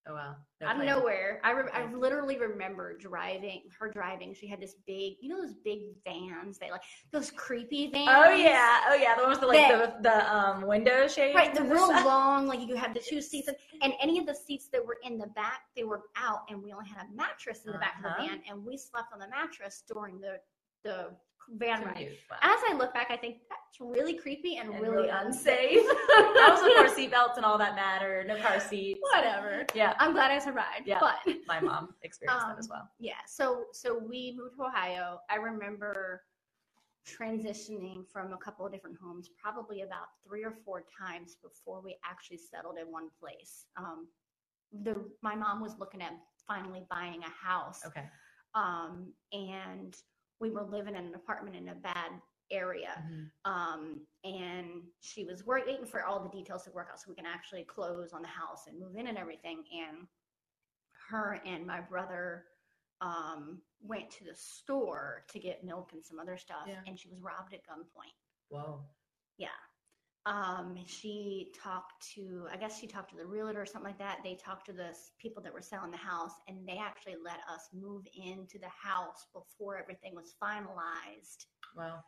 Oh 0.06 0.14
wow. 0.14 0.36
out 0.62 0.78
of 0.80 0.84
nowhere. 0.86 1.38
I, 1.44 1.50
re- 1.50 1.70
I 1.74 1.92
literally 1.92 2.38
remember 2.38 2.96
driving 2.96 3.62
her 3.78 3.90
driving. 3.90 4.32
She 4.32 4.46
had 4.46 4.58
this 4.60 4.74
big, 4.86 5.14
you 5.20 5.28
know, 5.28 5.42
those 5.42 5.54
big 5.64 5.80
vans. 6.06 6.56
They 6.58 6.70
like 6.70 6.80
those 7.12 7.30
creepy 7.30 7.90
vans. 7.90 8.08
Oh 8.10 8.30
yeah. 8.30 8.80
Oh 8.88 8.94
yeah. 8.94 9.16
The 9.16 9.22
one 9.22 9.30
with 9.32 9.40
the 9.40 9.46
like 9.46 9.68
That- 9.68 10.02
the, 10.02 10.08
the 10.08 10.34
um 10.34 10.66
window 10.66 11.06
shades. 11.08 11.34
Right, 11.34 11.54
the 11.54 11.62
real 11.62 11.88
long, 12.04 12.46
like 12.46 12.66
you 12.66 12.74
have 12.76 12.94
the 12.94 13.00
two 13.00 13.20
seats, 13.20 13.48
and, 13.48 13.56
and 13.82 13.92
any 14.00 14.18
of 14.18 14.24
the 14.26 14.34
seats 14.34 14.68
that 14.72 14.84
were 14.84 14.96
in 15.02 15.18
the 15.18 15.26
back, 15.28 15.62
they 15.76 15.84
were 15.84 16.02
out, 16.16 16.40
and 16.48 16.62
we 16.62 16.72
only 16.72 16.88
had 16.88 17.04
a 17.06 17.14
mattress 17.14 17.66
in 17.66 17.72
the 17.72 17.78
back 17.78 17.98
of 17.98 18.06
Uh-huh. 18.06 18.22
the 18.22 18.28
van, 18.28 18.40
and 18.48 18.64
we 18.64 18.78
slept 18.78 19.12
on 19.12 19.18
the 19.18 19.28
mattress 19.28 19.82
during 19.92 20.20
the 20.20 20.38
the 20.84 21.08
van 21.56 21.82
ride. 21.82 21.94
Commute. 21.94 22.18
As 22.42 22.60
I 22.68 22.74
look 22.76 22.92
back, 22.92 23.08
I 23.10 23.16
think 23.16 23.38
that's 23.48 23.80
really 23.80 24.14
creepy 24.14 24.56
and, 24.56 24.70
And 24.70 24.80
really 24.82 24.96
really 24.96 25.08
unsafe. 25.08 25.78
that 26.16 26.48
was 26.50 26.62
before 26.62 26.88
seatbelts 26.96 27.36
and 27.36 27.44
all 27.44 27.58
that 27.58 27.74
matter. 27.74 28.24
No 28.26 28.36
car 28.40 28.60
seats. 28.60 29.00
Whatever. 29.14 29.64
Yeah. 29.74 29.94
I'm 29.98 30.12
glad 30.12 30.30
I 30.30 30.38
survived. 30.38 30.86
Yeah. 30.86 30.98
But 31.00 31.34
My 31.46 31.60
mom 31.60 31.94
experienced 32.02 32.46
that 32.46 32.52
Um, 32.52 32.58
as 32.58 32.68
well. 32.68 32.88
yeah 32.98 33.14
so 33.26 33.64
so 33.72 33.98
we 33.98 34.34
moved 34.38 34.56
to 34.56 34.62
ohio 34.64 35.20
i 35.30 35.36
remember 35.36 36.22
transitioning 37.06 38.06
from 38.12 38.32
a 38.32 38.36
couple 38.36 38.66
of 38.66 38.72
different 38.72 38.96
homes 39.02 39.30
probably 39.42 39.82
about 39.82 40.06
three 40.26 40.44
or 40.44 40.52
four 40.64 40.84
times 40.98 41.36
before 41.42 41.80
we 41.82 41.96
actually 42.04 42.36
settled 42.36 42.76
in 42.80 42.90
one 42.92 43.08
place 43.20 43.64
um 43.76 44.06
the 44.84 44.94
my 45.22 45.34
mom 45.34 45.60
was 45.60 45.78
looking 45.78 46.02
at 46.02 46.12
finally 46.46 46.82
buying 46.90 47.20
a 47.22 47.46
house 47.46 47.80
Okay. 47.86 48.04
um 48.54 49.10
and 49.32 49.96
we 50.40 50.50
were 50.50 50.62
living 50.64 50.94
in 50.94 51.04
an 51.06 51.14
apartment 51.14 51.56
in 51.56 51.68
a 51.68 51.74
bad 51.74 52.20
area 52.50 53.04
Mhm. 53.06 53.30
um, 53.44 54.06
and 54.24 54.90
she 55.00 55.24
was 55.24 55.44
waiting 55.44 55.84
for 55.84 56.04
all 56.04 56.20
the 56.22 56.30
details 56.30 56.64
to 56.64 56.70
work 56.70 56.88
out 56.90 56.98
so 56.98 57.10
we 57.10 57.14
can 57.14 57.26
actually 57.26 57.64
close 57.64 58.12
on 58.12 58.22
the 58.22 58.28
house 58.28 58.66
and 58.66 58.78
move 58.78 58.96
in 58.96 59.06
and 59.08 59.18
everything. 59.18 59.64
And 59.72 60.08
her 61.10 61.40
and 61.44 61.66
my 61.66 61.80
brother 61.80 62.46
um, 63.00 63.62
went 63.80 64.10
to 64.10 64.24
the 64.24 64.34
store 64.34 65.24
to 65.28 65.38
get 65.38 65.62
milk 65.62 65.92
and 65.92 66.04
some 66.04 66.18
other 66.18 66.36
stuff, 66.36 66.66
Yeah. 66.66 66.82
and 66.86 66.98
she 66.98 67.08
was 67.08 67.20
robbed 67.20 67.52
at 67.54 67.64
gunpoint. 67.64 68.14
Whoa. 68.48 68.84
Yeah. 69.36 69.48
Um, 70.28 70.76
she 70.86 71.52
talked 71.62 71.94
to, 72.14 72.46
I 72.52 72.56
guess 72.58 72.78
she 72.78 72.86
talked 72.86 73.10
to 73.10 73.16
the 73.16 73.24
realtor 73.24 73.62
or 73.62 73.66
something 73.66 73.88
like 73.92 73.98
that. 73.98 74.18
They 74.22 74.34
talked 74.34 74.66
to 74.66 74.72
the 74.72 74.90
people 75.18 75.42
that 75.42 75.52
were 75.54 75.62
selling 75.62 75.90
the 75.90 75.96
house, 75.96 76.32
and 76.48 76.68
they 76.68 76.76
actually 76.78 77.16
let 77.24 77.38
us 77.52 77.68
move 77.72 78.04
into 78.14 78.58
the 78.58 78.68
house 78.68 79.26
before 79.32 79.78
everything 79.78 80.14
was 80.14 80.34
finalized 80.42 81.46
Wow. 81.76 82.00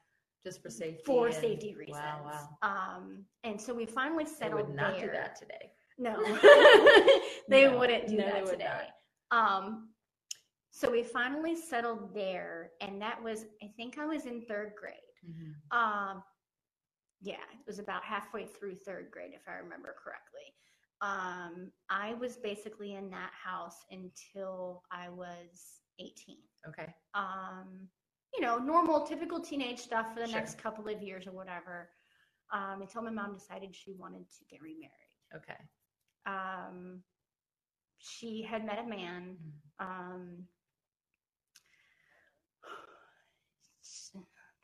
Just 0.44 0.62
for 0.62 0.70
safety. 0.70 1.02
for 1.06 1.26
and- 1.28 1.34
safety 1.34 1.74
reasons. 1.74 1.96
Wow. 1.98 2.48
Wow. 2.62 2.68
Um, 2.96 3.24
and 3.44 3.60
so 3.60 3.72
we 3.74 3.86
finally 3.86 4.24
They 4.24 4.30
settled 4.30 4.66
would 4.68 4.76
not 4.76 4.98
there. 4.98 5.06
do 5.06 5.12
that 5.12 5.36
today. 5.38 5.72
No, 5.98 6.14
they 7.48 7.64
No. 7.64 7.78
wouldn't 7.78 8.08
do 8.08 8.16
No, 8.16 8.24
that 8.24 8.46
today. 8.46 8.86
Um, 9.30 9.90
so 10.72 10.90
we 10.90 11.02
finally 11.02 11.56
settled 11.56 12.14
there, 12.14 12.70
and 12.80 13.00
that 13.02 13.22
was, 13.22 13.44
I 13.62 13.68
think 13.76 13.98
I 13.98 14.06
was 14.06 14.26
in 14.26 14.42
third 14.46 14.72
grade. 14.80 14.94
Mhm. 15.28 15.76
Um, 15.76 16.22
yeah, 17.20 17.34
it 17.52 17.66
was 17.66 17.78
about 17.78 18.02
halfway 18.04 18.46
through 18.46 18.76
third 18.76 19.10
grade, 19.10 19.32
if 19.34 19.42
I 19.48 19.52
remember 19.54 19.94
correctly. 20.02 20.54
Um, 21.02 21.70
I 21.88 22.14
was 22.14 22.36
basically 22.36 22.94
in 22.94 23.10
that 23.10 23.30
house 23.32 23.84
until 23.90 24.82
I 24.92 25.08
was 25.08 25.80
18. 25.98 26.36
Okay. 26.68 26.94
Um, 27.14 27.88
you 28.34 28.40
know, 28.42 28.58
normal, 28.58 29.06
typical 29.06 29.40
teenage 29.40 29.78
stuff 29.78 30.12
for 30.14 30.20
the 30.20 30.26
Sure. 30.26 30.36
next 30.38 30.58
couple 30.58 30.88
of 30.88 31.02
years 31.02 31.26
or 31.26 31.32
whatever. 31.32 31.90
Um, 32.52 32.82
until 32.82 33.02
my 33.02 33.10
mom 33.10 33.34
decided 33.34 33.74
she 33.74 33.92
wanted 33.94 34.24
to 34.30 34.44
get 34.50 34.60
remarried. 34.60 34.90
Okay. 35.34 35.58
Um, 36.26 37.02
she 37.98 38.42
had 38.42 38.64
met 38.64 38.78
a 38.78 38.84
man. 38.86 39.36
Mhm. 39.38 39.86
Um, 39.86 40.48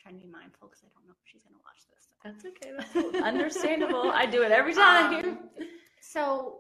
trying 0.07 0.21
to 0.21 0.27
be 0.27 0.31
mindful 0.31 0.69
because 0.69 0.83
I 0.85 0.89
don't 0.95 1.07
know 1.07 1.15
if 1.15 1.29
she's 1.31 1.43
going 1.43 1.57
to 1.57 1.65
watch 1.67 1.83
this. 1.91 2.03
That's 2.23 2.45
okay. 2.47 2.71
That's 2.79 3.25
understandable. 3.25 4.11
I 4.13 4.27
do 4.27 4.43
it 4.43 4.53
every 4.53 4.75
time. 4.75 5.15
Um, 5.25 5.39
so 6.01 6.59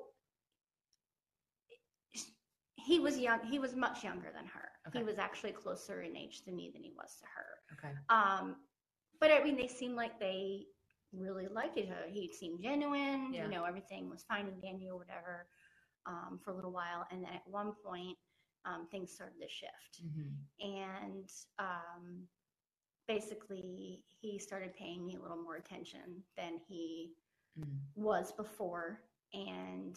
he 2.74 2.98
was 2.98 3.18
young. 3.18 3.40
He 3.44 3.58
was 3.58 3.74
much 3.74 4.02
younger 4.02 4.30
than 4.34 4.46
her. 4.46 4.68
Okay. 4.88 4.98
He 4.98 5.04
was 5.04 5.18
actually 5.18 5.52
closer 5.52 6.02
in 6.02 6.16
age 6.16 6.42
to 6.44 6.52
me 6.52 6.70
than 6.72 6.82
he 6.82 6.92
was 6.96 7.16
to 7.20 7.26
her. 7.36 7.88
okay. 7.88 7.94
Um, 8.08 8.56
but 9.20 9.30
I 9.30 9.42
mean, 9.42 9.56
they 9.56 9.68
seemed 9.68 9.94
like 9.94 10.18
they 10.18 10.62
really 11.12 11.46
liked 11.52 11.78
each 11.78 11.86
other. 11.90 12.08
He 12.08 12.32
seemed 12.32 12.62
genuine. 12.62 13.32
Yeah. 13.32 13.44
You 13.44 13.50
know, 13.50 13.64
everything 13.64 14.10
was 14.10 14.24
fine 14.28 14.46
and 14.46 14.60
dandy 14.60 14.88
or 14.90 14.98
whatever 14.98 15.46
um, 16.06 16.38
for 16.44 16.50
a 16.50 16.54
little 16.54 16.72
while. 16.72 17.06
And 17.10 17.22
then 17.24 17.32
at 17.32 17.42
one 17.46 17.72
point, 17.84 18.16
um, 18.64 18.86
things 18.90 19.12
started 19.12 19.40
to 19.40 19.48
shift. 19.48 20.02
Mhm. 20.04 20.34
And 20.60 21.28
um, 21.58 22.26
basically, 23.06 24.04
he 24.08 24.38
started 24.38 24.74
paying 24.74 25.04
me 25.06 25.16
a 25.16 25.20
little 25.20 25.42
more 25.42 25.56
attention 25.56 26.24
than 26.36 26.58
he 26.58 27.14
Mhm. 27.58 27.80
was 27.94 28.32
before 28.32 29.00
and 29.32 29.96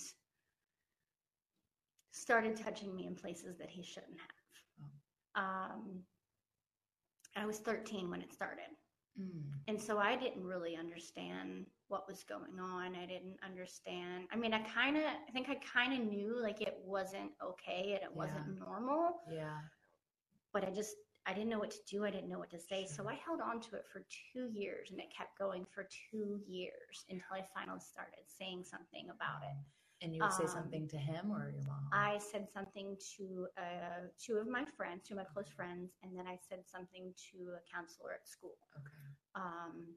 started 2.11 2.55
touching 2.55 2.95
me 2.95 3.05
in 3.05 3.15
places 3.15 3.57
that 3.57 3.69
he 3.69 3.83
shouldn't 3.83 4.19
have. 4.19 4.29
Um, 5.35 6.05
I 7.35 7.45
was 7.45 7.59
13 7.59 8.09
when 8.09 8.21
it 8.21 8.33
started. 8.33 8.75
Mm. 9.19 9.51
And 9.67 9.81
so 9.81 9.97
I 9.99 10.15
didn't 10.15 10.43
really 10.43 10.75
understand 10.75 11.65
what 11.87 12.07
was 12.07 12.23
going 12.23 12.59
on. 12.59 12.95
I 12.95 13.05
didn't 13.05 13.37
understand. 13.43 14.27
I 14.31 14.35
mean, 14.35 14.53
I 14.53 14.59
kind 14.63 14.97
of, 14.97 15.03
I 15.03 15.31
think 15.31 15.49
I 15.49 15.55
kind 15.55 15.93
of 15.93 16.07
knew 16.07 16.39
like 16.41 16.61
it 16.61 16.77
wasn't 16.83 17.31
okay 17.43 17.93
and 17.93 18.03
it 18.03 18.13
wasn't 18.15 18.59
normal, 18.59 19.21
Yeah. 19.29 19.59
but 20.53 20.63
I 20.65 20.71
just, 20.71 20.95
I 21.29 21.33
didn't 21.33 21.49
know 21.49 21.59
what 21.59 21.69
to 21.71 21.77
do. 21.87 22.05
I 22.05 22.09
didn't 22.09 22.27
know 22.29 22.39
what 22.39 22.49
to 22.49 22.59
say. 22.59 22.87
So 22.87 23.07
I 23.07 23.13
held 23.13 23.39
on 23.39 23.61
to 23.61 23.75
it 23.75 23.85
for 23.91 24.03
two 24.33 24.49
years 24.51 24.89
and 24.89 24.99
it 24.99 25.13
kept 25.15 25.37
going 25.37 25.63
for 25.73 25.87
two 26.09 26.39
years 26.47 27.05
until 27.09 27.33
I 27.33 27.43
finally 27.53 27.79
started 27.79 28.23
saying 28.25 28.63
something 28.63 29.09
about 29.11 29.43
it. 29.43 29.55
And 30.01 30.15
you 30.15 30.23
would 30.23 30.31
say 30.33 30.45
Um, 30.45 30.49
something 30.49 30.87
to 30.87 30.97
him 30.97 31.31
or 31.31 31.51
your 31.51 31.61
mom? 31.63 31.87
I 31.91 32.17
said 32.17 32.49
something 32.49 32.97
to 33.17 33.47
uh, 33.57 34.07
two 34.17 34.37
of 34.37 34.47
my 34.47 34.65
friends, 34.65 35.07
two 35.07 35.13
of 35.13 35.17
my 35.19 35.25
close 35.25 35.49
friends, 35.49 35.91
and 36.01 36.17
then 36.17 36.25
I 36.25 36.37
said 36.37 36.65
something 36.67 37.13
to 37.31 37.37
a 37.53 37.61
counselor 37.71 38.13
at 38.13 38.27
school. 38.27 38.57
okay. 38.77 39.05
Um, 39.35 39.93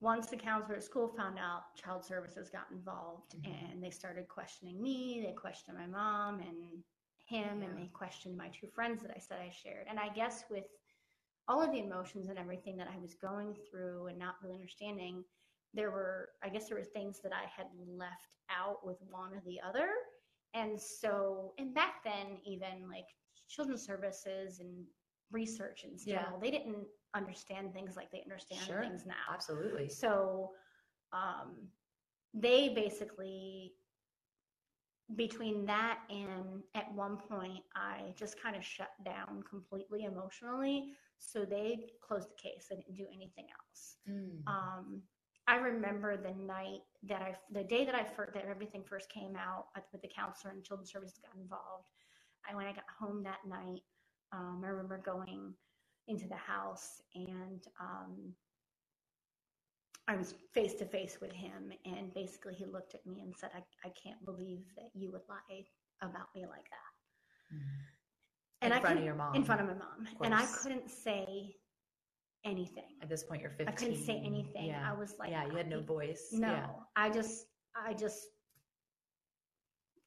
once 0.00 0.28
the 0.28 0.36
counselor 0.36 0.76
at 0.76 0.84
school 0.84 1.08
found 1.08 1.38
out 1.38 1.74
child 1.74 2.04
services 2.04 2.48
got 2.48 2.70
involved 2.70 3.34
Mhm. 3.42 3.72
and 3.72 3.82
they 3.82 3.90
started 3.90 4.28
questioning 4.28 4.80
me, 4.80 5.20
they 5.26 5.32
questioned 5.32 5.76
my 5.76 5.86
mom 5.86 6.40
and 6.40 6.84
him, 7.30 7.62
and 7.62 7.76
they 7.78 7.88
questioned 7.92 8.36
my 8.36 8.48
two 8.48 8.66
friends 8.66 9.02
that 9.02 9.12
I 9.16 9.20
said 9.20 9.38
I 9.40 9.50
shared. 9.50 9.86
And 9.88 9.98
I 9.98 10.08
guess 10.08 10.44
with 10.50 10.64
all 11.48 11.62
of 11.62 11.70
the 11.72 11.78
emotions 11.80 12.28
and 12.28 12.38
everything 12.38 12.76
that 12.76 12.88
I 12.94 12.98
was 12.98 13.14
going 13.14 13.56
through 13.70 14.08
and 14.08 14.18
not 14.18 14.34
really 14.42 14.56
understanding, 14.56 15.24
there 15.72 15.90
were, 15.90 16.30
I 16.42 16.48
guess, 16.48 16.68
there 16.68 16.78
were 16.78 16.84
things 16.84 17.20
that 17.22 17.32
I 17.32 17.46
had 17.56 17.66
left 17.86 18.34
out 18.50 18.84
with 18.84 18.98
one 19.08 19.32
or 19.32 19.42
the 19.46 19.60
other. 19.66 19.88
And 20.54 20.80
so, 20.80 21.54
and 21.58 21.72
back 21.72 22.02
then, 22.04 22.38
even 22.44 22.88
like 22.88 23.06
children's 23.48 23.84
services 23.86 24.58
and 24.60 24.84
research 25.30 25.84
in 25.84 25.96
Yeah. 26.04 26.26
they 26.42 26.50
didn't 26.50 26.86
understand 27.14 27.72
things 27.72 27.96
like 27.96 28.10
they 28.10 28.22
understand 28.22 28.62
Sure. 28.62 28.82
things 28.82 29.06
now. 29.06 29.32
Absolutely. 29.32 29.88
So 29.88 30.52
um, 31.12 31.68
they 32.34 32.70
basically, 32.74 33.74
between 35.16 35.66
that 35.66 35.98
and 36.08 36.62
at 36.74 36.92
one 36.94 37.16
point, 37.16 37.62
I 37.74 38.12
just 38.16 38.40
kind 38.40 38.56
of 38.56 38.64
shut 38.64 38.90
down 39.04 39.42
completely 39.48 40.04
emotionally. 40.04 40.92
So 41.18 41.44
they 41.44 41.86
closed 42.00 42.28
the 42.30 42.42
case. 42.42 42.68
I 42.70 42.76
didn't 42.76 42.96
do 42.96 43.06
anything 43.14 43.46
else. 43.58 43.96
Mm. 44.08 44.46
Um, 44.46 45.02
I 45.46 45.56
remember 45.56 46.16
the 46.16 46.32
night 46.32 46.80
that 47.08 47.22
I, 47.22 47.34
the 47.52 47.64
day 47.64 47.84
that 47.84 47.94
I 47.94 48.04
first, 48.04 48.34
that 48.34 48.44
everything 48.48 48.84
first 48.84 49.10
came 49.10 49.34
out 49.36 49.66
with 49.92 50.00
the 50.00 50.08
counselor 50.08 50.52
and 50.52 50.64
children's 50.64 50.92
services 50.92 51.18
got 51.22 51.40
involved. 51.40 51.86
I, 52.48 52.54
when 52.54 52.66
I 52.66 52.72
got 52.72 52.84
home 52.98 53.22
that 53.24 53.40
night, 53.46 53.82
um, 54.32 54.62
I 54.64 54.68
remember 54.68 54.98
going 55.04 55.52
into 56.08 56.28
the 56.28 56.36
house 56.36 57.02
and 57.14 57.62
um, 57.80 58.32
I 60.08 60.16
was 60.16 60.34
face 60.52 60.74
to 60.74 60.84
face 60.84 61.18
with 61.20 61.32
him, 61.32 61.72
and 61.84 62.12
basically 62.14 62.54
he 62.54 62.64
looked 62.66 62.94
at 62.94 63.06
me 63.06 63.20
and 63.20 63.34
said, 63.36 63.50
I, 63.54 63.62
I 63.84 63.92
can't 64.02 64.24
believe 64.24 64.64
that 64.76 64.90
you 64.94 65.12
would 65.12 65.22
lie 65.28 65.64
about 66.02 66.28
me 66.34 66.46
like 66.46 66.68
that. 66.70 67.54
Mm. 67.54 67.60
And 68.62 68.72
in 68.72 68.78
I 68.78 68.80
front 68.80 68.98
of 68.98 69.04
your 69.04 69.14
mom. 69.14 69.34
In 69.34 69.44
front 69.44 69.60
of 69.60 69.66
my 69.68 69.74
mom. 69.74 70.08
And 70.22 70.34
I 70.34 70.44
couldn't 70.44 70.90
say 70.90 71.54
anything. 72.44 72.96
At 73.02 73.08
this 73.08 73.22
point, 73.22 73.40
you're 73.40 73.50
15. 73.50 73.68
I 73.68 73.72
couldn't 73.72 74.04
say 74.04 74.20
anything. 74.24 74.66
Yeah. 74.66 74.88
I 74.88 74.98
was 74.98 75.14
like, 75.18 75.30
yeah, 75.30 75.46
you 75.46 75.56
had 75.56 75.68
no 75.68 75.80
voice. 75.80 76.28
No, 76.32 76.48
Yeah. 76.48 76.66
I 76.96 77.10
just, 77.10 77.46
I 77.74 77.92
just 77.94 78.26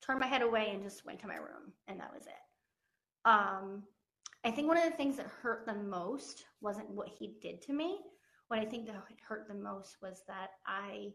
turned 0.06 0.20
my 0.20 0.28
head 0.28 0.42
away 0.42 0.72
and 0.74 0.84
just 0.84 1.06
went 1.06 1.20
to 1.22 1.28
my 1.28 1.36
room, 1.36 1.72
and 1.88 2.00
that 2.00 2.12
was 2.14 2.26
it. 2.28 2.34
Um, 3.26 3.84
I 4.44 4.52
think 4.52 4.68
one 4.68 4.78
of 4.78 4.84
the 4.84 4.98
things 4.98 5.16
that 5.18 5.28
hurt 5.28 5.66
the 5.66 5.74
most 5.74 6.44
wasn't 6.62 6.90
what 6.90 7.08
he 7.08 7.36
did 7.42 7.62
to 7.64 7.74
me. 7.74 8.00
What 8.54 8.62
I 8.62 8.66
think 8.66 8.86
that 8.86 8.96
hurt 9.28 9.48
the 9.48 9.56
most 9.56 9.98
was 10.00 10.22
that 10.28 10.52
I 10.68 11.12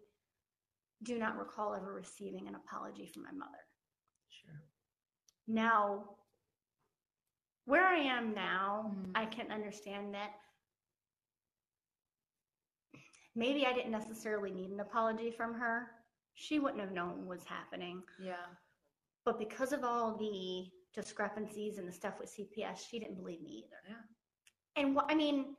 do 1.04 1.20
not 1.20 1.38
recall 1.38 1.72
ever 1.72 1.94
receiving 1.94 2.48
an 2.48 2.56
apology 2.56 3.06
from 3.06 3.22
my 3.22 3.30
mother. 3.30 3.64
Sure. 4.28 4.60
Now, 5.46 6.16
where 7.64 7.86
I 7.86 7.98
am 7.98 8.34
now, 8.34 8.92
Mhm. 8.92 9.12
I 9.14 9.26
can 9.26 9.52
understand 9.52 10.12
that 10.14 10.34
maybe 13.36 13.66
I 13.66 13.72
didn't 13.72 13.92
necessarily 13.92 14.50
need 14.50 14.72
an 14.72 14.80
apology 14.80 15.30
from 15.30 15.54
her. 15.54 16.04
She 16.34 16.58
wouldn't 16.58 16.80
have 16.80 16.90
known 16.90 17.18
what 17.18 17.36
was 17.36 17.44
happening. 17.44 18.04
Yeah. 18.18 18.56
But 19.22 19.38
because 19.38 19.72
of 19.72 19.84
all 19.84 20.16
the 20.16 20.72
discrepancies 20.92 21.78
and 21.78 21.86
the 21.86 21.92
stuff 21.92 22.18
with 22.18 22.30
CPS, 22.30 22.84
she 22.88 22.98
didn't 22.98 23.14
believe 23.14 23.42
me 23.42 23.62
either. 23.62 23.80
Yeah. 23.86 24.02
And 24.74 24.96
what 24.96 25.08
I 25.08 25.14
mean, 25.14 25.56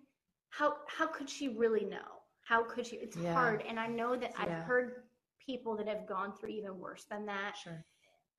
how 0.49 0.77
how 0.88 1.07
could 1.07 1.29
she 1.29 1.49
really 1.49 1.85
know? 1.85 2.09
How 2.41 2.63
could 2.63 2.85
she? 2.88 2.95
It's 2.97 3.15
Yeah. 3.17 3.33
hard. 3.33 3.62
And 3.67 3.79
I 3.79 3.88
know 3.88 4.15
that 4.15 4.31
Yeah. 4.31 4.41
I've 4.43 4.63
heard 4.65 5.03
people 5.45 5.75
that 5.77 5.88
have 5.88 6.05
gone 6.07 6.33
through 6.33 6.49
even 6.49 6.77
worse 6.79 7.05
than 7.05 7.25
that 7.25 7.55
Sure. 7.57 7.83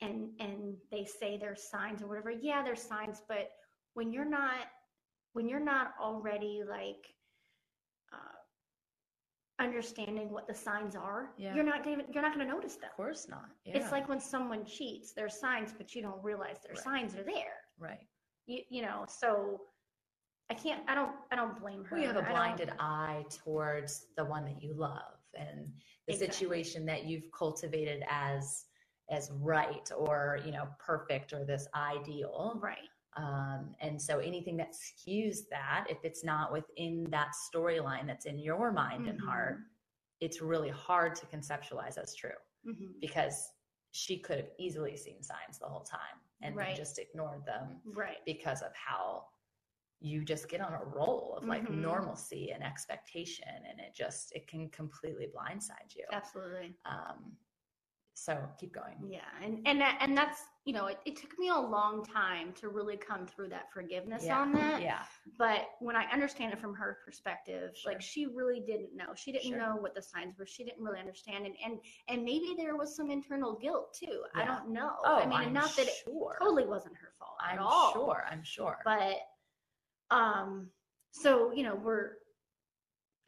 and 0.01 0.39
and 0.41 0.77
they 0.91 1.05
say 1.05 1.37
there's 1.39 1.69
signs 1.69 2.03
or 2.03 2.07
whatever 2.09 2.31
yeah 2.31 2.63
there's 2.63 2.83
signs 2.83 3.21
but 3.29 3.51
when 3.95 4.13
you're 4.13 4.25
not 4.41 4.69
when 5.33 5.49
you're 5.49 5.59
not 5.75 5.95
already 6.01 6.63
like 6.69 7.05
uh, 8.13 8.37
understanding 9.59 10.31
what 10.31 10.47
the 10.47 10.55
signs 10.55 10.97
are 10.97 11.33
Yeah. 11.37 11.55
you're 11.55 11.65
not 11.65 11.83
gonna 11.85 12.05
you're 12.13 12.23
not 12.23 12.35
going 12.35 12.47
to 12.47 12.53
notice 12.53 12.77
them 12.77 12.91
Of 12.91 12.97
course 12.97 13.29
not. 13.29 13.51
Yeah. 13.65 13.77
it's 13.79 13.93
like 13.93 14.09
when 14.09 14.21
someone 14.21 14.65
cheats 14.65 15.13
there's 15.13 15.39
signs 15.39 15.73
but 15.73 15.95
you 15.95 16.03
don't 16.03 16.23
realize 16.23 16.59
their 16.63 16.75
Right. 16.75 16.85
signs 16.85 17.15
are 17.17 17.25
there 17.25 17.57
right. 17.79 18.07
you, 18.47 18.63
you 18.71 18.83
know 18.83 19.05
so 19.09 19.61
i 20.51 20.55
can't 20.55 20.83
i 20.89 20.95
don't 20.95 21.13
i 21.33 21.37
don't 21.37 21.59
blame 21.61 21.85
her 21.85 21.97
Well, 21.97 22.03
you 22.03 22.09
have 22.09 22.17
a 22.17 22.29
blinded 22.29 22.73
eye 22.79 23.25
towards 23.45 24.07
the 24.17 24.25
one 24.25 24.45
that 24.45 24.63
you 24.63 24.75
love 24.75 25.15
and 25.35 25.73
the 26.07 26.15
Exactly. 26.15 26.35
situation 26.37 26.85
that 26.87 27.05
you've 27.05 27.31
cultivated 27.37 28.03
as 28.11 28.65
as 29.11 29.31
right 29.41 29.91
or 29.97 30.41
you 30.45 30.53
know 30.53 30.69
perfect 30.79 31.33
or 31.33 31.45
this 31.45 31.67
ideal 31.75 32.59
right 32.61 32.89
um, 33.17 33.75
and 33.81 34.01
so 34.01 34.19
anything 34.19 34.57
that 34.57 34.73
skews 34.73 35.39
that 35.51 35.85
if 35.89 35.99
it's 36.05 36.23
not 36.25 36.53
within 36.53 37.07
that 37.11 37.31
storyline 37.53 38.07
that's 38.07 38.27
in 38.27 38.39
your 38.39 38.71
mind 38.73 39.07
and 39.09 39.21
heart 39.21 39.59
it's 40.21 40.41
really 40.43 40.69
hard 40.69 41.15
to 41.15 41.27
conceptualize 41.27 41.97
as 41.99 42.15
true 42.15 42.31
Mhm. 42.67 43.01
because 43.01 43.49
she 43.93 44.19
could 44.19 44.37
have 44.37 44.51
easily 44.59 44.97
seen 44.97 45.23
signs 45.23 45.59
the 45.59 45.67
whole 45.67 45.83
time 45.83 46.19
and 46.43 46.57
then 46.57 46.67
Right. 46.67 46.77
just 46.77 46.99
ignored 46.99 47.45
them 47.45 47.81
right 47.85 48.19
because 48.25 48.63
of 48.63 48.73
how 48.75 49.25
you 50.01 50.25
just 50.25 50.49
get 50.49 50.61
on 50.61 50.73
a 50.73 50.85
roll 50.97 51.35
of 51.37 51.47
like 51.49 51.69
Mhm. 51.69 51.81
normalcy 51.83 52.51
and 52.53 52.63
expectation 52.63 53.49
and 53.69 53.81
it 53.81 53.95
just 53.95 54.33
it 54.35 54.47
can 54.49 54.69
completely 54.71 55.27
blindside 55.27 55.95
you 55.95 56.05
absolutely 56.13 56.75
um 56.87 57.33
so 58.15 58.39
keep 58.59 58.73
going 58.75 58.97
Yeah, 59.11 59.21
and 59.43 59.61
and 59.67 59.81
that, 59.81 59.99
and 60.01 60.17
that's 60.17 60.43
you 60.67 60.75
know 60.75 60.87
it, 60.87 60.99
it 61.07 61.17
took 61.17 61.39
me 61.39 61.49
a 61.49 61.59
long 61.59 62.05
time 62.05 62.53
to 62.61 62.69
really 62.69 62.97
come 62.97 63.27
through 63.27 63.49
that 63.51 63.73
forgiveness 63.73 64.27
yeah 64.27 64.39
on 64.41 64.53
that. 64.53 64.81
yeah 64.83 65.03
But 65.39 65.69
when 65.81 65.97
I 65.97 66.05
understand 66.13 66.53
it 66.53 66.61
from 66.61 66.75
her 66.75 66.99
perspective, 67.05 67.71
Sure. 67.77 67.93
like 67.93 68.03
she 68.03 68.27
really 68.27 68.61
didn't 68.61 68.95
know. 68.95 69.15
She 69.15 69.33
didn't 69.33 69.51
Sure. 69.51 69.59
know 69.59 69.77
what 69.77 69.95
the 69.95 70.03
signs 70.03 70.37
were. 70.39 70.47
She 70.47 70.65
didn't 70.65 70.83
really 70.83 70.99
understand, 71.01 71.47
and 71.47 71.55
and 71.65 71.79
and 72.09 72.25
maybe 72.25 72.55
there 72.59 72.77
was 72.77 72.95
some 72.95 73.11
internal 73.11 73.55
guilt 73.55 73.95
too. 73.95 74.23
I 74.35 74.45
don't 74.45 74.71
know. 74.71 74.97
oh 75.05 75.19
I 75.23 75.27
mean, 75.27 75.39
I'm 75.39 75.53
not 75.55 75.77
that 75.77 75.87
it 75.89 75.95
sure 76.05 76.37
totally 76.39 76.67
wasn't 76.67 76.97
her 76.97 77.13
fault 77.19 77.37
i'm 77.41 77.59
all. 77.59 77.93
sure 77.93 78.25
i'm 78.31 78.43
sure 78.43 78.77
But 78.85 79.17
um, 80.11 80.69
so 81.13 81.53
you 81.53 81.63
know 81.63 81.75
we're. 81.75 82.13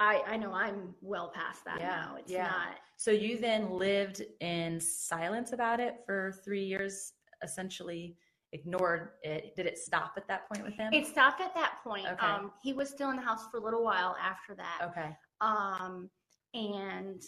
I, 0.00 0.20
I 0.26 0.36
know 0.36 0.52
I'm 0.52 0.94
well 1.00 1.30
past 1.32 1.64
that 1.64 1.78
Yeah, 1.78 1.88
now. 1.88 2.16
It's 2.18 2.32
yeah. 2.32 2.46
not 2.48 2.76
so 2.96 3.10
you 3.12 3.38
then 3.38 3.70
lived 3.70 4.22
in 4.40 4.80
silence 4.80 5.52
about 5.52 5.78
it 5.80 5.96
for 6.06 6.34
three 6.44 6.64
years 6.64 7.12
essentially 7.44 8.16
ignored 8.52 9.10
it 9.22 9.54
did 9.54 9.66
it 9.66 9.78
stop 9.78 10.14
at 10.16 10.26
that 10.28 10.48
point 10.48 10.64
with 10.64 10.74
him 10.74 10.92
It 10.92 11.06
stopped 11.06 11.40
at 11.40 11.54
that 11.54 11.78
point. 11.84 12.06
Okay. 12.06 12.26
Um, 12.26 12.52
he 12.62 12.72
was 12.72 12.88
still 12.90 13.10
in 13.10 13.16
the 13.16 13.22
house 13.22 13.46
for 13.50 13.58
a 13.58 13.60
little 13.62 13.84
while 13.84 14.16
after 14.20 14.54
that. 14.56 14.80
okay 14.82 15.16
Um, 15.40 16.08
and 16.54 17.22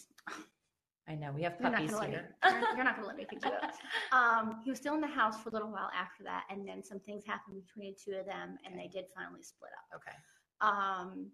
i 1.07 1.15
know 1.15 1.31
we 1.31 1.41
have 1.43 1.55
you're 1.59 1.71
puppies 1.71 1.91
me. 1.91 2.07
here 2.07 2.35
You're, 2.43 2.59
you're 2.75 2.83
not 2.83 2.95
gonna 2.95 3.07
let 3.07 3.17
me 3.17 3.25
pick 3.29 3.43
you 3.45 3.51
up. 3.51 3.73
Um, 4.11 4.61
he 4.63 4.69
was 4.69 4.79
still 4.79 4.95
in 4.95 5.01
the 5.01 5.07
house 5.07 5.41
for 5.41 5.49
a 5.49 5.51
little 5.51 5.71
while 5.71 5.89
after 5.97 6.23
that, 6.23 6.43
and 6.49 6.65
then 6.67 6.81
some 6.83 6.99
things 7.01 7.23
happened 7.25 7.61
between 7.65 7.93
the 7.93 7.97
two 8.13 8.17
of 8.19 8.25
them, 8.25 8.57
and 8.65 8.77
they 8.79 8.87
did 8.87 9.05
finally 9.15 9.43
split 9.43 9.71
up. 9.77 9.99
okay 9.99 10.15
Um, 10.61 11.31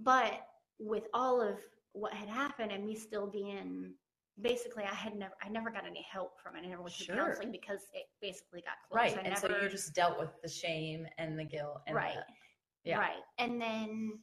but 0.00 0.46
with 0.78 1.04
all 1.14 1.40
of 1.40 1.58
what 1.92 2.12
had 2.12 2.28
happened, 2.28 2.70
and 2.72 2.84
me 2.84 2.94
still 2.94 3.26
being 3.26 3.94
basically, 4.40 4.84
I 4.84 4.94
had 4.94 5.14
never, 5.14 5.34
I 5.42 5.48
never 5.48 5.70
got 5.70 5.86
any 5.86 6.04
help 6.10 6.40
from 6.42 6.56
it. 6.56 6.64
I 6.64 6.68
never 6.68 6.82
went 6.82 6.96
to 6.96 7.04
Sure. 7.04 7.16
counseling 7.16 7.52
because 7.52 7.86
it 7.92 8.04
basically 8.20 8.62
got 8.62 8.74
close. 8.88 9.14
right 9.14 9.26
I 9.26 9.28
and 9.28 9.38
so 9.38 9.48
you 9.62 9.68
just 9.68 9.94
dealt 9.94 10.18
with 10.18 10.30
the 10.42 10.48
shame 10.48 11.06
and 11.18 11.38
the 11.38 11.44
guilt 11.44 11.82
and 11.86 11.96
right. 11.96 12.14
the, 12.14 12.90
yeah 12.90 12.98
Right. 12.98 13.22
And 13.38 13.60
then 13.60 14.18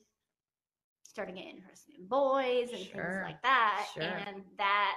started 1.10 1.36
getting 1.36 1.55
interested 1.57 1.95
in 1.97 2.05
boys 2.07 2.70
and 2.72 2.80
Sure. 2.80 3.03
things 3.03 3.24
like 3.24 3.41
that. 3.41 3.88
Sure. 3.93 4.03
And 4.03 4.43
that 4.57 4.95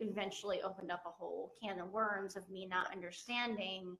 eventually 0.00 0.60
opened 0.62 0.90
up 0.90 1.02
a 1.06 1.10
whole 1.10 1.52
can 1.62 1.80
of 1.80 1.90
worms 1.90 2.36
of 2.36 2.48
me 2.50 2.66
not 2.66 2.92
understanding 2.92 3.96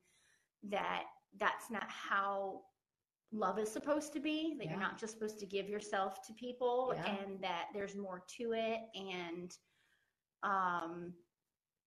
that 0.65 1.05
that's 1.39 1.71
not 1.71 1.89
how 1.89 2.63
love 3.33 3.59
is 3.59 3.71
supposed 3.71 4.13
to 4.13 4.21
be, 4.21 4.55
that 4.59 4.65
Yeah. 4.65 4.73
you're 4.73 4.81
not 4.81 4.99
just 4.99 5.15
supposed 5.15 5.39
to 5.41 5.47
give 5.47 5.69
yourself 5.69 6.21
to 6.27 6.35
people 6.35 6.93
Yeah. 6.95 7.17
and 7.17 7.41
that 7.41 7.69
there's 7.73 7.97
more 7.97 8.23
to 8.37 8.53
it 8.53 8.81
and 8.95 9.57
um 10.43 11.15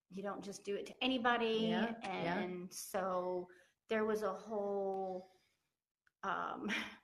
you 0.09 0.23
don't 0.23 0.43
just 0.43 0.63
do 0.63 0.73
it 0.75 0.86
to 0.88 0.93
anybody 1.03 1.67
Yeah, 1.69 1.93
and 2.01 2.73
so 2.73 3.47
there 3.89 4.05
was 4.05 4.23
a 4.23 4.34
whole 4.34 5.30
um 6.23 6.69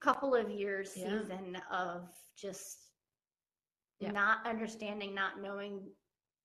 couple 0.00 0.34
of 0.34 0.50
years 0.50 0.92
Yeah. 0.96 1.20
season 1.20 1.56
of 1.70 2.08
just 2.36 2.78
Yeah. 4.00 4.12
not 4.12 4.46
understanding 4.46 5.14
not 5.14 5.40
knowing 5.40 5.90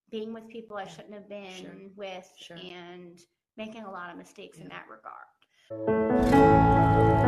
being 0.10 0.34
with 0.34 0.48
people 0.48 0.78
i 0.78 0.84
Yeah. 0.84 0.90
shouldn't 0.90 1.14
have 1.14 1.30
been 1.30 1.50
Sure. 1.56 1.76
with 1.96 2.32
Sure. 2.38 2.58
and 2.58 3.20
making 3.58 3.84
a 3.84 3.92
lot 3.92 4.10
of 4.10 4.18
mistakes 4.18 4.58
in 4.60 4.68
that 4.70 4.86
regard 4.90 5.28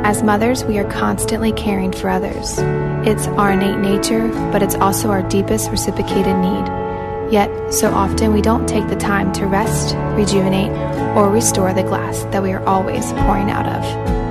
As 0.05 0.21
mothers, 0.21 0.63
we 0.63 0.78
are 0.78 0.88
constantly 0.88 1.51
caring 1.51 1.91
for 1.91 2.09
others. 2.09 2.59
It's 3.07 3.26
our 3.39 3.51
innate 3.53 3.80
nature, 3.80 4.28
but 4.51 4.61
it's 4.61 4.76
also 4.76 5.09
our 5.09 5.23
deepest 5.23 5.71
reciprocated 5.71 6.36
need. 6.38 7.32
Yet, 7.32 7.49
so 7.73 7.91
often 7.91 8.32
we 8.32 8.41
don't 8.41 8.67
take 8.67 8.88
the 8.88 8.95
time 8.95 9.32
to 9.34 9.47
rest, 9.47 9.95
rejuvenate, 10.15 10.69
or 11.17 11.32
restore 11.32 11.73
the 11.73 11.82
glass 11.82 12.23
that 12.26 12.43
we 12.43 12.53
are 12.53 12.63
always 12.67 13.11
pouring 13.13 13.49
out 13.49 13.65
of. 13.65 14.24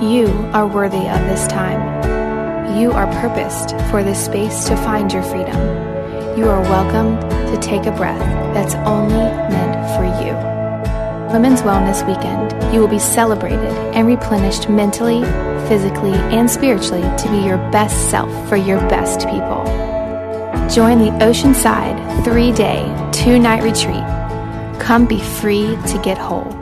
You 0.00 0.28
are 0.54 0.64
worthy 0.64 1.08
of 1.08 1.20
this 1.26 1.48
time. 1.48 2.78
You 2.78 2.92
are 2.92 3.08
purposed 3.20 3.70
for 3.90 4.04
this 4.04 4.24
space 4.24 4.64
to 4.66 4.76
find 4.76 5.12
your 5.12 5.24
freedom. 5.24 5.58
You 6.38 6.48
are 6.48 6.60
welcome 6.60 7.18
to 7.52 7.58
take 7.60 7.84
a 7.84 7.90
breath 7.90 8.20
that's 8.54 8.76
only 8.86 9.16
meant 9.16 9.74
for 9.96 10.04
you. 10.24 10.34
Women's 11.32 11.62
Wellness 11.62 12.06
Weekend, 12.06 12.72
you 12.72 12.78
will 12.78 12.86
be 12.86 13.00
celebrated 13.00 13.72
and 13.92 14.06
replenished 14.06 14.68
mentally, 14.70 15.24
physically, 15.66 16.14
and 16.14 16.48
spiritually 16.48 17.02
to 17.02 17.28
be 17.32 17.38
your 17.38 17.58
best 17.72 18.08
self 18.08 18.30
for 18.48 18.56
your 18.56 18.78
best 18.82 19.26
people. 19.26 19.64
Join 20.72 21.00
the 21.00 21.10
Oceanside 21.24 22.24
three 22.24 22.52
day, 22.52 22.86
two 23.10 23.40
night 23.40 23.64
retreat. 23.64 24.04
Come 24.80 25.06
be 25.06 25.18
free 25.18 25.76
to 25.88 26.00
get 26.04 26.18
whole. 26.18 26.57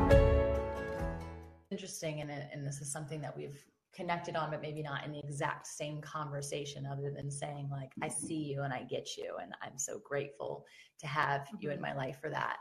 Something 2.97 3.21
that 3.21 3.37
we've 3.37 3.63
connected 3.95 4.37
on, 4.37 4.51
but 4.51 4.63
maybe 4.63 4.83
not 4.83 5.05
in 5.05 5.13
the 5.13 5.19
exact 5.19 5.67
same 5.67 6.01
conversation, 6.01 6.87
other 6.87 7.11
than 7.17 7.31
saying, 7.31 7.69
like, 7.71 7.93
I 8.03 8.09
see 8.09 8.43
you 8.51 8.63
and 8.63 8.73
I 8.73 8.83
get 8.85 9.17
you, 9.17 9.37
and 9.43 9.53
I'm 9.63 9.79
so 9.79 10.01
grateful 10.05 10.65
to 11.01 11.07
have 11.07 11.47
you 11.61 11.71
in 11.71 11.81
my 11.81 11.95
life 11.95 12.19
for 12.21 12.31
that. 12.31 12.57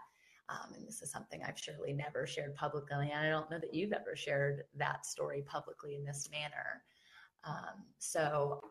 Um, 0.50 0.74
and 0.76 0.88
this 0.88 1.02
is 1.02 1.12
something 1.12 1.42
I've 1.42 1.60
surely 1.60 1.94
never 1.94 2.28
shared 2.28 2.54
publicly. 2.56 3.10
And 3.12 3.26
I 3.26 3.30
don't 3.30 3.50
know 3.50 3.60
that 3.60 3.74
you've 3.74 3.94
ever 3.94 4.16
shared 4.16 4.64
that 4.76 5.06
story 5.06 5.44
publicly 5.46 5.96
in 5.96 6.06
this 6.06 6.30
manner. 6.32 6.84
Um, 7.46 7.86
so 7.98 8.62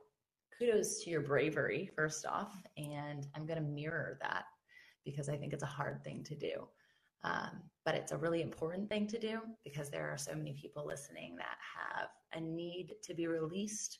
kudos 0.59 1.03
to 1.03 1.11
your 1.11 1.23
bravery, 1.23 1.91
first 1.97 2.27
off. 2.27 2.53
And 2.77 3.27
I'm 3.35 3.47
going 3.47 3.59
to 3.59 3.69
mirror 3.69 4.19
that 4.23 4.45
because 5.05 5.29
I 5.29 5.37
think 5.37 5.53
it's 5.53 5.65
a 5.65 5.67
hard 5.67 6.05
thing 6.05 6.23
to 6.25 6.37
do. 6.37 6.69
Um, 7.25 7.62
but 7.85 7.95
it's 7.95 8.12
a 8.12 8.16
really 8.16 8.43
important 8.43 8.89
thing 8.89 9.07
to 9.09 9.18
do 9.18 9.41
because 9.64 9.91
there 9.91 10.09
are 10.11 10.16
so 10.16 10.35
many 10.35 10.53
people 10.53 10.87
listening 10.87 11.37
that 11.37 11.59
have 11.77 12.09
a 12.35 12.41
need 12.41 12.95
to 13.03 13.14
be 13.14 13.27
released 13.27 13.99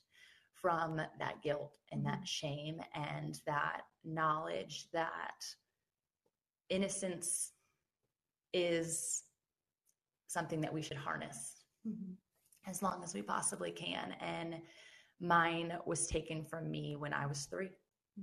from 0.55 0.97
that 0.97 1.43
guilt 1.43 1.77
and 1.93 2.05
that 2.07 2.27
shame 2.27 2.81
and 2.95 3.41
that 3.47 3.83
knowledge 4.05 4.87
that 4.93 5.45
innocence 6.70 7.53
is 8.55 9.25
something 10.29 10.61
that 10.61 10.72
we 10.72 10.81
should 10.81 10.97
harness 10.97 11.64
mm-hmm. 11.87 12.12
as 12.70 12.83
long 12.83 13.03
as 13.05 13.14
we 13.14 13.20
possibly 13.22 13.70
can. 13.70 14.14
And 14.20 14.57
mine 15.20 15.77
was 15.87 16.07
taken 16.07 16.45
from 16.45 16.70
me 16.70 16.97
when 16.97 17.12
I 17.12 17.27
was 17.27 17.45
3 17.45 17.66
mm-hmm. 17.66 18.20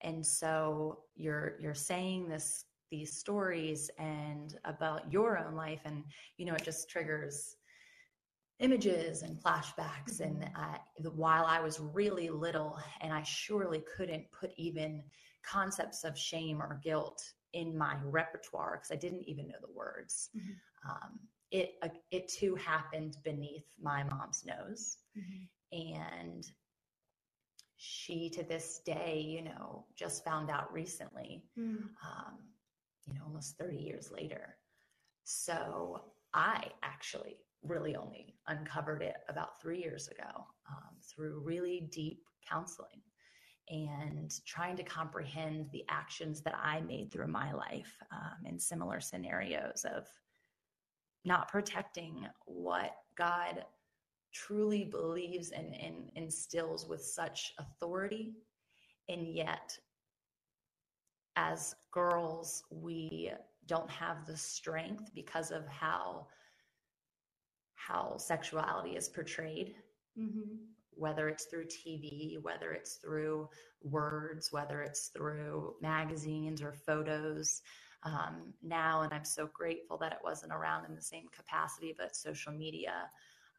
And 0.00 0.24
so 0.24 1.00
you're 1.16 1.56
you're 1.60 1.74
saying 1.74 2.28
this 2.28 2.66
these 2.94 3.16
stories 3.16 3.90
and 3.98 4.58
about 4.64 5.12
your 5.12 5.38
own 5.38 5.54
life 5.54 5.80
and 5.84 6.04
you 6.36 6.46
know 6.46 6.54
it 6.54 6.64
just 6.64 6.88
triggers 6.88 7.56
images 8.60 9.22
and 9.22 9.42
flashbacks 9.42 10.20
mm-hmm. 10.20 10.42
and 10.42 10.50
uh, 10.56 11.10
while 11.10 11.44
i 11.44 11.60
was 11.60 11.80
really 11.80 12.28
little 12.30 12.78
and 13.00 13.12
i 13.12 13.22
surely 13.22 13.82
couldn't 13.96 14.24
put 14.30 14.50
even 14.56 15.02
concepts 15.42 16.04
of 16.04 16.18
shame 16.18 16.62
or 16.62 16.80
guilt 16.82 17.22
in 17.54 17.76
my 17.76 17.96
repertoire 18.04 18.76
because 18.76 18.90
I 18.90 18.96
didn't 18.96 19.28
even 19.28 19.48
know 19.48 19.54
the 19.60 19.72
words. 19.72 20.30
Mm-hmm. 20.36 20.90
Um, 20.90 21.20
it 21.50 21.74
uh, 21.82 21.88
it 22.10 22.28
too 22.28 22.56
happened 22.56 23.16
beneath 23.24 23.66
my 23.80 24.02
mom's 24.02 24.44
nose, 24.44 24.98
mm-hmm. 25.16 25.92
and 25.92 26.44
she 27.76 28.28
to 28.30 28.42
this 28.42 28.80
day, 28.84 29.20
you 29.20 29.42
know, 29.42 29.86
just 29.94 30.24
found 30.24 30.50
out 30.50 30.72
recently, 30.72 31.44
mm. 31.58 31.76
um, 31.76 32.38
you 33.06 33.14
know, 33.14 33.22
almost 33.24 33.56
thirty 33.58 33.78
years 33.78 34.10
later. 34.10 34.56
So 35.24 36.04
I 36.32 36.68
actually 36.82 37.36
really 37.62 37.96
only 37.96 38.34
uncovered 38.46 39.02
it 39.02 39.16
about 39.28 39.60
three 39.60 39.80
years 39.80 40.08
ago 40.08 40.46
um, 40.70 40.96
through 41.02 41.40
really 41.44 41.88
deep 41.90 42.22
counseling 42.46 43.00
and 43.70 44.30
trying 44.44 44.76
to 44.76 44.82
comprehend 44.82 45.70
the 45.72 45.84
actions 45.88 46.42
that 46.42 46.54
I 46.62 46.82
made 46.82 47.10
through 47.10 47.28
my 47.28 47.52
life 47.52 47.96
um, 48.12 48.44
in 48.44 48.58
similar 48.58 49.00
scenarios 49.00 49.86
of 49.90 50.06
not 51.24 51.48
protecting 51.48 52.26
what 52.44 52.96
God 53.16 53.64
truly 54.34 54.84
believes 54.84 55.50
and, 55.52 55.74
and 55.74 56.10
instills 56.16 56.86
with 56.86 57.02
such 57.02 57.54
authority. 57.58 58.34
And 59.08 59.26
yet, 59.26 59.78
as 61.36 61.74
girls, 61.90 62.64
we 62.70 63.32
don't 63.66 63.90
have 63.90 64.26
the 64.26 64.36
strength 64.36 65.10
because 65.14 65.50
of 65.50 65.66
how 65.66 66.26
how 67.74 68.16
sexuality 68.16 68.96
is 68.96 69.08
portrayed. 69.08 69.74
Mm-hmm 70.18 70.54
whether 70.96 71.28
it's 71.28 71.44
through 71.44 71.66
TV, 71.66 72.40
whether 72.42 72.72
it's 72.72 72.94
through 72.94 73.48
words, 73.82 74.52
whether 74.52 74.82
it's 74.82 75.08
through 75.08 75.74
magazines 75.80 76.62
or 76.62 76.72
photos 76.72 77.62
um, 78.04 78.52
now. 78.62 79.02
And 79.02 79.12
I'm 79.12 79.24
so 79.24 79.48
grateful 79.52 79.98
that 79.98 80.12
it 80.12 80.18
wasn't 80.22 80.52
around 80.52 80.86
in 80.86 80.94
the 80.94 81.02
same 81.02 81.26
capacity, 81.34 81.94
but 81.96 82.16
social 82.16 82.52
media. 82.52 83.08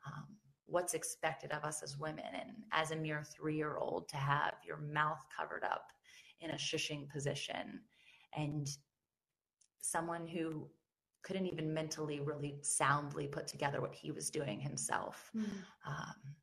Um, 0.06 0.26
what's 0.68 0.94
expected 0.94 1.52
of 1.52 1.64
us 1.64 1.84
as 1.84 1.98
women, 1.98 2.26
and 2.34 2.52
as 2.72 2.92
a 2.92 2.96
mere 2.96 3.24
three 3.24 3.56
year 3.56 3.78
old, 3.78 4.08
to 4.10 4.18
have 4.18 4.54
your 4.66 4.78
mouth 4.78 5.24
covered 5.36 5.64
up 5.64 5.92
in 6.42 6.52
a 6.52 6.56
shushing 6.56 7.10
position, 7.10 7.82
and 8.36 8.68
someone 9.82 10.28
who 10.28 10.68
couldn't 11.24 11.48
even 11.48 11.74
mentally 11.74 12.20
really 12.20 12.56
soundly 12.62 13.28
put 13.28 13.48
together 13.48 13.82
what 13.82 13.96
he 13.96 14.12
was 14.12 14.30
doing 14.30 14.60
himself. 14.60 15.32
Mm. 15.36 15.46
Um, 15.88 16.36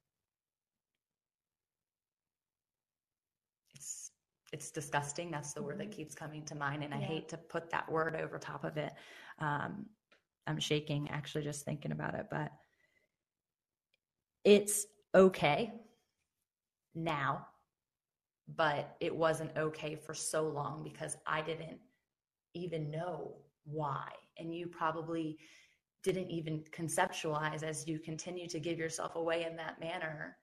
it's 4.53 4.71
disgusting. 4.71 5.31
That's 5.31 5.55
the 5.55 5.63
word 5.63 5.79
that 5.79 5.89
mm-hmm. 5.89 5.97
keeps 5.97 6.15
coming 6.15 6.45
to 6.45 6.55
mind. 6.55 6.85
And 6.85 6.93
I 6.93 6.99
hate 6.99 7.29
to 7.31 7.39
put 7.39 7.71
that 7.71 7.91
word 7.91 8.15
over 8.15 8.39
top 8.39 8.65
of 8.65 8.77
it. 8.77 8.93
Um, 9.39 9.87
I'm 10.47 10.61
shaking 10.61 11.09
actually 11.11 11.45
just 11.45 11.65
thinking 11.65 11.93
about 11.93 12.15
it, 12.15 12.27
but 12.31 12.53
it's 14.45 14.87
okay 15.15 15.73
now, 16.95 17.47
but 18.57 18.97
it 19.01 19.15
wasn't 19.15 19.57
okay 19.57 19.95
for 19.95 20.15
so 20.15 20.49
long 20.49 20.83
because 20.83 21.17
I 21.27 21.43
didn't 21.43 21.79
even 22.55 22.91
know 22.91 23.37
why. 23.65 24.09
And 24.39 24.55
you 24.55 24.67
probably 24.67 25.39
didn't 26.03 26.31
even 26.31 26.65
conceptualize 26.77 27.63
as 27.63 27.87
you 27.87 27.99
continue 27.99 28.49
to 28.49 28.59
give 28.59 28.79
yourself 28.79 29.17
away 29.17 29.45
in 29.45 29.57
that 29.57 29.81
manner 29.81 30.37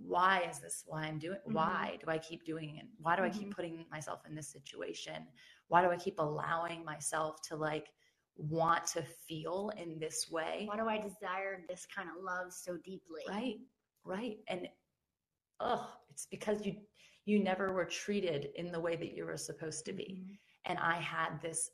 why 0.00 0.42
is 0.50 0.58
this 0.58 0.84
why 0.86 1.02
i'm 1.02 1.18
doing 1.18 1.38
mm-hmm. 1.38 1.54
why 1.54 1.98
do 2.04 2.10
i 2.10 2.18
keep 2.18 2.44
doing 2.44 2.76
it 2.76 2.86
why 2.98 3.14
do 3.14 3.22
mm-hmm. 3.22 3.30
i 3.30 3.32
keep 3.32 3.48
mm-hmm. 3.48 3.50
putting 3.50 3.84
myself 3.90 4.20
in 4.28 4.34
this 4.34 4.48
situation 4.48 5.26
why 5.68 5.82
do 5.82 5.90
i 5.90 5.96
keep 5.96 6.18
allowing 6.18 6.84
myself 6.84 7.40
to 7.42 7.56
like 7.56 7.88
want 8.36 8.86
to 8.86 9.02
feel 9.02 9.70
in 9.76 9.98
this 9.98 10.30
way 10.30 10.64
why 10.66 10.76
do 10.76 10.88
i 10.88 10.96
desire 10.96 11.62
this 11.68 11.86
kind 11.94 12.08
of 12.08 12.22
love 12.22 12.52
so 12.52 12.76
deeply 12.84 13.22
right 13.28 13.58
right 14.04 14.38
and 14.48 14.66
oh 15.62 15.88
it's 16.10 16.26
because 16.30 16.64
you 16.66 16.74
you 17.24 17.42
never 17.42 17.72
were 17.72 17.84
treated 17.84 18.48
in 18.56 18.72
the 18.72 18.80
way 18.80 18.96
that 18.96 19.14
you 19.14 19.24
were 19.24 19.36
supposed 19.36 19.84
to 19.84 19.92
be 19.92 20.20
mm-hmm. 20.20 20.32
and 20.66 20.78
i 20.78 20.96
had 20.96 21.40
this 21.40 21.70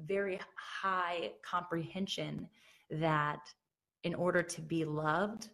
very 0.00 0.40
high 0.56 1.30
comprehension 1.48 2.48
that 2.90 3.40
in 4.04 4.14
order 4.14 4.42
to 4.42 4.60
be 4.60 4.84
loved 4.84 5.48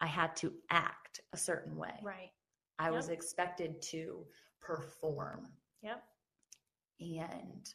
I 0.00 0.06
had 0.06 0.36
to 0.36 0.52
act 0.70 1.20
a 1.32 1.36
certain 1.36 1.76
way. 1.76 1.94
Right. 2.02 2.30
I 2.78 2.86
yep. 2.86 2.94
was 2.94 3.08
expected 3.08 3.80
to 3.82 4.24
perform. 4.60 5.48
Yep. 5.82 6.02
And 7.00 7.68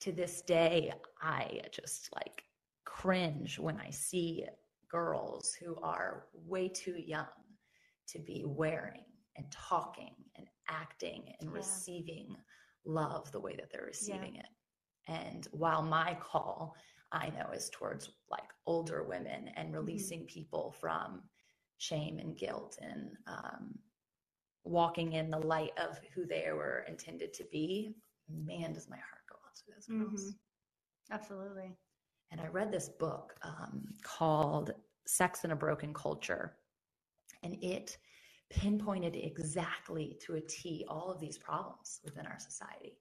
to 0.00 0.12
this 0.12 0.42
day, 0.42 0.92
I 1.20 1.60
just 1.72 2.08
like 2.14 2.44
cringe 2.84 3.58
when 3.58 3.78
I 3.78 3.90
see 3.90 4.44
girls 4.90 5.54
who 5.60 5.76
are 5.82 6.26
way 6.32 6.68
too 6.68 6.96
young 6.96 7.26
to 8.08 8.18
be 8.18 8.44
wearing 8.46 9.04
and 9.36 9.46
talking 9.50 10.14
and 10.36 10.46
acting 10.68 11.32
and 11.40 11.50
yeah. 11.50 11.56
receiving 11.56 12.36
love 12.84 13.30
the 13.32 13.40
way 13.40 13.54
that 13.56 13.70
they're 13.70 13.86
receiving 13.86 14.36
yeah. 14.36 14.40
it. 14.40 14.46
And 15.08 15.48
while 15.52 15.82
my 15.82 16.16
call 16.20 16.74
I 17.12 17.30
know 17.30 17.50
is 17.52 17.70
towards 17.70 18.10
like 18.30 18.48
older 18.66 19.04
women 19.04 19.50
and 19.56 19.68
mm-hmm. 19.68 19.76
releasing 19.76 20.20
mm-hmm. 20.20 20.34
people 20.34 20.74
from 20.80 21.22
shame 21.78 22.18
and 22.18 22.36
guilt 22.36 22.78
and 22.80 23.10
um, 23.26 23.74
walking 24.64 25.12
in 25.12 25.30
the 25.30 25.38
light 25.38 25.72
of 25.78 25.98
who 26.14 26.26
they 26.26 26.48
were 26.52 26.84
intended 26.88 27.32
to 27.34 27.44
be. 27.52 27.94
Man, 28.28 28.72
does 28.72 28.90
my 28.90 28.96
heart 28.96 29.22
go 29.30 29.36
out 29.46 29.54
to 29.54 29.62
those 29.72 29.86
girls. 29.86 30.22
Mm-hmm. 30.22 31.14
Absolutely. 31.14 31.76
And 32.30 32.40
I 32.40 32.48
read 32.48 32.72
this 32.72 32.88
book 32.88 33.34
um, 33.42 33.82
called 34.02 34.72
Sex 35.06 35.44
in 35.44 35.52
a 35.52 35.56
Broken 35.56 35.94
Culture. 35.94 36.56
And 37.42 37.56
it 37.62 37.98
pinpointed 38.50 39.14
exactly 39.16 40.16
to 40.22 40.34
a 40.34 40.40
T 40.40 40.84
all 40.88 41.10
of 41.10 41.20
these 41.20 41.38
problems 41.38 42.00
within 42.04 42.26
our 42.26 42.38
society. 42.38 42.98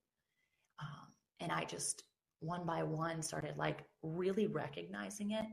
Um, 0.79 1.07
and 1.39 1.51
I 1.51 1.65
just 1.65 2.03
one 2.39 2.65
by 2.65 2.83
one 2.83 3.21
started 3.21 3.57
like 3.57 3.83
really 4.03 4.47
recognizing 4.47 5.31
it 5.31 5.45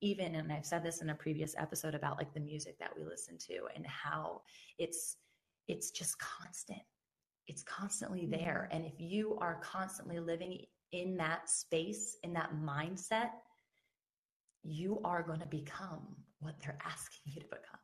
even 0.00 0.36
and 0.36 0.52
i've 0.52 0.64
said 0.64 0.82
this 0.82 1.02
in 1.02 1.10
a 1.10 1.14
previous 1.14 1.54
episode 1.58 1.94
about 1.94 2.16
like 2.16 2.32
the 2.32 2.40
music 2.40 2.78
that 2.78 2.90
we 2.96 3.04
listen 3.04 3.36
to 3.36 3.66
and 3.74 3.86
how 3.86 4.40
it's 4.78 5.16
it's 5.66 5.90
just 5.90 6.16
constant 6.18 6.80
it's 7.48 7.62
constantly 7.62 8.26
there 8.26 8.68
and 8.70 8.84
if 8.84 8.94
you 8.98 9.36
are 9.40 9.60
constantly 9.62 10.20
living 10.20 10.60
in 10.92 11.16
that 11.16 11.48
space 11.48 12.16
in 12.22 12.32
that 12.32 12.50
mindset 12.54 13.30
you 14.62 15.00
are 15.04 15.22
going 15.22 15.40
to 15.40 15.46
become 15.46 16.16
what 16.40 16.54
they're 16.60 16.78
asking 16.84 17.20
you 17.26 17.40
to 17.40 17.46
become 17.46 17.80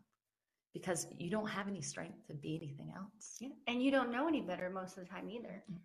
because 0.72 1.06
you 1.18 1.30
don't 1.30 1.48
have 1.48 1.68
any 1.68 1.80
strength 1.80 2.26
to 2.26 2.34
be 2.34 2.56
anything 2.56 2.92
else 2.96 3.36
Yeah. 3.40 3.50
And 3.68 3.82
you 3.82 3.90
don't 3.90 4.10
know 4.10 4.26
any 4.26 4.40
better 4.40 4.68
most 4.70 4.96
of 4.98 5.04
the 5.04 5.10
time 5.10 5.30
either. 5.30 5.62
Mm. 5.70 5.78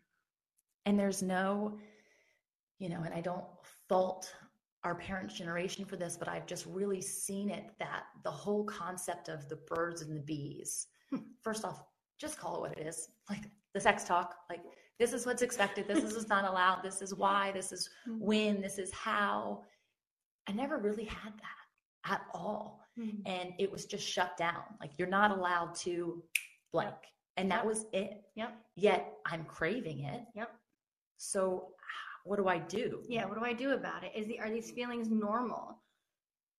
and 0.85 0.99
there's 0.99 1.21
no 1.21 1.77
you 2.79 2.89
know 2.89 3.01
and 3.05 3.13
i 3.13 3.21
don't 3.21 3.45
fault 3.87 4.33
our 4.83 4.95
parents 4.95 5.35
generation 5.35 5.85
for 5.85 5.97
this 5.97 6.17
but 6.17 6.27
i've 6.27 6.47
just 6.47 6.65
really 6.65 7.01
seen 7.01 7.49
it 7.49 7.65
that 7.79 8.03
the 8.23 8.31
whole 8.31 8.63
concept 8.63 9.27
of 9.27 9.47
the 9.49 9.57
birds 9.67 10.01
and 10.01 10.15
the 10.15 10.21
bees 10.21 10.87
hmm. 11.09 11.17
first 11.43 11.65
off 11.65 11.83
just 12.19 12.39
call 12.39 12.55
it 12.55 12.61
what 12.61 12.77
it 12.77 12.87
is 12.87 13.09
like 13.29 13.43
the 13.73 13.79
sex 13.79 14.03
talk 14.03 14.35
like 14.49 14.61
this 14.99 15.13
is 15.13 15.25
what's 15.25 15.41
expected 15.41 15.87
this 15.87 16.03
is 16.03 16.13
what's 16.13 16.27
not 16.29 16.45
allowed 16.45 16.81
this 16.83 17.01
is 17.01 17.13
why 17.15 17.51
this 17.53 17.71
is 17.71 17.89
when 18.19 18.61
this 18.61 18.77
is 18.77 18.91
how 18.93 19.63
i 20.47 20.51
never 20.51 20.77
really 20.77 21.05
had 21.05 21.33
that 21.37 22.13
at 22.13 22.21
all 22.33 22.79
Mhm. 22.97 23.21
and 23.25 23.53
it 23.59 23.71
was 23.71 23.85
just 23.85 24.05
shut 24.05 24.35
down 24.37 24.63
like 24.81 24.91
you're 24.97 25.07
not 25.07 25.31
allowed 25.31 25.73
to 25.75 26.21
blank 26.73 26.95
and 27.37 27.49
that 27.49 27.65
was 27.65 27.85
it 27.93 28.23
Yep. 28.35 28.51
yet 28.75 29.13
i'm 29.25 29.45
craving 29.45 30.03
it 30.03 30.25
Yep. 30.35 30.51
so 31.17 31.73
what 32.25 32.35
do 32.37 32.47
i 32.47 32.57
do 32.59 33.03
Yeah. 33.07 33.25
What 33.25 33.37
do 33.39 33.45
I 33.45 33.53
do 33.53 33.71
about 33.71 34.03
it? 34.03 34.11
Is 34.13 34.27
the 34.27 34.39
are 34.41 34.49
these 34.49 34.71
feelings 34.71 35.07
normal? 35.09 35.81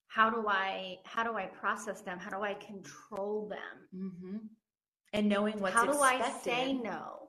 How 0.08 0.30
do 0.30 0.48
I 0.48 0.98
how 1.04 1.22
do 1.22 1.36
I 1.36 1.46
process 1.46 2.00
them? 2.00 2.18
How 2.18 2.30
do 2.30 2.42
I 2.42 2.54
control 2.54 3.46
them? 3.48 3.76
hmm 3.92 4.36
and 5.12 5.28
knowing 5.28 5.60
what's 5.60 5.74
how 5.74 5.84
do 5.84 5.98
I 6.00 6.30
say 6.42 6.72
no? 6.72 7.19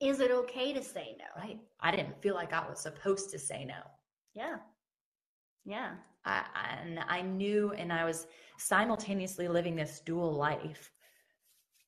Is 0.00 0.20
it 0.20 0.30
okay 0.30 0.72
to 0.72 0.82
say 0.82 1.16
no? 1.18 1.42
right 1.42 1.58
i 1.80 1.90
didn't 1.90 2.20
feel 2.22 2.34
like 2.34 2.52
i 2.52 2.66
was 2.68 2.80
supposed 2.80 3.30
to 3.30 3.38
say 3.38 3.64
no 3.64 3.80
Yeah. 4.34 4.56
Yeah. 5.64 5.92
I, 6.24 6.44
and 6.82 6.98
I 7.08 7.22
knew, 7.22 7.72
and 7.72 7.92
I 7.92 8.04
was 8.04 8.26
simultaneously 8.58 9.48
living 9.48 9.74
this 9.76 10.00
dual 10.00 10.32
life, 10.32 10.90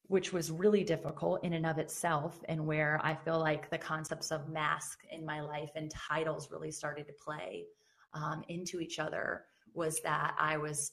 which 0.09 0.33
was 0.33 0.51
really 0.51 0.85
difficult 0.85 1.45
in 1.45 1.53
and 1.55 1.67
of 1.67 1.79
itself, 1.79 2.43
and 2.49 2.67
where 2.67 3.01
I 3.03 3.15
feel 3.15 3.39
like 3.39 3.71
the 3.71 3.79
concepts 3.79 4.31
of 4.31 4.49
mask 4.49 5.01
in 5.11 5.25
my 5.25 5.41
life 5.41 5.71
and 5.75 5.91
titles 5.91 6.51
really 6.51 6.71
started 6.71 7.07
to 7.07 7.13
play 7.23 7.65
um, 8.15 8.43
into 8.49 8.81
each 8.81 8.99
other. 8.99 9.45
Was 9.75 10.01
that 10.03 10.35
I 10.39 10.57
was 10.57 10.93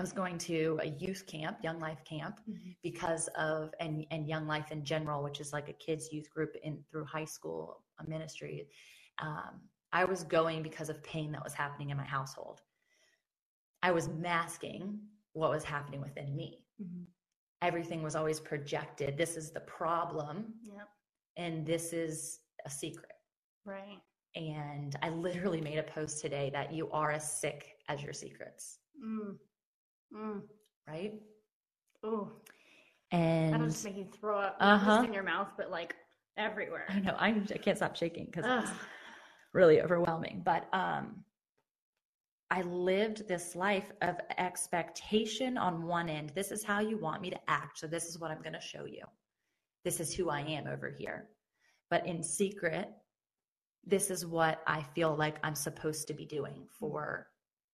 I 0.00 0.02
was 0.02 0.12
going 0.14 0.38
to 0.38 0.78
a 0.80 0.86
youth 0.86 1.26
camp, 1.26 1.58
Young 1.62 1.78
Life 1.78 2.02
camp, 2.06 2.40
Mhm. 2.48 2.74
because 2.82 3.28
of 3.36 3.74
and 3.80 4.06
and 4.10 4.26
Young 4.26 4.46
Life 4.46 4.72
in 4.72 4.82
general, 4.82 5.22
which 5.22 5.40
is 5.40 5.52
like 5.52 5.68
a 5.68 5.74
kids 5.74 6.10
youth 6.10 6.30
group 6.30 6.56
in 6.62 6.82
through 6.84 7.04
high 7.04 7.26
school 7.26 7.84
a 7.98 8.04
ministry. 8.08 8.70
Um, 9.18 9.68
I 9.92 10.06
was 10.06 10.24
going 10.24 10.62
because 10.62 10.88
of 10.88 11.02
pain 11.02 11.32
that 11.32 11.44
was 11.44 11.52
happening 11.52 11.90
in 11.90 11.98
my 11.98 12.06
household. 12.06 12.62
I 13.82 13.90
was 13.92 14.08
masking 14.08 15.06
what 15.34 15.50
was 15.50 15.64
happening 15.64 16.00
within 16.00 16.34
me. 16.34 16.66
Mhm. 16.80 17.06
Everything 17.60 18.02
was 18.02 18.16
always 18.16 18.40
projected. 18.40 19.18
This 19.18 19.36
is 19.36 19.52
the 19.52 19.60
problem, 19.60 20.58
Yep. 20.62 20.88
and 21.36 21.66
this 21.66 21.92
is 21.92 22.40
a 22.64 22.70
secret. 22.70 23.12
Right. 23.66 24.00
And 24.34 24.96
I 25.02 25.10
literally 25.10 25.60
made 25.60 25.76
a 25.78 25.82
post 25.82 26.22
today 26.22 26.48
that 26.54 26.72
you 26.72 26.90
are 26.90 27.10
as 27.10 27.38
sick 27.38 27.82
as 27.88 28.02
your 28.02 28.14
secrets, 28.14 28.80
Mm. 28.98 29.38
Mm. 30.14 30.42
right? 30.88 31.14
Ooh. 32.04 32.30
And 33.12 33.52
That'll 33.54 33.66
just 33.66 33.84
make 33.84 33.96
you 33.96 34.06
throw 34.20 34.38
up 34.38 34.56
Uh-huh. 34.60 34.96
just 34.96 35.06
in 35.08 35.12
your 35.12 35.22
mouth, 35.22 35.48
but 35.56 35.70
like 35.70 35.94
everywhere. 36.36 36.86
I 36.88 37.00
know 37.00 37.14
I'm, 37.18 37.46
I 37.52 37.58
can't 37.58 37.76
stop 37.76 37.96
shaking 37.96 38.26
because 38.26 38.44
it's 38.64 38.72
really 39.52 39.82
overwhelming. 39.82 40.42
But 40.44 40.68
um, 40.72 41.24
I 42.50 42.62
lived 42.62 43.26
this 43.28 43.54
life 43.54 43.90
of 44.02 44.16
expectation 44.38 45.58
on 45.58 45.82
one 45.86 46.08
end. 46.08 46.32
This 46.34 46.50
is 46.52 46.64
how 46.64 46.80
you 46.80 46.98
want 46.98 47.20
me 47.22 47.30
to 47.30 47.50
act. 47.50 47.78
So 47.78 47.86
this 47.86 48.06
is 48.06 48.18
what 48.18 48.30
I'm 48.30 48.42
going 48.42 48.54
to 48.54 48.60
show 48.60 48.84
you. 48.86 49.02
This 49.84 50.00
is 50.00 50.14
who 50.14 50.30
I 50.30 50.40
am 50.40 50.66
over 50.66 50.90
here. 50.96 51.28
But 51.90 52.06
in 52.06 52.22
secret, 52.22 52.88
this 53.84 54.10
is 54.10 54.24
what 54.26 54.62
I 54.66 54.82
feel 54.94 55.16
like 55.16 55.38
I'm 55.42 55.54
supposed 55.54 56.06
to 56.08 56.14
be 56.14 56.26
doing 56.26 56.66
for 56.78 57.26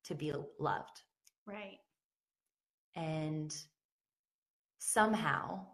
to 0.04 0.14
be 0.14 0.32
loved. 0.58 1.02
Right. 1.46 1.78
And 2.96 3.54
somehow 4.78 5.66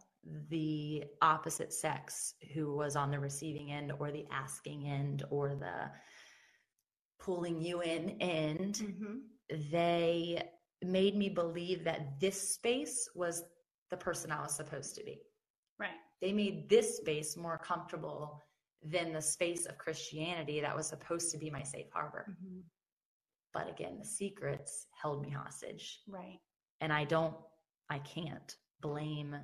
the 0.50 1.04
opposite 1.20 1.72
sex 1.72 2.34
who 2.54 2.74
was 2.76 2.96
on 2.96 3.10
the 3.10 3.18
receiving 3.18 3.72
end 3.72 3.92
or 3.98 4.10
the 4.10 4.26
asking 4.30 4.88
end 4.88 5.24
or 5.30 5.54
the 5.54 5.90
pulling 7.18 7.60
you 7.60 7.80
in 7.82 8.10
end 8.20 8.78
hmm 8.78 9.18
they 9.70 10.42
made 10.82 11.16
me 11.16 11.28
believe 11.28 11.84
that 11.84 12.18
this 12.20 12.54
space 12.54 13.08
was 13.14 13.44
the 13.90 13.96
person 13.96 14.30
I 14.30 14.40
was 14.40 14.54
supposed 14.54 14.94
to 14.96 15.04
be. 15.04 15.20
Right. 15.78 15.90
They 16.20 16.32
made 16.32 16.68
this 16.68 16.96
space 16.96 17.36
more 17.36 17.58
comfortable 17.58 18.42
than 18.82 19.12
the 19.12 19.22
space 19.22 19.66
of 19.66 19.78
Christianity 19.78 20.60
that 20.60 20.74
was 20.74 20.86
supposed 20.88 21.30
to 21.32 21.38
be 21.38 21.50
my 21.50 21.62
safe 21.62 21.86
harbor. 21.92 22.36
hmm 22.42 22.60
But 23.52 23.68
again, 23.68 23.98
the 23.98 24.06
secrets 24.06 24.86
held 25.00 25.22
me 25.22 25.30
hostage. 25.30 26.00
Right. 26.08 26.40
And 26.82 26.92
I 26.92 27.04
don't, 27.04 27.34
I 27.88 28.00
can't 28.00 28.56
blame 28.82 29.36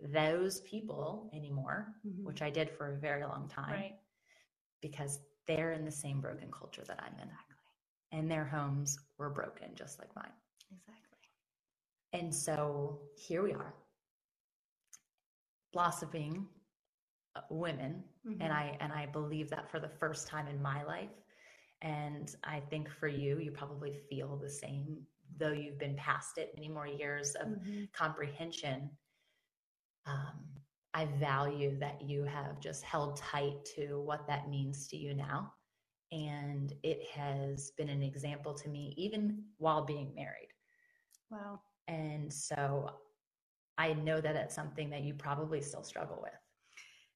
those 0.00 0.62
people 0.62 1.30
anymore, 1.34 1.94
Mhm. 2.06 2.24
which 2.24 2.42
I 2.42 2.50
did 2.50 2.70
for 2.70 2.88
a 2.94 2.98
very 2.98 3.24
long 3.24 3.48
time 3.48 3.72
Right. 3.74 4.00
because 4.80 5.20
they're 5.46 5.72
in 5.72 5.84
the 5.84 5.92
same 5.92 6.20
broken 6.20 6.50
culture 6.50 6.84
that 6.84 7.02
I'm 7.02 7.18
in. 7.20 7.30
And 8.12 8.30
their 8.30 8.44
homes 8.44 8.98
were 9.18 9.30
broken 9.30 9.74
just 9.76 9.98
like 9.98 10.14
mine. 10.16 10.32
Exactly. 10.72 11.18
And 12.12 12.34
so 12.34 13.10
here 13.16 13.42
we 13.42 13.52
are, 13.52 13.74
blossoming 15.72 16.48
uh, 17.36 17.42
women, 17.50 18.04
Mhm. 18.26 18.38
and 18.40 18.52
I 18.52 18.76
and 18.80 18.92
I 18.92 19.06
believe 19.06 19.50
that 19.50 19.70
for 19.70 19.78
the 19.80 19.88
first 19.88 20.26
time 20.28 20.48
in 20.48 20.60
my 20.62 20.82
life. 20.84 21.10
And 21.82 22.34
I 22.44 22.60
think 22.60 22.88
for 22.90 23.08
you, 23.08 23.38
you 23.38 23.52
probably 23.52 23.94
feel 23.94 24.36
the 24.36 24.50
same, 24.50 25.06
though 25.38 25.52
you've 25.52 25.78
been 25.78 25.96
past 25.96 26.38
it 26.38 26.54
many 26.54 26.68
more 26.68 26.86
years 26.86 27.34
of 27.34 27.48
Mhm. 27.48 27.88
comprehension. 27.92 28.90
Um, 30.06 30.46
I 30.92 31.06
value 31.06 31.78
that 31.78 32.02
you 32.02 32.24
have 32.24 32.60
just 32.60 32.82
held 32.82 33.16
tight 33.16 33.64
to 33.76 34.00
what 34.00 34.26
that 34.26 34.48
means 34.48 34.88
to 34.88 34.96
you 34.96 35.14
now. 35.14 35.54
And 36.12 36.72
it 36.82 37.06
has 37.10 37.70
been 37.72 37.88
an 37.88 38.02
example 38.02 38.54
to 38.54 38.68
me, 38.68 38.94
even 38.96 39.44
while 39.58 39.84
being 39.84 40.14
married. 40.14 40.48
Wow. 41.30 41.62
And 41.88 42.32
so 42.32 43.00
I 43.78 43.94
know 43.94 44.20
that 44.20 44.36
it's 44.36 44.54
something 44.54 44.90
that 44.90 45.02
you 45.02 45.14
probably 45.14 45.60
still 45.62 45.84
struggle 45.84 46.20
with. 46.22 46.49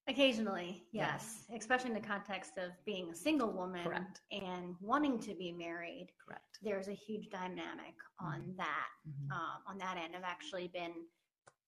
Occasionally, 0.07 0.87
Yeah. 0.93 1.13
yes, 1.13 1.47
especially 1.55 1.89
in 1.91 1.95
the 1.95 2.07
context 2.07 2.59
of 2.59 2.73
being 2.85 3.11
a 3.11 3.15
single 3.15 3.51
woman 3.51 3.85
Correct. 3.85 4.21
and 4.31 4.77
wanting 4.81 5.19
to 5.21 5.35
be 5.35 5.51
married. 5.51 6.13
Correct. 6.25 6.59
There's 6.61 6.89
a 6.89 6.93
huge 6.95 7.31
dynamic 7.31 7.95
on 8.19 8.55
that. 8.57 8.91
Mhm. 9.09 9.31
Um, 9.33 9.63
on 9.67 9.79
that 9.79 9.97
end, 9.97 10.15
I've 10.15 10.23
actually 10.25 10.69
been, 10.69 11.09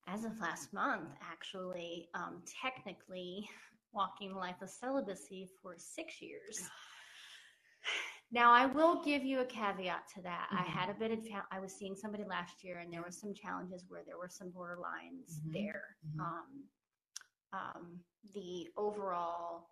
as 0.05 0.23
of 0.23 0.39
last 0.39 0.71
month, 0.71 1.09
actually 1.19 2.09
um, 2.13 2.43
technically 2.45 3.49
walking 3.91 4.33
the 4.33 4.37
life 4.39 4.61
of 4.61 4.69
celibacy 4.69 5.47
for 5.61 5.77
six 5.77 6.21
years. 6.21 6.59
Now, 8.29 8.51
I 8.51 8.65
will 8.65 9.01
give 9.03 9.23
you 9.23 9.39
a 9.39 9.45
caveat 9.45 10.05
to 10.15 10.21
that. 10.23 10.49
I 10.51 10.61
Mhm. 10.63 10.65
had 10.65 10.89
a 10.89 10.93
bit 10.93 11.11
of, 11.13 11.25
I 11.49 11.59
was 11.61 11.73
seeing 11.73 11.95
somebody 11.95 12.25
last 12.25 12.61
year, 12.61 12.79
and 12.79 12.91
there 12.91 13.01
were 13.01 13.09
some 13.09 13.33
challenges 13.33 13.85
where 13.87 14.03
there 14.03 14.17
were 14.17 14.27
some 14.27 14.51
borderlines 14.51 15.39
Mhm. 15.45 15.53
there. 15.53 15.95
Mhm. 16.05 16.19
Um, 16.19 16.69
um, 17.53 17.99
the 18.33 18.67
overall 18.77 19.69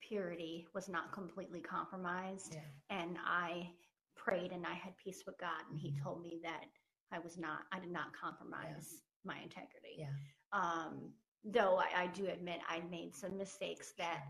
purity 0.00 0.66
was 0.74 0.88
not 0.88 1.12
completely 1.12 1.60
compromised, 1.60 2.54
Yeah. 2.54 2.60
and 2.90 3.18
I 3.24 3.70
prayed 4.16 4.52
and 4.52 4.66
I 4.66 4.74
had 4.74 4.96
peace 4.96 5.24
with 5.26 5.38
God, 5.38 5.62
and 5.70 5.78
He 5.78 5.90
Mhm. 5.92 6.02
told 6.02 6.22
me 6.22 6.40
that 6.42 6.66
I 7.10 7.18
was 7.18 7.38
not, 7.38 7.66
I 7.72 7.78
did 7.80 7.90
not 7.90 8.12
compromise 8.12 9.02
my 9.24 9.38
integrity. 9.38 9.96
Yeah. 9.98 10.12
Um, 10.52 11.14
though 11.44 11.76
I, 11.78 12.02
I 12.02 12.06
do 12.08 12.26
admit 12.26 12.60
I 12.68 12.80
made 12.80 13.14
some 13.14 13.36
mistakes 13.36 13.92
that 13.98 14.24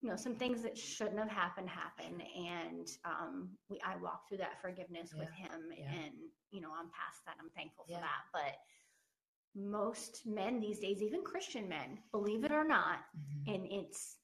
you 0.00 0.08
know 0.08 0.16
some 0.16 0.34
things 0.34 0.62
that 0.62 0.76
shouldn't 0.76 1.18
have 1.18 1.30
happened 1.30 1.68
happen 1.68 2.20
and 2.36 2.88
um 3.04 3.56
we 3.68 3.80
i 3.86 3.96
walked 3.96 4.28
through 4.28 4.38
that 4.38 4.60
forgiveness 4.60 5.14
with 5.14 5.30
him 5.30 5.70
yeah. 5.76 5.92
and 5.92 6.14
you 6.50 6.60
know 6.60 6.70
i'm 6.76 6.90
past 6.90 7.24
that 7.24 7.36
i'm 7.40 7.50
thankful 7.50 7.84
for 7.84 8.00
that 8.00 8.24
but 8.32 8.58
most 9.54 10.26
men 10.26 10.60
these 10.60 10.78
days 10.80 11.02
even 11.02 11.22
christian 11.24 11.68
men 11.68 11.98
believe 12.10 12.44
it 12.44 12.52
or 12.52 12.64
not 12.64 12.98
Mhm. 13.16 13.54
and 13.54 13.66
it's 13.70 14.18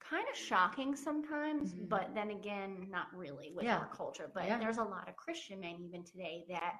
kind 0.00 0.26
of 0.30 0.36
shocking 0.36 0.94
sometimes 0.96 1.74
Mhm. 1.74 1.88
but 1.88 2.14
then 2.14 2.30
again 2.30 2.88
not 2.90 3.14
really 3.14 3.52
with 3.54 3.64
Yeah. 3.64 3.78
our 3.78 3.88
culture 3.88 4.30
but 4.32 4.44
Yeah. 4.46 4.58
there's 4.58 4.78
a 4.78 4.84
lot 4.84 5.08
of 5.08 5.16
christian 5.16 5.60
men 5.60 5.76
even 5.80 6.04
today 6.04 6.44
that 6.48 6.76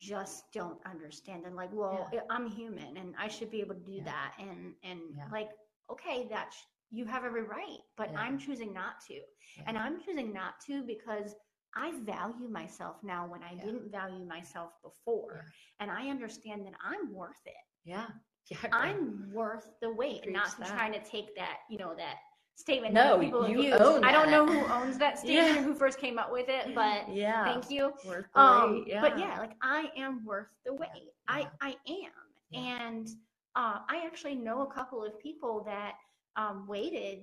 just 0.00 0.50
don't 0.52 0.84
understand 0.84 1.44
and 1.44 1.54
like 1.54 1.70
well 1.72 2.08
Yeah. 2.12 2.22
i'm 2.30 2.46
human 2.46 2.96
and 2.96 3.14
i 3.16 3.28
should 3.28 3.50
be 3.50 3.60
able 3.60 3.74
to 3.74 3.80
do 3.80 3.92
Yeah. 3.92 4.04
that 4.04 4.34
and 4.38 4.74
and 4.82 5.00
Yeah. 5.16 5.28
like 5.30 5.50
okay 5.90 6.26
that 6.28 6.52
sh- 6.52 6.64
you 6.90 7.04
have 7.06 7.24
every 7.24 7.42
right 7.44 7.78
but 7.96 8.10
i'm 8.16 8.38
choosing 8.38 8.72
not 8.72 9.00
to 9.06 9.20
and 9.66 9.78
i'm 9.78 10.00
choosing 10.00 10.32
not 10.32 10.60
to 10.66 10.82
because 10.82 11.34
i 11.76 11.92
value 12.04 12.48
myself 12.48 12.96
now 13.02 13.26
when 13.26 13.42
i 13.42 13.52
Yeah. 13.54 13.64
didn't 13.64 13.90
value 13.90 14.24
myself 14.26 14.70
before 14.82 15.32
Yeah. 15.36 15.80
and 15.80 15.90
i 15.90 16.08
understand 16.08 16.66
that 16.66 16.74
i'm 16.84 17.12
worth 17.12 17.42
it 17.46 17.64
Yeah. 17.84 18.06
Yeah. 18.50 18.58
I'm 18.72 19.30
worth 19.32 19.66
the 19.80 19.90
wait, 19.92 20.22
Preach 20.24 20.34
not 20.34 20.56
trying 20.66 20.92
to 20.92 21.02
take 21.04 21.34
that, 21.36 21.58
you 21.70 21.78
know, 21.78 21.94
that 21.96 22.16
statement. 22.56 22.92
No, 22.92 23.16
that 23.16 23.20
people 23.20 23.48
you 23.48 23.72
own 23.72 24.04
I 24.04 24.10
don't 24.12 24.30
know 24.30 24.44
who 24.46 24.66
owns 24.72 24.98
that 24.98 25.18
statement 25.22 25.58
or 25.58 25.62
who 25.62 25.74
first 25.74 25.98
came 26.00 26.18
up 26.18 26.30
with 26.32 26.48
it, 26.48 26.74
but 26.74 27.08
yeah. 27.24 27.44
thank 27.44 27.70
you. 27.70 27.92
Worth 28.04 28.26
the 28.34 28.40
Um, 28.40 28.84
wait, 28.86 29.00
but 29.00 29.18
yeah, 29.18 29.38
like 29.38 29.52
I 29.62 29.90
am 29.96 30.24
worth 30.24 30.48
the 30.66 30.74
wait. 30.74 30.90
Yeah. 30.94 31.06
I 31.28 31.48
I 31.60 31.76
am, 31.88 32.58
and 32.64 33.06
uh, 33.54 33.78
I 33.88 34.02
actually 34.06 34.34
know 34.34 34.62
a 34.62 34.72
couple 34.74 35.04
of 35.04 35.18
people 35.20 35.62
that 35.66 35.92
um, 36.36 36.66
waited. 36.66 37.20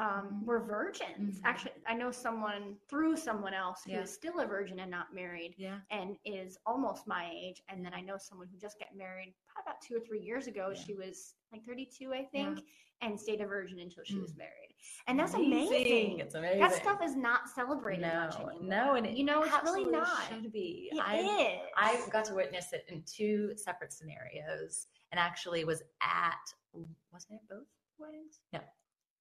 Um, 0.00 0.44
were 0.46 0.60
virgins. 0.60 1.40
Mhm. 1.40 1.44
Actually, 1.44 1.72
I 1.86 1.94
know 1.94 2.12
someone 2.12 2.76
through 2.88 3.16
someone 3.16 3.52
else 3.52 3.82
who 3.84 3.90
is 3.94 3.96
Yeah. 3.98 4.04
still 4.04 4.38
a 4.40 4.46
virgin 4.46 4.78
and 4.78 4.88
not 4.90 5.12
married 5.12 5.56
Yeah. 5.58 5.80
and 5.90 6.16
is 6.24 6.56
almost 6.66 7.08
my 7.08 7.28
age. 7.34 7.60
And 7.68 7.84
then 7.84 7.92
I 7.92 8.00
know 8.00 8.16
someone 8.16 8.46
who 8.46 8.56
just 8.58 8.78
got 8.78 8.94
married 8.94 9.34
probably 9.48 9.70
about 9.72 9.80
two 9.80 9.96
or 9.96 10.00
three 10.00 10.20
years 10.20 10.46
ago. 10.46 10.68
Yeah. 10.68 10.80
She 10.80 10.94
was 10.94 11.34
like 11.50 11.64
32, 11.64 12.14
I 12.14 12.26
think, 12.26 12.60
and 13.00 13.18
stayed 13.18 13.40
a 13.40 13.46
virgin 13.46 13.80
until 13.80 14.04
she 14.04 14.20
was 14.20 14.32
Mm. 14.34 14.38
married. 14.38 14.76
And 15.08 15.18
that's 15.18 15.34
amazing. 15.34 16.20
It's 16.20 16.34
amazing. 16.36 16.60
That 16.60 16.74
stuff 16.74 17.02
is 17.02 17.16
not 17.16 17.48
celebrated 17.48 18.02
no, 18.02 18.56
no, 18.60 18.94
and 18.94 19.04
it 19.04 19.16
you 19.16 19.24
know, 19.24 19.42
it's 19.42 19.62
really 19.64 19.84
not. 19.84 20.28
Should 20.28 20.52
be. 20.52 20.90
It 20.92 21.00
I 21.00 21.16
is. 21.18 21.70
I 21.76 22.10
got 22.10 22.24
to 22.26 22.34
witness 22.34 22.72
it 22.72 22.84
in 22.86 23.02
two 23.02 23.56
separate 23.56 23.92
scenarios, 23.92 24.86
and 25.10 25.18
actually 25.18 25.64
was 25.64 25.82
at 26.02 26.54
wasn't 27.10 27.40
it 27.40 27.48
both 27.48 27.66
weddings? 27.98 28.40
No, 28.52 28.60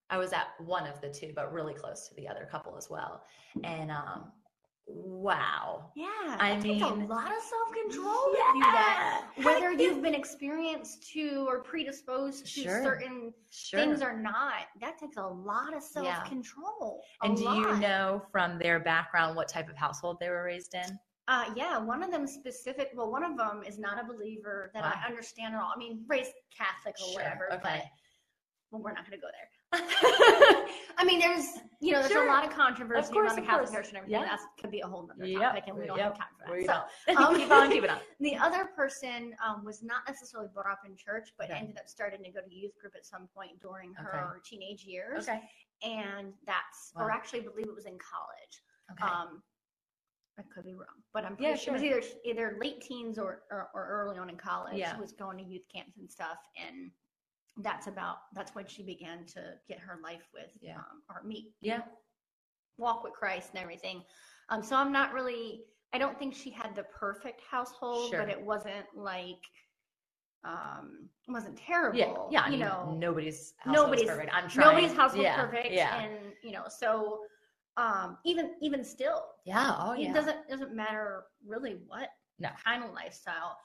I 0.10 0.18
was 0.18 0.32
at 0.34 0.48
one 0.60 0.88
of 0.88 1.02
the 1.02 1.10
two, 1.10 1.34
but 1.36 1.52
really 1.52 1.74
close 1.74 2.08
to 2.08 2.16
the 2.16 2.28
other 2.28 2.48
couple 2.50 2.78
as 2.78 2.90
well. 2.90 3.24
And 3.64 3.92
um, 3.92 4.32
wow, 4.88 5.92
yeah, 5.96 6.38
I 6.40 6.52
it 6.52 6.62
takes 6.62 6.82
a 6.82 6.88
lot 6.88 7.28
of 7.28 7.44
self 7.44 7.74
control 7.74 8.14
to 8.32 8.44
do 8.54 8.60
that. 8.62 9.26
Whether 9.44 9.74
you've 9.74 10.02
been 10.02 10.16
experienced 10.16 11.10
to 11.12 11.46
or 11.48 11.62
predisposed 11.62 12.46
to 12.46 12.62
Sure. 12.62 12.84
certain 12.84 13.34
sure. 13.50 13.80
things 13.82 14.02
or 14.02 14.18
not, 14.18 14.68
that 14.80 14.98
takes 14.98 15.18
a 15.18 15.28
lot 15.28 15.76
of 15.76 15.84
self 15.84 16.06
Yeah. 16.06 16.24
control. 16.24 17.04
and 17.22 17.36
do 17.36 17.44
you 17.44 17.78
know 17.78 18.22
from 18.32 18.58
their 18.60 18.80
background 18.80 19.36
what 19.36 19.50
type 19.50 19.68
of 19.70 19.76
household 19.76 20.18
they 20.22 20.30
were 20.30 20.44
raised 20.44 20.74
in? 20.74 20.98
Uh, 21.28 21.52
yeah, 21.58 21.78
one 21.78 22.02
of 22.02 22.10
them 22.10 22.26
specific. 22.26 22.92
Well, 22.96 23.12
one 23.12 23.26
of 23.26 23.36
them 23.38 23.62
is 23.68 23.78
not 23.78 24.02
a 24.02 24.08
believer 24.08 24.72
that 24.74 24.84
Wow. 24.84 24.94
I 24.96 25.06
understand 25.06 25.54
at 25.56 25.62
all. 25.62 25.74
I 25.76 25.78
mean, 25.78 26.06
raised 26.08 26.32
Catholic 26.58 26.96
or 27.02 27.12
Sure, 27.12 27.16
whatever, 27.16 27.48
but 27.50 27.60
okay. 27.66 27.92
well, 28.72 28.82
we're 28.82 28.94
not 28.94 29.06
going 29.06 29.20
to 29.20 29.22
go 29.22 29.28
there. 29.34 29.50
I 29.74 31.04
mean, 31.06 31.20
there's 31.20 31.46
you 31.80 31.92
know, 31.92 32.00
there's 32.00 32.12
Sure. 32.12 32.26
a 32.28 32.32
lot 32.32 32.44
of 32.44 32.50
controversy 32.52 33.08
Of 33.08 33.12
course, 33.12 33.34
around 33.34 33.36
the 33.36 33.42
Catholic. 33.46 33.72
Church 33.72 33.88
and 33.90 33.98
everything. 33.98 34.20
Yeah. 34.22 34.26
That 34.36 34.40
could 34.60 34.72
be 34.72 34.80
a 34.80 34.88
whole 34.88 35.06
nother 35.06 35.26
Yep, 35.28 35.42
topic, 35.42 35.64
and 35.68 35.78
we 35.78 35.86
don't 35.86 35.98
yep, 35.98 36.18
have 36.18 36.18
time 36.18 36.28
for 36.40 36.46
that. 36.48 36.88
we 37.08 37.14
so 37.16 37.24
um, 37.24 37.36
keep 37.36 37.52
on 37.52 37.70
keeping 37.72 37.90
on. 37.92 38.00
the 38.20 38.36
other 38.36 38.66
person 38.76 39.36
um, 39.46 39.64
was 39.64 39.84
not 39.84 40.02
necessarily 40.08 40.50
brought 40.52 40.72
up 40.72 40.80
in 40.88 40.96
church, 40.96 41.30
but 41.38 41.52
Okay. 41.52 41.60
ended 41.60 41.78
up 41.78 41.88
starting 41.88 42.24
to 42.24 42.32
go 42.32 42.42
to 42.42 42.52
youth 42.52 42.72
group 42.82 42.94
at 42.96 43.06
some 43.06 43.28
point 43.28 43.60
during 43.62 43.92
Okay. 43.92 44.02
her 44.02 44.42
teenage 44.44 44.86
years, 44.86 45.30
Okay. 45.30 45.40
and 45.84 46.34
that's 46.48 46.94
or 46.96 47.12
actually, 47.12 47.42
I 47.42 47.44
believe 47.44 47.68
it 47.68 47.76
was 47.76 47.86
in 47.86 48.00
college. 48.00 48.64
Okay. 48.94 49.04
Um, 49.14 49.44
I 50.40 50.44
could 50.54 50.66
be 50.66 50.74
wrong, 50.74 51.04
but 51.14 51.26
I'm 51.26 51.36
Yeah, 51.40 51.50
pretty 51.50 51.64
sure 51.64 51.76
it 51.76 51.82
was 51.82 51.84
either 51.84 52.02
either 52.50 52.58
late 52.60 52.82
teens 52.82 53.20
or, 53.20 53.44
or 53.52 53.70
or 53.76 53.86
early 53.88 54.18
on 54.18 54.30
in 54.32 54.38
college. 54.38 54.78
Yeah. 54.78 54.96
She 54.96 55.00
was 55.00 55.12
going 55.12 55.38
to 55.38 55.44
youth 55.44 55.68
camps 55.72 55.98
and 55.98 56.10
stuff, 56.12 56.38
and 56.56 56.90
that's 57.62 57.88
about 57.88 58.18
that's 58.34 58.54
when 58.56 58.68
she 58.68 58.84
began 58.84 59.26
to 59.26 59.54
get 59.68 59.80
her 59.80 60.00
life 60.04 60.28
with 60.34 60.52
Yeah. 60.62 60.78
um, 60.78 61.02
or 61.10 61.24
meet 61.24 61.54
yeah. 61.62 61.82
walk 62.78 63.04
with 63.04 63.14
Christ 63.14 63.50
and 63.54 63.62
everything. 63.62 64.04
Um, 64.50 64.62
so 64.64 64.76
I'm 64.76 64.92
not 64.92 65.14
really. 65.14 65.64
I 65.94 65.98
don't 65.98 66.20
think 66.20 66.36
she 66.36 66.52
had 66.52 66.76
the 66.76 66.84
perfect 66.84 67.42
household, 67.50 68.10
Sure. 68.12 68.20
but 68.20 68.30
it 68.30 68.40
wasn't 68.42 68.86
like 68.96 69.42
um 70.44 71.10
it 71.28 71.32
wasn't 71.32 71.58
terrible. 71.58 71.98
Yeah. 71.98 72.14
Yeah. 72.30 72.42
I 72.42 72.46
you 72.46 72.52
mean, 72.52 72.60
know, 72.62 72.96
nobody's 72.98 73.54
nobody's- 73.66 73.84
nobody's 73.84 74.08
perfect. 74.10 74.34
I'm 74.34 74.50
trying. 74.50 74.68
nobody's 74.70 74.94
household 74.96 75.24
yeah. 75.24 75.36
perfect, 75.46 75.72
Yeah. 75.72 75.98
and 76.02 76.14
you 76.44 76.52
know, 76.52 76.66
so 76.70 77.22
um 77.78 78.18
even 78.26 78.54
even 78.62 78.84
still, 78.84 79.24
yeah. 79.46 79.76
Oh 79.80 79.94
yeah. 79.94 80.12
it 80.12 80.14
doesn't 80.14 80.48
doesn't 80.48 80.74
matter 80.76 81.24
really 81.46 81.80
what 81.88 82.10
No. 82.40 82.50
kind 82.64 82.84
of 82.84 82.92
lifestyle. 82.94 83.58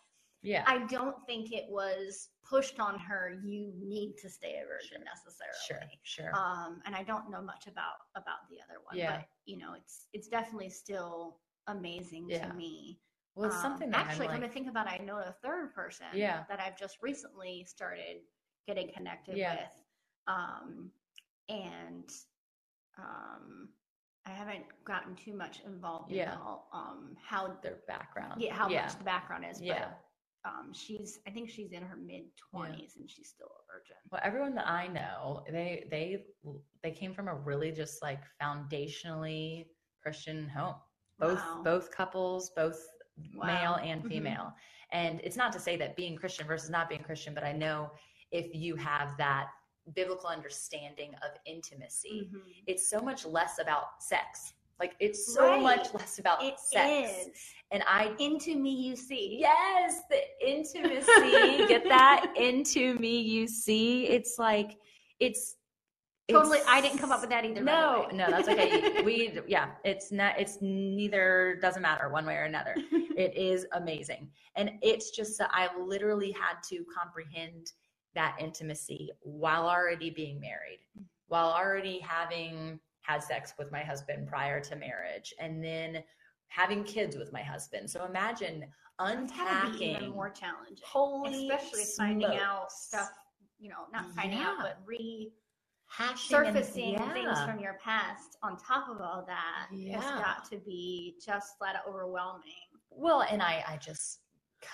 Yeah. 0.43 0.65
I 0.67 0.79
don't 0.87 1.17
think 1.27 1.53
it 1.53 1.65
was 1.69 2.29
pushed 2.49 2.81
on 2.81 2.99
her. 2.99 3.39
You 3.45 3.73
need 3.79 4.17
to 4.23 4.29
stay 4.29 4.61
a 4.63 4.67
virgin 4.67 5.05
necessarily. 5.05 5.57
sure. 5.67 5.81
Sure. 6.03 6.35
Um, 6.39 6.81
and 6.85 6.95
I 6.95 7.03
don't 7.03 7.31
know 7.31 7.41
much 7.43 7.67
about 7.67 7.95
about 8.17 8.49
the 8.51 8.57
other 8.57 8.81
one, 8.85 8.97
Yeah. 8.99 9.19
but 9.19 9.29
you 9.47 9.57
know, 9.59 9.75
it's 9.75 10.07
it's 10.13 10.29
definitely 10.29 10.71
still 10.71 11.39
amazing 11.69 12.29
Yeah. 12.29 12.49
to 12.49 12.55
me. 12.55 13.01
well, 13.35 13.47
it's 13.47 13.57
Um, 13.57 13.63
something 13.63 13.91
that 13.91 14.07
actually, 14.07 14.27
I'm 14.27 14.33
come 14.35 14.41
like, 14.43 14.51
to 14.51 14.55
think 14.55 14.69
about, 14.69 14.87
it, 14.89 15.01
I 15.01 15.05
know 15.05 15.17
a 15.17 15.33
third 15.43 15.73
person 15.75 16.05
Yeah. 16.13 16.45
that 16.51 16.61
I've 16.61 16.77
just 16.77 17.01
recently 17.01 17.65
started 17.65 18.21
getting 18.67 18.93
connected 18.93 19.39
Yeah. 19.39 19.55
with, 19.55 19.85
um, 20.27 20.93
and 21.49 22.11
um, 22.99 23.71
I 24.27 24.31
haven't 24.31 24.67
gotten 24.85 25.17
too 25.17 25.33
much 25.35 25.61
involved 25.61 26.11
in 26.11 26.19
Yeah. 26.19 26.37
all, 26.43 26.69
um, 26.75 27.17
how 27.23 27.55
their 27.63 27.77
background. 27.89 28.43
yeah 28.43 28.53
how 28.55 28.69
yeah. 28.69 28.83
much 28.83 28.99
the 28.99 29.05
background 29.05 29.47
is, 29.47 29.63
Yeah. 29.63 29.95
Um, 30.45 30.73
she's 30.73 31.21
I 31.27 31.31
think 31.31 31.49
she's 31.51 31.73
in 31.73 31.83
her 31.83 31.97
mid 31.97 32.25
twenties 32.37 32.97
and 32.99 33.09
she's 33.09 33.29
still 33.29 33.47
a 33.47 33.73
virgin. 33.73 33.97
Well, 34.11 34.21
everyone 34.25 34.55
that 34.57 34.69
I 34.69 34.89
know, 34.89 35.45
they 35.51 35.87
they 35.91 36.25
they 36.83 36.91
came 36.91 37.15
from 37.15 37.29
a 37.29 37.35
really 37.35 37.71
just 37.73 38.03
like 38.03 38.21
foundationally 38.41 39.67
Christian 40.03 40.49
home. 40.49 40.77
Both 41.19 41.39
Wow. 41.39 41.63
both 41.65 41.91
couples, 41.91 42.51
both 42.57 42.81
male 43.33 43.73
Wow. 43.73 43.77
and 43.77 44.03
Mhm. 44.03 44.09
female. 44.09 44.55
And 44.91 45.21
it's 45.23 45.37
not 45.37 45.53
to 45.53 45.61
say 45.61 45.77
that 45.77 45.97
being 45.97 46.17
Christian 46.17 46.47
versus 46.47 46.71
not 46.71 46.89
being 46.89 47.03
Christian, 47.03 47.35
but 47.35 47.45
I 47.45 47.53
know 47.53 47.91
if 48.31 48.55
you 48.55 48.75
have 48.77 49.17
that 49.19 49.51
biblical 49.95 50.29
understanding 50.29 51.15
of 51.17 51.31
intimacy, 51.45 52.31
Mhm. 52.33 52.65
it's 52.67 52.89
so 52.89 53.01
much 53.01 53.25
less 53.25 53.59
about 53.59 54.03
sex. 54.03 54.55
Like 54.83 54.97
it's 54.99 55.33
so 55.33 55.47
Right. 55.47 55.63
much 55.63 55.95
less 55.95 56.19
about 56.19 56.43
It 56.43 56.59
sex. 56.59 57.27
is. 57.29 57.31
And 57.71 57.85
I 57.87 58.17
into 58.19 58.57
me 58.57 58.71
you 58.73 58.97
see. 58.97 59.37
Yes, 59.39 60.01
the 60.11 60.21
intimacy. 60.45 61.69
Get 61.69 61.85
that 61.85 62.33
into 62.37 62.95
me, 62.99 63.21
you 63.21 63.47
see. 63.47 64.09
It's 64.09 64.41
like 64.41 64.77
it's 65.21 65.55
Totally. 66.29 66.59
it's- 66.59 66.69
I 66.69 66.81
didn't 66.81 66.99
come 66.99 67.13
up 67.13 67.21
with 67.21 67.31
that 67.31 67.45
either. 67.45 67.61
No, 67.63 68.09
no, 68.13 68.29
that's 68.29 68.49
okay. 68.49 69.03
we 69.03 69.39
yeah, 69.47 69.71
it's 69.85 70.11
not 70.11 70.35
it's 70.41 70.59
neither 70.61 71.61
doesn't 71.63 71.81
matter 71.83 72.09
one 72.09 72.27
way 72.27 72.35
or 72.35 72.43
another. 72.45 72.75
It 73.15 73.37
is 73.37 73.67
amazing. 73.73 74.31
And 74.57 74.73
it's 74.81 75.11
just 75.11 75.37
that 75.39 75.51
I 75.53 75.69
literally 75.79 76.33
had 76.33 76.57
to 76.71 76.83
comprehend 76.99 77.71
that 78.15 78.37
intimacy 78.41 79.11
while 79.21 79.69
already 79.69 80.09
being 80.11 80.41
married, 80.41 80.81
while 81.29 81.51
already 81.51 81.99
having 81.99 82.81
had 83.03 83.23
sex 83.23 83.55
with 83.59 83.71
my 83.71 83.83
husband 83.83 84.27
prior 84.29 84.61
to 84.61 84.77
marriage, 84.77 85.35
and 85.39 85.63
then 85.63 86.03
having 86.49 86.85
kids 86.85 87.17
with 87.17 87.33
my 87.33 87.43
husband. 87.43 87.91
So 87.91 88.05
imagine 88.05 88.65
be 88.99 89.13
even 89.13 89.19
unpacking 89.19 90.11
more 90.11 90.31
challenging, 90.31 90.85
holy 90.85 91.49
especially 91.49 91.85
finding 91.97 92.37
out 92.37 92.71
stuff. 92.71 93.11
You 93.59 93.71
know, 93.71 93.87
not 93.93 94.11
finding 94.15 94.41
out, 94.41 94.57
but 94.61 94.79
re 94.85 95.33
surfacing 96.17 96.99
things 97.13 97.39
from 97.45 97.61
your 97.61 97.77
past 97.83 98.39
on 98.43 98.57
top 98.57 98.89
of 98.89 99.01
all 99.01 99.25
that 99.27 99.69
has 99.93 100.05
got 100.05 100.49
to 100.51 100.57
be 100.59 101.17
just 101.25 101.59
out 101.61 101.77
overwhelming. 101.89 102.53
Well, 102.91 103.23
and 103.23 103.43
I, 103.43 103.65
I 103.69 103.77
just 103.77 104.22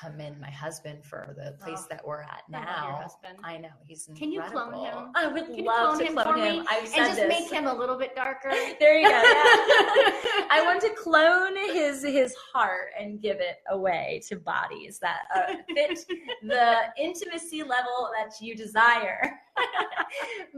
commend 0.01 0.41
my 0.41 0.51
husband 0.51 1.05
for 1.05 1.35
the 1.37 1.53
place 1.65 1.81
Oh, 1.85 1.87
that 1.91 2.07
we're 2.07 2.23
at 2.23 2.43
I 2.49 2.51
now. 2.51 3.01
husband. 3.03 3.39
I 3.43 3.57
know 3.59 3.71
he's 3.87 4.09
Can 4.17 4.31
you 4.31 4.43
clone 4.43 4.75
him? 4.75 5.11
I 5.15 5.27
would 5.27 5.47
Can 5.47 5.65
love 5.65 5.97
clone 5.99 6.07
to 6.07 6.13
clone 6.23 6.39
him. 6.39 6.67
I've 6.69 6.85
and 6.85 6.95
just 6.95 7.17
this. 7.17 7.29
make 7.29 7.51
him 7.51 7.67
a 7.67 7.75
little 7.75 7.97
bit 7.97 8.15
darker. 8.15 8.51
There 8.81 8.99
you 8.99 9.09
go. 9.09 9.15
Yeah. 9.15 9.23
I 10.51 10.63
want 10.65 10.81
to 10.83 10.91
clone 10.91 11.57
his 11.73 12.03
his 12.03 12.35
heart 12.53 12.91
and 12.99 13.21
give 13.21 13.39
it 13.41 13.57
away 13.71 14.21
to 14.29 14.37
bodies 14.37 14.99
that 15.01 15.23
uh, 15.35 15.55
fit 15.75 15.99
the 16.43 16.75
intimacy 16.99 17.63
level 17.63 18.11
that 18.19 18.33
you 18.41 18.55
desire. 18.55 19.33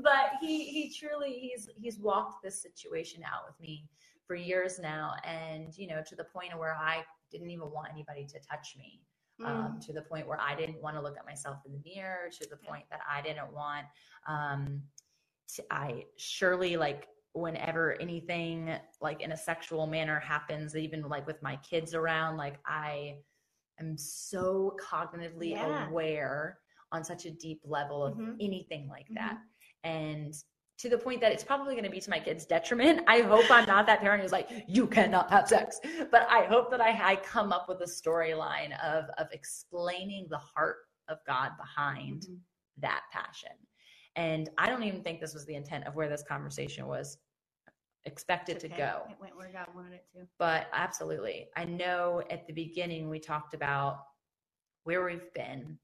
but 0.03 0.33
he 0.41 0.65
he 0.65 0.93
truly 0.93 1.33
he's 1.33 1.69
he's 1.81 1.99
walked 1.99 2.43
this 2.43 2.61
situation 2.61 3.23
out 3.25 3.43
with 3.47 3.59
me 3.61 3.87
for 4.27 4.35
years 4.35 4.79
now, 4.79 5.15
and 5.25 5.77
you 5.77 5.87
know 5.87 6.03
to 6.09 6.15
the 6.17 6.25
point 6.25 6.57
where 6.59 6.75
I 6.77 7.03
didn't 7.31 7.51
even 7.51 7.71
want 7.71 7.89
anybody 7.93 8.25
to 8.27 8.39
touch 8.41 8.75
me. 8.77 9.01
Um, 9.45 9.77
Mm. 9.79 9.87
to 9.87 9.93
the 9.95 10.03
point 10.03 10.27
where 10.29 10.41
I 10.41 10.55
didn't 10.55 10.83
want 10.83 10.97
to 10.97 11.03
look 11.03 11.17
at 11.17 11.25
myself 11.25 11.59
in 11.65 11.73
the 11.73 11.81
mirror, 11.85 12.29
to 12.31 12.49
the 12.49 12.57
point 12.57 12.85
that 12.91 13.01
I 13.09 13.23
didn't 13.23 13.53
want 13.53 13.87
um, 14.27 14.83
to, 15.55 15.65
I 15.71 16.05
surely 16.17 16.77
like 16.77 17.09
whenever 17.33 17.95
anything 18.01 18.77
like 19.01 19.23
in 19.23 19.33
a 19.33 19.37
sexual 19.37 19.87
manner 19.87 20.21
happens, 20.21 20.77
even 20.77 21.09
like 21.09 21.27
with 21.27 21.41
my 21.43 21.57
kids 21.57 21.95
around, 21.95 22.37
like 22.37 22.59
I 22.67 23.17
am 23.79 23.97
so 23.97 24.77
cognitively 24.81 25.53
Yeah. 25.53 25.89
aware 25.89 26.59
on 26.93 27.03
such 27.05 27.25
a 27.25 27.31
deep 27.31 27.61
level 27.65 28.05
of 28.05 28.15
Mhm. 28.19 28.37
anything 28.41 28.89
like 28.89 29.07
that. 29.15 29.39
And 29.85 30.35
to 30.81 30.89
the 30.89 30.97
point 30.99 31.21
that 31.21 31.31
it's 31.31 31.45
probably 31.45 31.75
going 31.75 31.85
to 31.85 31.91
be 31.91 32.01
to 32.01 32.11
my 32.11 32.19
kids' 32.19 32.47
detriment. 32.47 33.03
I 33.07 33.21
hope 33.21 33.51
I'm 33.51 33.67
not 33.67 33.87
that 33.87 34.01
parent 34.01 34.23
who's 34.23 34.33
like, 34.33 34.49
you 34.67 34.87
cannot 34.87 35.31
have 35.31 35.47
sex. 35.47 35.79
But 36.11 36.27
I 36.31 36.45
hope 36.45 36.71
that 36.71 36.81
I, 36.81 37.13
I 37.13 37.17
come 37.17 37.53
up 37.53 37.69
with 37.69 37.81
a 37.83 37.85
storyline 37.85 38.73
of 38.83 39.05
of 39.19 39.27
explaining 39.33 40.27
the 40.31 40.39
heart 40.39 40.77
of 41.09 41.19
God 41.27 41.53
behind 41.59 42.23
Mhm. 42.23 42.39
that 42.79 43.03
passion. 43.13 43.53
And 44.17 44.49
I 44.59 44.69
don't 44.69 44.83
even 44.83 45.03
think 45.03 45.21
this 45.21 45.35
was 45.35 45.45
the 45.45 45.55
intent 45.55 45.87
of 45.87 45.95
where 45.95 46.09
this 46.09 46.23
conversation 46.23 46.87
was 46.87 47.19
expected 48.05 48.57
It's 48.57 48.63
to 48.63 48.69
go. 48.69 49.03
It 49.11 49.17
went 49.21 49.37
where 49.37 49.53
God 49.53 49.69
wanted 49.75 49.93
it 49.93 50.07
to. 50.15 50.27
But 50.39 50.69
absolutely. 50.73 51.49
I 51.57 51.65
know 51.65 52.23
at 52.31 52.47
the 52.47 52.53
beginning 52.53 53.11
we 53.11 53.19
talked 53.19 53.53
about 53.55 54.01
where 54.85 55.05
we've 55.05 55.33
been, 55.35 55.79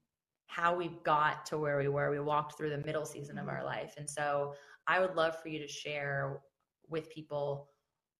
how 0.47 0.75
we 0.75 0.89
got 1.03 1.45
to 1.47 1.57
where 1.57 1.77
we 1.77 1.87
were. 1.87 2.09
We 2.09 2.19
walked 2.19 2.57
through 2.57 2.71
the 2.71 2.79
middle 2.79 3.05
season 3.05 3.37
of 3.37 3.47
our 3.47 3.63
life. 3.63 3.93
And 3.97 4.09
so 4.09 4.55
I 4.87 4.99
would 4.99 5.15
love 5.15 5.39
for 5.41 5.49
you 5.49 5.59
to 5.59 5.67
share 5.67 6.39
with 6.89 7.09
people 7.09 7.69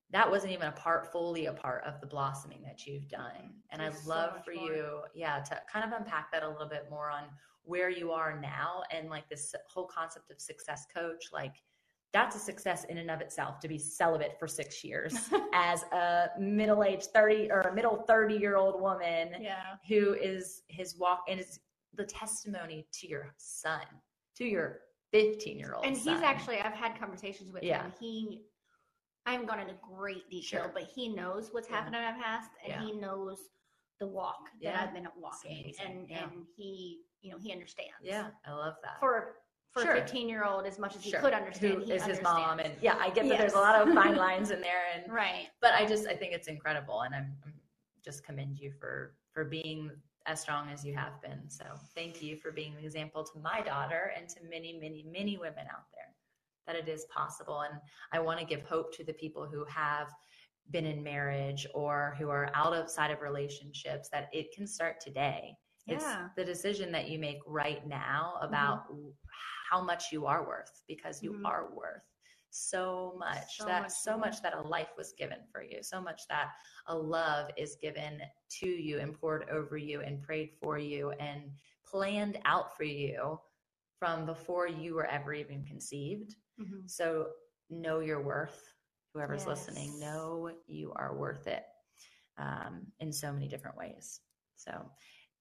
that 0.09 0.30
wasn't 0.30 0.53
even 0.53 0.68
a 0.68 0.72
part 0.72 1.11
fully 1.11 1.47
a 1.47 1.53
part 1.53 1.84
of 1.84 1.99
the 1.99 2.07
blossoming 2.07 2.61
that 2.63 2.86
you've 2.86 3.07
done. 3.09 3.53
And 3.72 3.82
There's 3.82 4.01
I'd 4.01 4.05
love 4.07 4.34
much 4.36 4.45
for 4.45 4.53
more. 4.53 4.72
you, 4.72 4.99
yeah, 5.13 5.39
to 5.39 5.61
kind 5.72 5.86
of 5.91 5.97
unpack 5.99 6.32
that 6.32 6.43
a 6.43 6.49
little 6.49 6.70
bit 6.70 6.88
more 6.89 7.09
on 7.09 7.24
where 7.63 7.89
you 7.89 8.11
are 8.11 8.39
now 8.39 8.84
and 8.91 9.09
like 9.09 9.28
this 9.30 9.53
whole 9.70 9.88
concept 9.88 10.32
of 10.32 10.39
success 10.39 10.86
coach, 10.93 11.26
like 11.34 11.55
that's 12.13 12.38
a 12.38 12.39
success 12.39 12.86
in 12.86 12.97
and 12.99 13.11
of 13.11 13.20
itself 13.20 13.59
to 13.59 13.68
be 13.68 13.78
celibate 13.78 14.38
for 14.39 14.47
six 14.47 14.82
years 14.82 15.30
as 15.53 15.84
a 15.91 16.30
middle-aged 16.39 17.07
30 17.13 17.51
or 17.51 17.59
a 17.61 17.76
middle 17.76 17.97
30 18.07 18.36
year 18.36 18.55
old 18.55 18.80
woman 18.82 19.32
Yeah. 19.41 19.76
who 19.89 20.13
is 20.13 20.61
his 20.70 20.97
walk 20.97 21.24
and 21.28 21.38
is 21.38 21.59
the 21.95 22.05
testimony 22.05 22.88
to 22.93 23.07
your 23.09 23.34
son 23.36 23.82
to 24.38 24.45
your 24.45 24.80
15 25.12 25.58
year 25.58 25.74
old 25.74 25.86
and 25.86 25.95
he's 25.95 26.22
actually 26.22 26.60
i've 26.60 26.74
had 26.74 26.99
conversations 26.99 27.51
with 27.53 27.64
Yeah. 27.64 27.84
him 27.84 27.93
he 27.99 28.41
i 29.26 29.32
haven't 29.32 29.47
gone 29.47 29.60
into 29.60 29.76
great 29.95 30.30
detail 30.30 30.64
Sure. 30.64 30.72
but 30.74 30.84
he 30.84 31.08
knows 31.10 31.49
what's 31.51 31.70
Yeah. 31.70 31.76
happened 31.78 31.95
in 31.95 32.01
my 32.01 32.12
past 32.22 32.51
and 32.64 32.74
Yeah. 32.74 32.82
he 32.82 32.91
knows 32.99 33.39
the 33.99 34.08
walk 34.08 34.49
that 34.62 34.76
i've 34.76 34.93
been 34.93 35.08
walking 35.18 35.74
and 35.84 36.12
and 36.12 36.45
he 36.55 37.01
you 37.22 37.32
know 37.32 37.38
he 37.39 37.51
understands 37.51 37.93
yeah 38.01 38.30
i 38.45 38.51
love 38.51 38.76
that 38.84 38.99
for 38.99 39.36
for 39.72 39.84
Sure. 39.84 39.93
a 39.95 40.01
15 40.01 40.30
year 40.30 40.43
old 40.43 40.66
as 40.66 40.78
much 40.80 40.95
as 40.95 41.03
he 41.03 41.12
Sure. 41.12 41.20
could 41.22 41.34
understand 41.34 41.76
who 41.80 41.84
he 41.86 41.91
is 41.93 42.03
his 42.03 42.22
mom 42.22 42.60
and 42.60 42.74
yeah 42.82 42.97
i 42.99 43.10
get 43.10 43.28
that 43.30 43.38
there's 43.38 43.53
a 43.53 43.58
lot 43.60 43.76
of 43.76 43.93
fine 43.93 44.16
lines 44.28 44.51
in 44.51 44.62
there 44.62 44.84
and 44.93 45.12
right 45.12 45.47
but 45.62 45.74
I 45.74 45.86
just 45.86 46.08
I 46.08 46.16
think 46.16 46.34
it's 46.34 46.47
incredible, 46.47 47.01
and 47.01 47.14
I'm, 47.16 47.36
I'm 47.45 47.53
just 48.03 48.24
commend 48.24 48.58
you 48.60 48.72
for 48.80 49.16
for 49.34 49.43
being 49.43 49.91
as 50.28 50.41
strong 50.41 50.69
as 50.69 50.86
you 50.86 50.93
have 50.93 51.21
been. 51.21 51.49
So 51.49 51.63
thank 51.95 52.21
you 52.21 52.36
for 52.38 52.51
being 52.51 52.75
an 52.78 52.84
example 52.84 53.23
to 53.23 53.39
my 53.39 53.61
daughter 53.61 54.11
and 54.15 54.28
to 54.30 54.43
many, 54.49 54.78
many, 54.80 55.05
many 55.09 55.38
women 55.38 55.65
out 55.71 55.86
there 55.93 56.13
that 56.67 56.75
it 56.75 56.89
is 56.89 57.05
possible. 57.05 57.61
And 57.61 57.80
I 58.11 58.19
want 58.19 58.39
to 58.39 58.45
give 58.45 58.61
hope 58.61 58.93
to 58.97 59.03
the 59.05 59.13
people 59.13 59.47
who 59.47 59.63
have 59.65 60.09
been 60.69 60.86
in 60.86 61.01
marriage 61.01 61.65
or 61.73 62.15
who 62.19 62.30
are 62.30 62.51
out 62.53 62.75
outside 62.75 63.09
of 63.09 63.21
relationships 63.21 64.09
that 64.11 64.28
it 64.34 64.51
can 64.53 64.67
start 64.67 64.99
today. 64.99 65.55
It's 65.88 66.03
the 66.36 66.43
decision 66.43 66.91
that 66.91 67.07
you 67.07 67.17
make 67.17 67.39
right 67.47 67.88
now 67.88 68.38
about 68.41 68.84
how 69.71 69.82
much 69.82 70.11
you 70.11 70.25
are 70.25 70.45
worth 70.45 70.84
because 70.89 71.23
you 71.23 71.32
Mhm. 71.32 71.45
are 71.45 71.69
worth 71.73 72.03
so 72.50 73.16
much 73.20 73.58
So 73.58 73.66
that 73.66 73.84
much 73.84 73.91
so 73.91 74.18
much 74.18 74.41
that 74.41 74.54
a 74.56 74.62
life 74.62 74.89
was 74.98 75.14
given 75.18 75.39
for 75.52 75.62
you 75.62 75.84
so 75.84 76.02
much 76.02 76.22
that 76.30 76.50
a 76.88 76.95
love 76.95 77.50
is 77.58 77.76
given 77.82 78.22
to 78.60 78.68
you 78.68 79.00
and 79.00 79.14
poured 79.20 79.50
over 79.50 79.78
you 79.78 80.02
and 80.02 80.22
prayed 80.22 80.52
for 80.62 80.78
you 80.78 81.12
and 81.20 81.52
planned 81.86 82.39
out 82.45 82.76
for 82.76 82.84
you 82.84 83.39
from 84.00 84.26
before 84.26 84.68
you 84.68 84.93
were 84.93 85.06
ever 85.08 85.34
even 85.34 85.64
conceived. 85.66 86.36
Mhm. 86.60 86.89
so 86.89 87.32
know 87.70 88.00
your 88.00 88.22
worth. 88.22 88.74
Whoever's 89.14 89.45
listening 89.48 90.00
know 90.00 90.52
you 90.68 90.93
are 90.95 91.16
worth 91.18 91.48
it 91.48 91.64
um, 92.38 92.86
in 93.00 93.12
so 93.12 93.34
many 93.34 93.48
different 93.48 93.78
ways. 93.78 94.22
So 94.56 94.89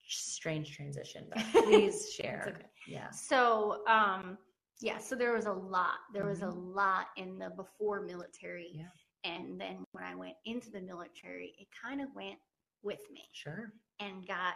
strange 0.08 0.74
transition 0.74 1.26
but 1.28 1.38
please 1.64 2.12
share. 2.12 2.44
okay. 2.48 2.66
yeah. 2.86 3.10
So 3.10 3.84
um 3.88 4.38
yeah 4.80 4.98
so 4.98 5.14
there 5.16 5.32
was 5.32 5.46
a 5.46 5.52
lot 5.52 5.94
there 6.12 6.26
was 6.26 6.42
a 6.42 6.48
lot 6.48 7.06
in 7.16 7.38
the 7.38 7.50
before 7.50 8.02
military 8.02 8.70
Mm-hmm. 8.74 8.80
Yeah. 8.80 9.32
and 9.32 9.60
then 9.60 9.84
when 9.92 10.04
i 10.04 10.14
went 10.14 10.34
into 10.44 10.70
the 10.70 10.80
military 10.80 11.54
it 11.58 11.68
kind 11.82 12.00
of 12.00 12.08
went 12.14 12.36
with 12.82 13.00
me 13.12 13.22
sure 13.32 13.72
and 14.00 14.26
got 14.26 14.54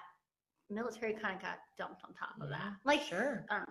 military 0.68 1.14
kind 1.14 1.36
of 1.36 1.42
got 1.42 1.58
dumped 1.78 2.02
on 2.04 2.12
top 2.14 2.30
of 2.40 2.48
Yeah, 2.50 2.58
that 2.58 2.72
like 2.84 3.02
sure 3.02 3.44
um, 3.50 3.64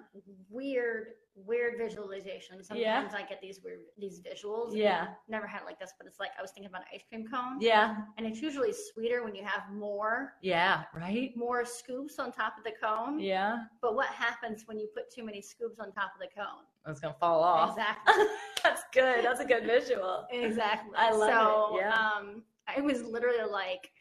weird 0.50 1.08
weird 1.46 1.76
visualization 1.78 2.64
sometimes 2.64 2.80
Yeah. 2.82 3.10
i 3.14 3.22
get 3.24 3.42
these 3.42 3.60
weird 3.64 3.80
these 3.98 4.22
visuals 4.22 4.76
Yeah. 4.76 5.08
never 5.28 5.48
had 5.48 5.62
it 5.62 5.66
like 5.66 5.80
this 5.80 5.94
but 5.98 6.08
it's 6.08 6.20
like 6.20 6.32
i 6.38 6.42
was 6.42 6.52
thinking 6.52 6.70
about 6.70 6.82
an 6.82 6.88
ice 6.94 7.04
cream 7.10 7.26
cone. 7.28 7.60
Yeah. 7.60 7.98
And 8.18 8.26
it's 8.26 8.42
usually 8.42 8.74
sweeter 8.74 9.24
when 9.24 9.36
you 9.36 9.44
have 9.44 9.64
more. 9.74 10.34
Yeah 10.42 10.84
right? 10.94 11.36
More 11.36 11.66
scoops 11.66 12.20
on 12.20 12.32
top 12.32 12.54
of 12.58 12.64
the 12.64 12.72
cone. 12.82 13.20
Yeah. 13.20 13.64
But 13.82 13.96
what 13.96 14.08
happens 14.08 14.64
when 14.66 14.80
you 14.80 14.88
put 14.94 15.12
too 15.14 15.24
many 15.24 15.42
scoops 15.42 15.80
on 15.80 15.92
top 15.92 16.12
of 16.16 16.20
the 16.22 16.28
cone? 16.36 16.64
It's 16.88 17.00
gonna 17.00 17.16
fall 17.20 17.42
off. 17.44 17.72
Exactly. 17.72 18.26
That's 18.64 18.84
good. 18.94 19.24
That's 19.24 19.40
a 19.40 19.46
good 19.46 19.64
visual. 19.66 20.26
Exactly. 20.32 20.96
I 20.98 21.12
love 21.12 21.30
it, 21.30 21.34
so 21.34 21.78
yeah. 21.80 21.94
um 21.96 22.44
it 22.78 22.84
was 22.84 23.04
literally 23.04 23.50
like 23.50 23.92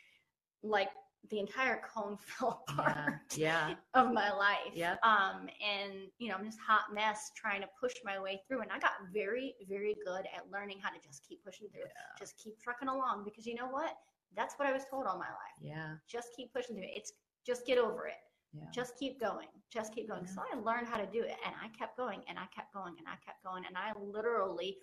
like 0.62 0.88
the 1.30 1.38
entire 1.40 1.80
cone 1.94 2.16
fell 2.38 2.64
yeah 2.68 2.74
apart 2.74 3.14
yeah 3.36 3.74
of 3.94 4.12
my 4.12 4.30
life. 4.32 4.72
Yep. 4.74 4.98
Um, 5.02 5.48
and 5.64 5.92
you 6.18 6.28
know, 6.28 6.36
I'm 6.36 6.44
just 6.44 6.58
hot 6.66 6.94
mess 6.94 7.30
trying 7.36 7.60
to 7.62 7.68
push 7.80 7.94
my 8.04 8.18
way 8.18 8.40
through. 8.48 8.62
And 8.62 8.70
I 8.72 8.78
got 8.78 8.92
very, 9.12 9.54
very 9.68 9.94
good 10.06 10.24
at 10.34 10.50
learning 10.52 10.78
how 10.82 10.90
to 10.90 10.96
just 11.04 11.26
keep 11.28 11.44
pushing 11.44 11.68
through. 11.68 11.82
Yeah. 11.82 12.16
Just 12.18 12.38
keep 12.42 12.58
trucking 12.60 12.88
along 12.88 13.24
because 13.24 13.46
you 13.46 13.54
know 13.54 13.68
what? 13.68 13.92
That's 14.36 14.54
what 14.56 14.68
I 14.68 14.72
was 14.72 14.84
told 14.90 15.06
all 15.06 15.18
my 15.18 15.26
life. 15.28 15.58
yeah 15.60 15.94
Just 16.08 16.28
keep 16.36 16.52
pushing 16.54 16.76
through. 16.76 16.84
It's 16.94 17.12
just 17.46 17.66
get 17.66 17.78
over 17.78 18.06
it. 18.06 18.20
yeah 18.52 18.64
Just 18.72 18.96
keep 18.98 19.20
going. 19.20 19.48
Just 19.72 19.94
keep 19.94 20.08
going. 20.08 20.24
Yeah. 20.24 20.30
So 20.34 20.42
I 20.52 20.56
learned 20.60 20.86
how 20.86 20.96
to 20.98 21.06
do 21.06 21.20
it, 21.22 21.36
and 21.44 21.54
I 21.62 21.68
kept 21.76 21.96
going, 21.96 22.22
and 22.28 22.38
I 22.38 22.46
kept 22.54 22.72
going, 22.72 22.94
and 22.98 23.06
I 23.06 23.16
kept 23.24 23.42
going, 23.44 23.64
and 23.66 23.76
I 23.76 23.92
literally 24.00 24.76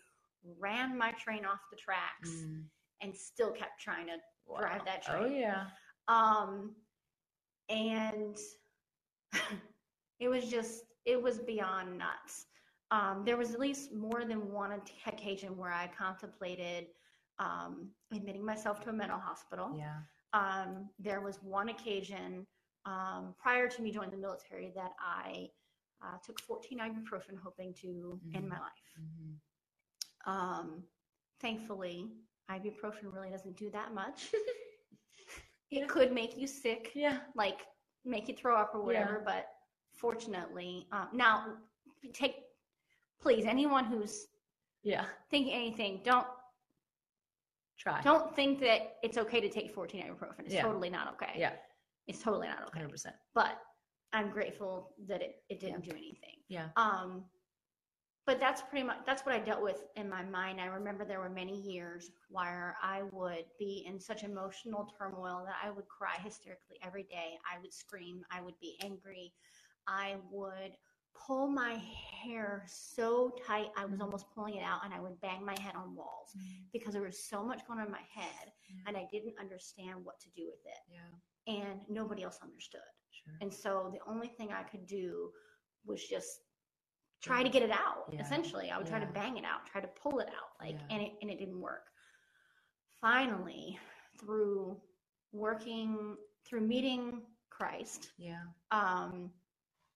ran 0.59 0.95
my 0.97 1.11
train 1.13 1.45
off 1.45 1.59
the 1.71 1.77
tracks 1.77 2.29
Mm, 2.29 2.63
and 3.01 3.15
still 3.15 3.51
kept 3.51 3.79
trying 3.81 4.07
to 4.07 4.17
drive 4.59 4.79
wow. 4.79 4.85
that 4.85 5.03
oh 5.09 5.19
train. 5.19 5.35
yeah 5.37 5.65
Um, 6.07 6.75
and 7.69 8.37
it 10.19 10.27
was 10.27 10.45
just, 10.49 10.83
it 11.05 11.21
was 11.21 11.39
beyond 11.39 11.97
nuts. 11.97 12.45
Um, 12.91 13.23
there 13.25 13.37
was 13.37 13.53
at 13.53 13.59
least 13.59 13.93
more 13.93 14.23
than 14.25 14.51
one 14.51 14.71
occasion 15.07 15.57
where 15.57 15.71
I 15.71 15.87
contemplated 15.97 16.87
um, 17.39 17.89
admitting 18.13 18.45
myself 18.45 18.79
to 18.81 18.89
a 18.89 18.93
mental 18.93 19.19
hospital. 19.19 19.71
yeah 19.77 19.97
Um, 20.33 20.89
there 20.99 21.21
was 21.21 21.41
one 21.43 21.69
occasion 21.69 22.45
um, 22.85 23.33
prior 23.39 23.67
to 23.67 23.81
me 23.81 23.91
joining 23.91 24.11
the 24.11 24.17
military 24.17 24.71
that 24.75 24.91
I 24.99 25.49
uh, 26.03 26.17
took 26.23 26.39
14 26.41 26.79
ibuprofen 26.79 27.37
hoping 27.43 27.73
to 27.81 28.19
end 28.35 28.45
Mhm. 28.45 28.49
my 28.49 28.59
life. 28.59 28.89
Mhm. 28.99 29.39
Um, 30.25 30.83
thankfully, 31.39 32.11
ibuprofen 32.49 33.11
really 33.13 33.29
doesn't 33.31 33.57
do 33.57 33.69
that 33.71 33.93
much. 33.93 34.31
it 35.71 35.87
could 35.87 36.11
make 36.11 36.37
you 36.37 36.47
sick 36.47 36.91
yeah 36.95 37.19
like 37.35 37.61
make 38.05 38.27
you 38.27 38.35
throw 38.35 38.55
up 38.55 38.71
or 38.73 38.83
whatever. 38.83 39.21
But 39.25 39.47
fortunately, 39.95 40.87
um, 40.91 41.07
now 41.13 41.45
take 42.13 42.35
please 43.21 43.45
anyone 43.45 43.85
who's 43.85 44.27
yeah 44.83 45.05
thinking 45.31 45.53
anything, 45.53 46.01
don't 46.03 46.27
try 47.79 48.01
don't 48.01 48.33
think 48.35 48.59
that 48.59 48.97
it's 49.03 49.17
okay 49.17 49.41
to 49.41 49.49
take 49.49 49.73
14 49.73 50.03
ibuprofen. 50.03 50.45
It's 50.45 50.53
Yeah. 50.53 50.63
totally 50.63 50.89
not 50.89 51.13
okay. 51.13 51.33
yeah 51.37 51.53
it's 52.07 52.21
totally 52.21 52.47
not 52.47 52.67
okay. 52.67 52.81
100%. 52.81 53.07
But 53.33 53.59
I'm 54.13 54.29
grateful 54.29 54.93
that 55.07 55.21
it, 55.21 55.37
it 55.49 55.59
didn't 55.59 55.83
do 55.83 55.91
anything. 55.91 56.35
Yeah. 56.47 56.67
Um, 56.77 57.25
but 58.25 58.39
that's 58.39 58.61
pretty 58.61 58.85
much 58.85 58.97
that's 59.05 59.25
what 59.25 59.35
I 59.35 59.39
dealt 59.39 59.61
with 59.61 59.83
in 59.95 60.09
my 60.09 60.23
mind. 60.23 60.59
I 60.59 60.65
remember 60.65 61.05
there 61.05 61.19
were 61.19 61.29
many 61.29 61.59
years 61.61 62.11
where 62.29 62.75
I 62.81 63.03
would 63.11 63.45
be 63.59 63.85
in 63.87 63.99
such 63.99 64.23
emotional 64.23 64.91
turmoil 64.97 65.43
that 65.45 65.55
I 65.63 65.69
would 65.69 65.87
cry 65.87 66.15
hysterically 66.23 66.77
every 66.83 67.03
day. 67.03 67.37
I 67.51 67.59
would 67.61 67.73
scream. 67.73 68.21
I 68.31 68.41
would 68.41 68.59
be 68.59 68.77
angry. 68.83 69.31
I 69.87 70.15
would 70.31 70.71
pull 71.15 71.47
my 71.47 71.81
hair 72.23 72.63
so 72.67 73.33
tight 73.47 73.67
I 73.77 73.85
was 73.85 74.01
almost 74.01 74.25
pulling 74.35 74.55
it 74.55 74.63
out, 74.63 74.83
and 74.83 74.93
I 74.93 74.99
would 74.99 75.19
bang 75.21 75.45
my 75.45 75.55
head 75.59 75.75
on 75.75 75.95
walls 75.95 76.31
mm-hmm. 76.37 76.63
because 76.73 76.93
there 76.93 77.03
was 77.03 77.23
so 77.23 77.43
much 77.43 77.65
going 77.67 77.79
on 77.79 77.85
in 77.85 77.91
my 77.91 78.03
head, 78.13 78.51
and 78.87 78.97
I 78.97 79.07
didn't 79.11 79.35
understand 79.39 80.03
what 80.03 80.19
to 80.21 80.27
do 80.35 80.47
with 80.47 80.59
it, 80.65 80.81
Yeah. 80.91 81.55
and 81.55 81.79
nobody 81.89 82.23
else 82.23 82.39
understood. 82.43 82.81
Sure. 83.11 83.33
And 83.41 83.53
so 83.53 83.93
the 83.93 84.11
only 84.11 84.27
thing 84.27 84.51
I 84.51 84.63
could 84.63 84.85
do 84.87 85.29
was 85.85 86.03
just 86.03 86.41
try 87.25 87.41
to 87.43 87.49
get 87.49 87.63
it 87.63 87.71
out. 87.71 88.05
Yeah. 88.11 88.21
Essentially, 88.21 88.69
I 88.69 88.77
would 88.77 88.87
try 88.87 88.99
to 88.99 89.05
bang 89.07 89.37
it 89.37 89.43
out, 89.45 89.65
try 89.65 89.81
to 89.81 89.87
pull 89.87 90.19
it 90.19 90.27
out, 90.27 90.51
like, 90.59 90.75
Yeah. 90.79 90.87
and 90.95 91.01
it 91.01 91.13
and 91.21 91.31
it 91.31 91.39
didn't 91.39 91.59
work. 91.59 91.87
Finally, 93.01 93.79
through 94.19 94.79
working, 95.31 96.15
through 96.45 96.61
meeting 96.61 97.21
Christ, 97.49 98.11
Yeah. 98.17 98.43
um, 98.71 99.31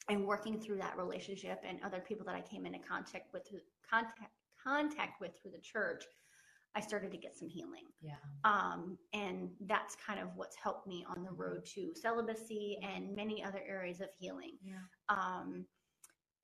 and 0.09 0.25
working 0.25 0.59
through 0.59 0.77
that 0.77 0.97
relationship 0.97 1.61
and 1.63 1.81
other 1.83 2.01
people 2.01 2.25
that 2.25 2.35
I 2.35 2.41
came 2.41 2.65
into 2.65 2.79
contact 2.79 3.31
with, 3.33 3.47
through- 3.47 3.61
contact 3.89 4.33
contact 4.61 5.21
with 5.21 5.37
through 5.39 5.51
the 5.51 5.59
church, 5.61 6.03
I 6.75 6.81
started 6.81 7.11
to 7.11 7.17
get 7.17 7.37
some 7.37 7.47
healing 7.47 7.87
Yeah. 8.01 8.17
um, 8.43 8.99
and 9.13 9.55
that's 9.61 9.95
kind 9.95 10.19
of 10.19 10.35
what's 10.35 10.55
helped 10.57 10.85
me 10.85 11.05
on 11.05 11.23
the 11.23 11.31
road 11.31 11.65
to 11.67 11.95
celibacy 11.95 12.77
and 12.83 13.15
many 13.15 13.41
other 13.41 13.61
areas 13.65 14.01
of 14.01 14.09
healing 14.17 14.57
Yeah. 14.61 14.81
um, 15.07 15.65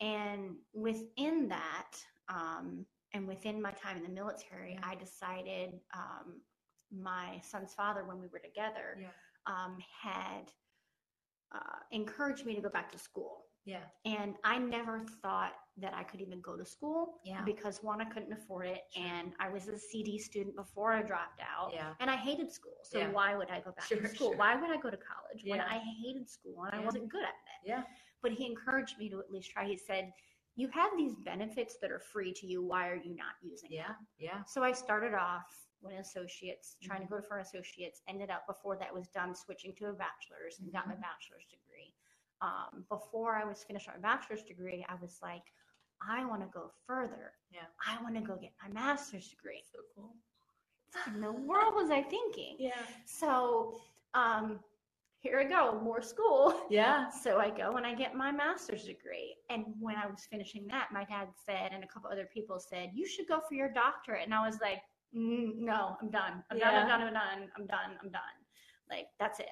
and 0.02 0.56
within 0.74 1.48
that 1.50 1.92
um, 2.30 2.86
and 3.14 3.28
within 3.28 3.62
my 3.62 3.72
time 3.72 3.98
in 3.98 4.04
the 4.04 4.10
military 4.10 4.74
Yeah. 4.74 4.88
i 4.90 4.96
decided 4.96 5.80
um, 5.94 6.42
my 6.92 7.40
son's 7.44 7.74
father 7.74 8.04
when 8.06 8.20
we 8.20 8.28
were 8.28 8.40
together 8.40 8.98
Yeah. 9.00 9.08
um, 9.48 9.78
had 10.02 10.52
uh, 11.54 11.80
encouraged 11.92 12.46
me 12.46 12.56
to 12.56 12.62
go 12.62 12.70
back 12.70 12.92
to 12.92 12.98
school 12.98 13.46
Yeah. 13.66 13.84
and 14.06 14.36
i 14.44 14.58
never 14.58 15.06
thought 15.22 15.54
that 15.78 15.94
i 15.94 16.04
could 16.04 16.20
even 16.22 16.42
go 16.42 16.56
to 16.58 16.66
school 16.66 17.20
Yeah. 17.24 17.42
because 17.46 17.82
one 17.84 18.02
i 18.02 18.06
couldn't 18.06 18.34
afford 18.34 18.68
it 18.68 18.82
Sure. 18.94 19.04
and 19.06 19.34
i 19.40 19.48
was 19.50 19.68
a 19.68 19.78
cd 19.80 20.18
student 20.20 20.56
before 20.56 20.92
i 20.94 21.02
dropped 21.02 21.42
out 21.42 21.72
Yeah. 21.74 21.94
and 22.00 22.10
I 22.10 22.16
hated 22.18 22.52
school. 22.52 22.78
So 22.84 23.00
Yeah. 23.00 23.10
why 23.12 23.36
would 23.36 23.50
I 23.50 23.60
go 23.62 23.72
back 23.72 23.86
Sure, 23.86 24.00
to 24.00 24.08
school? 24.08 24.30
sure. 24.32 24.38
Why 24.38 24.56
would 24.60 24.70
I 24.70 24.78
go 24.78 24.90
to 24.90 24.98
college 24.98 25.44
when 25.46 25.60
I 25.62 25.80
hated 26.02 26.30
school 26.30 26.64
and 26.66 26.74
I 26.76 26.80
wasn't 26.84 27.10
good 27.10 27.24
at 27.24 27.30
it? 27.54 27.62
Yeah. 27.72 27.84
But 28.26 28.34
he 28.34 28.46
encouraged 28.48 28.98
me 28.98 29.08
to 29.10 29.20
at 29.20 29.32
least 29.32 29.52
try. 29.52 29.66
He 29.68 29.78
said, 29.78 30.12
"You 30.56 30.68
have 30.70 30.92
these 30.98 31.16
benefits 31.16 31.78
that 31.82 31.92
are 31.92 32.00
free 32.00 32.34
to 32.34 32.48
you. 32.48 32.64
Why 32.64 32.88
are 32.90 32.96
you 32.96 33.14
not 33.16 33.36
using 33.44 33.70
Yeah. 33.70 33.88
them?" 33.90 34.08
Yeah. 34.18 34.44
So 34.46 34.64
I 34.64 34.72
started 34.72 35.14
off 35.14 35.68
with 35.84 35.94
associates, 36.00 36.78
trying 36.82 37.02
Mm-hmm. 37.02 37.14
to 37.16 37.22
go 37.22 37.28
for 37.28 37.38
associates. 37.40 38.02
Ended 38.08 38.32
up 38.32 38.48
before 38.48 38.78
that 38.78 38.92
was 38.92 39.08
done, 39.10 39.36
switching 39.36 39.76
to 39.76 39.86
a 39.90 39.94
bachelor's 39.94 40.58
and 40.60 40.68
Mm-hmm. 40.68 40.78
got 40.78 40.88
my 40.88 40.96
bachelor's 40.96 41.46
degree. 41.46 41.94
Um, 42.42 42.86
before 42.90 43.36
I 43.36 43.46
was 43.46 43.64
finished 43.64 43.88
my 43.88 43.98
bachelor's 43.98 44.44
degree, 44.44 44.84
I 44.90 44.96
was 44.96 45.20
like, 45.22 45.54
I 46.02 46.26
want 46.26 46.42
to 46.42 46.48
go 46.48 46.72
further. 46.88 47.34
Yeah. 47.52 47.68
I 47.86 48.02
want 48.04 48.16
to 48.16 48.22
go 48.22 48.36
get 48.38 48.54
my 48.62 48.70
master's 48.74 49.28
degree. 49.30 49.62
So 49.72 49.80
cool. 49.96 50.16
What 50.94 51.16
in 51.16 51.22
the 51.22 51.32
world 51.32 51.76
was 51.76 51.92
I 51.92 52.02
thinking? 52.02 52.56
Yeah. 52.60 52.72
So 53.06 53.80
um, 54.14 54.60
here 55.26 55.40
I 55.40 55.44
go, 55.46 55.80
more 55.82 56.02
school. 56.02 56.54
Yeah. 56.70 57.10
So 57.24 57.40
I 57.40 57.50
go 57.50 57.78
and 57.78 57.86
I 57.86 57.96
get 57.96 58.14
my 58.16 58.32
master's 58.32 58.84
degree. 58.84 59.36
And 59.50 59.66
when 59.80 59.96
I 59.96 60.06
was 60.06 60.28
finishing 60.30 60.68
that, 60.68 60.90
my 60.92 61.04
dad 61.06 61.30
said, 61.46 61.72
and 61.74 61.84
a 61.84 61.88
couple 61.88 62.10
other 62.12 62.30
people 62.32 62.60
said, 62.60 62.92
you 62.94 63.08
should 63.08 63.28
go 63.28 63.40
for 63.48 63.56
your 63.56 63.72
doctorate. 63.74 64.24
And 64.26 64.34
I 64.34 64.46
was 64.46 64.60
like, 64.62 64.82
mm, 65.16 65.56
no, 65.58 65.98
I'm 66.02 66.10
done. 66.12 66.44
I'm 66.52 66.60
done. 66.60 66.76
I'm 66.76 66.88
done. 66.88 67.02
I'm 67.02 67.14
done. 67.14 67.50
I'm 67.58 67.66
done. 67.66 67.92
I'm 68.04 68.10
done. 68.12 68.36
Like, 68.90 69.08
that's 69.20 69.40
it. 69.40 69.48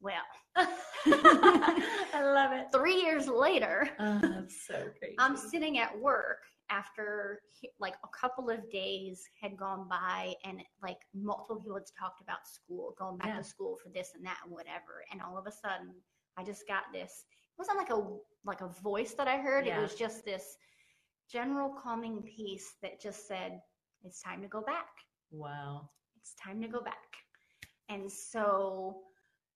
Well, 0.00 0.26
I 0.56 2.20
love 2.22 2.52
it. 2.52 2.66
three 2.72 2.96
years 3.00 3.26
later, 3.28 3.88
Oh, 3.98 4.18
that's 4.22 4.66
so 4.66 4.88
great. 4.98 5.14
I'm 5.18 5.36
sitting 5.36 5.78
at 5.78 5.98
work 5.98 6.38
after 6.70 7.40
like 7.78 7.94
a 8.04 8.08
couple 8.18 8.50
of 8.50 8.70
days 8.70 9.24
had 9.40 9.56
gone 9.56 9.88
by 9.88 10.34
and 10.44 10.60
like 10.82 10.98
multiple 11.14 11.56
people 11.56 11.74
had 11.74 11.84
talked 11.98 12.20
about 12.20 12.46
school, 12.46 12.94
going 12.98 13.18
back 13.18 13.28
Yeah. 13.28 13.38
to 13.38 13.44
school 13.44 13.76
for 13.82 13.88
this 13.90 14.12
and 14.14 14.24
that 14.26 14.38
and 14.44 14.52
whatever. 14.52 15.04
And 15.12 15.20
all 15.22 15.38
of 15.38 15.46
a 15.46 15.52
sudden 15.52 15.94
I 16.36 16.44
just 16.44 16.66
got 16.66 16.84
this, 16.92 17.24
it 17.30 17.58
wasn't 17.58 17.78
like 17.78 17.90
a, 17.90 18.02
like 18.44 18.60
a 18.60 18.68
voice 18.82 19.14
that 19.14 19.28
I 19.28 19.38
heard. 19.38 19.66
Yeah. 19.66 19.78
It 19.78 19.82
was 19.82 19.94
just 19.94 20.24
this 20.24 20.56
general 21.30 21.74
calming 21.82 22.22
piece 22.22 22.74
that 22.82 23.00
just 23.00 23.26
said, 23.26 23.60
it's 24.04 24.22
time 24.22 24.42
to 24.42 24.48
go 24.48 24.60
back 24.60 24.88
wow. 25.30 25.88
it's 26.20 26.34
time 26.34 26.60
to 26.62 26.68
go 26.68 26.80
back. 26.80 26.94
And 27.88 28.10
so 28.10 28.98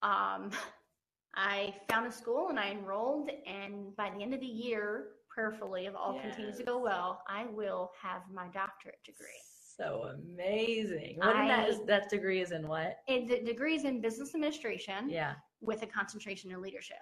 um, 0.02 0.50
I 1.34 1.74
found 1.88 2.06
a 2.06 2.12
school 2.12 2.48
and 2.48 2.58
I 2.58 2.70
enrolled. 2.70 3.30
And 3.46 3.94
by 3.96 4.10
the 4.10 4.22
end 4.22 4.34
of 4.34 4.40
the 4.40 4.46
year, 4.46 5.08
prayerfully, 5.34 5.86
if 5.86 5.94
all 5.94 6.20
continues 6.20 6.56
to 6.58 6.64
go 6.64 6.78
well, 6.78 7.22
I 7.28 7.46
will 7.46 7.92
have 8.02 8.22
my 8.32 8.48
doctorate 8.48 9.02
degree. 9.04 9.28
So 9.76 10.10
amazing. 10.14 11.16
What 11.18 11.32
that 11.34 11.60
I- 11.60 11.66
is 11.66 11.84
that 11.86 12.10
degree 12.10 12.40
is 12.42 12.50
in 12.52 12.66
what? 12.68 12.98
And 13.08 13.28
the 13.28 13.40
degree 13.40 13.76
is 13.76 13.84
in 13.84 14.00
business 14.00 14.34
administration 14.34 15.08
Yeah. 15.08 15.34
with 15.60 15.82
a 15.82 15.86
concentration 15.86 16.50
in 16.50 16.60
leadership. 16.60 16.98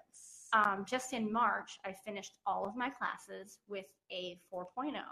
Um, 0.53 0.85
just 0.87 1.13
in 1.13 1.31
March, 1.33 1.79
I 1.85 1.93
finished 1.93 2.39
all 2.47 2.65
of 2.67 2.77
my 2.77 2.89
classes 2.89 3.59
with 3.69 3.87
a 4.11 4.41
4.0. 4.51 5.03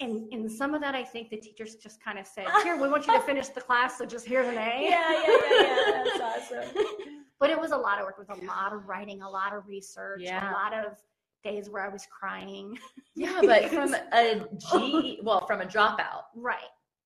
And 0.00 0.32
in 0.32 0.48
some 0.48 0.74
of 0.74 0.80
that, 0.80 0.94
I 0.94 1.04
think 1.04 1.30
the 1.30 1.36
teachers 1.36 1.76
just 1.76 2.02
kind 2.02 2.18
of 2.18 2.26
said, 2.26 2.46
Here, 2.62 2.76
we 2.80 2.88
want 2.88 3.06
you 3.06 3.12
to 3.14 3.20
finish 3.20 3.48
the 3.48 3.60
class, 3.60 3.98
so 3.98 4.04
just 4.06 4.26
here's 4.26 4.48
an 4.48 4.56
A. 4.56 4.88
Yeah, 4.88 5.12
yeah, 5.12 5.26
yeah, 5.26 5.60
yeah. 5.60 6.04
That's 6.04 6.52
awesome. 6.52 7.24
but 7.38 7.50
it 7.50 7.58
was 7.60 7.72
a 7.72 7.76
lot 7.76 7.98
of 7.98 8.04
work 8.06 8.18
with 8.18 8.30
a 8.30 8.44
lot 8.46 8.72
of 8.72 8.88
writing, 8.88 9.22
a 9.22 9.28
lot 9.30 9.52
of 9.54 9.66
research, 9.68 10.20
Yeah. 10.22 10.50
a 10.50 10.52
lot 10.52 10.72
of 10.72 10.98
days 11.44 11.70
where 11.70 11.84
I 11.84 11.88
was 11.88 12.06
crying. 12.10 12.76
Yeah, 13.14 13.40
but 13.44 13.68
from 13.70 13.94
a 13.94 14.46
G, 14.72 15.20
well, 15.22 15.46
from 15.46 15.60
a 15.60 15.66
dropout 15.66 16.22
right. 16.34 16.58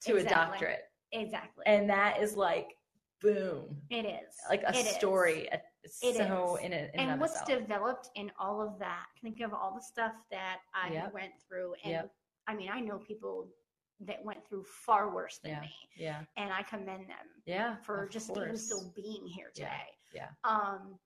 to 0.07 0.17
a 0.17 0.25
doctorate, 0.25 0.85
Exactly. 1.13 1.65
and 1.67 1.91
that 1.91 2.23
is 2.23 2.35
like 2.37 2.77
boom, 3.21 3.77
it 3.91 4.07
is. 4.07 4.35
like 4.49 4.63
a 4.63 4.71
It 4.71 4.87
is. 4.87 4.95
story. 4.95 5.49
a- 5.53 5.61
so 5.87 6.57
is. 6.57 6.65
in 6.65 6.73
it. 6.73 6.91
In 6.95 7.01
And 7.09 7.21
what's 7.21 7.41
itself. 7.41 7.61
developed 7.61 8.11
in 8.15 8.31
all 8.39 8.61
of 8.61 8.79
that, 8.79 9.07
think 9.23 9.41
of 9.41 9.53
all 9.55 9.75
the 9.75 9.81
stuff 9.83 10.13
that 10.31 10.59
I 10.75 10.93
Yep. 10.93 11.15
went 11.15 11.33
through. 11.49 11.75
And 11.83 11.93
Yep. 11.93 12.11
I 12.47 12.55
mean, 12.55 12.69
I 12.71 12.81
know 12.81 12.99
people 12.99 13.49
that 14.01 14.23
went 14.25 14.47
through 14.47 14.65
far 14.65 15.13
worse 15.15 15.39
than 15.39 15.53
Yeah. 15.53 15.61
me. 15.61 15.75
Yeah, 15.97 16.25
And 16.37 16.53
I 16.53 16.63
commend 16.63 17.09
them 17.09 17.27
yeah, 17.47 17.77
for 17.85 18.07
just 18.09 18.31
even 18.31 18.57
still 18.57 18.93
being 18.95 19.27
here 19.27 19.51
Yeah. 19.55 19.65
today. 19.71 19.89
Yeah. 20.15 20.29
Um, 20.45 20.99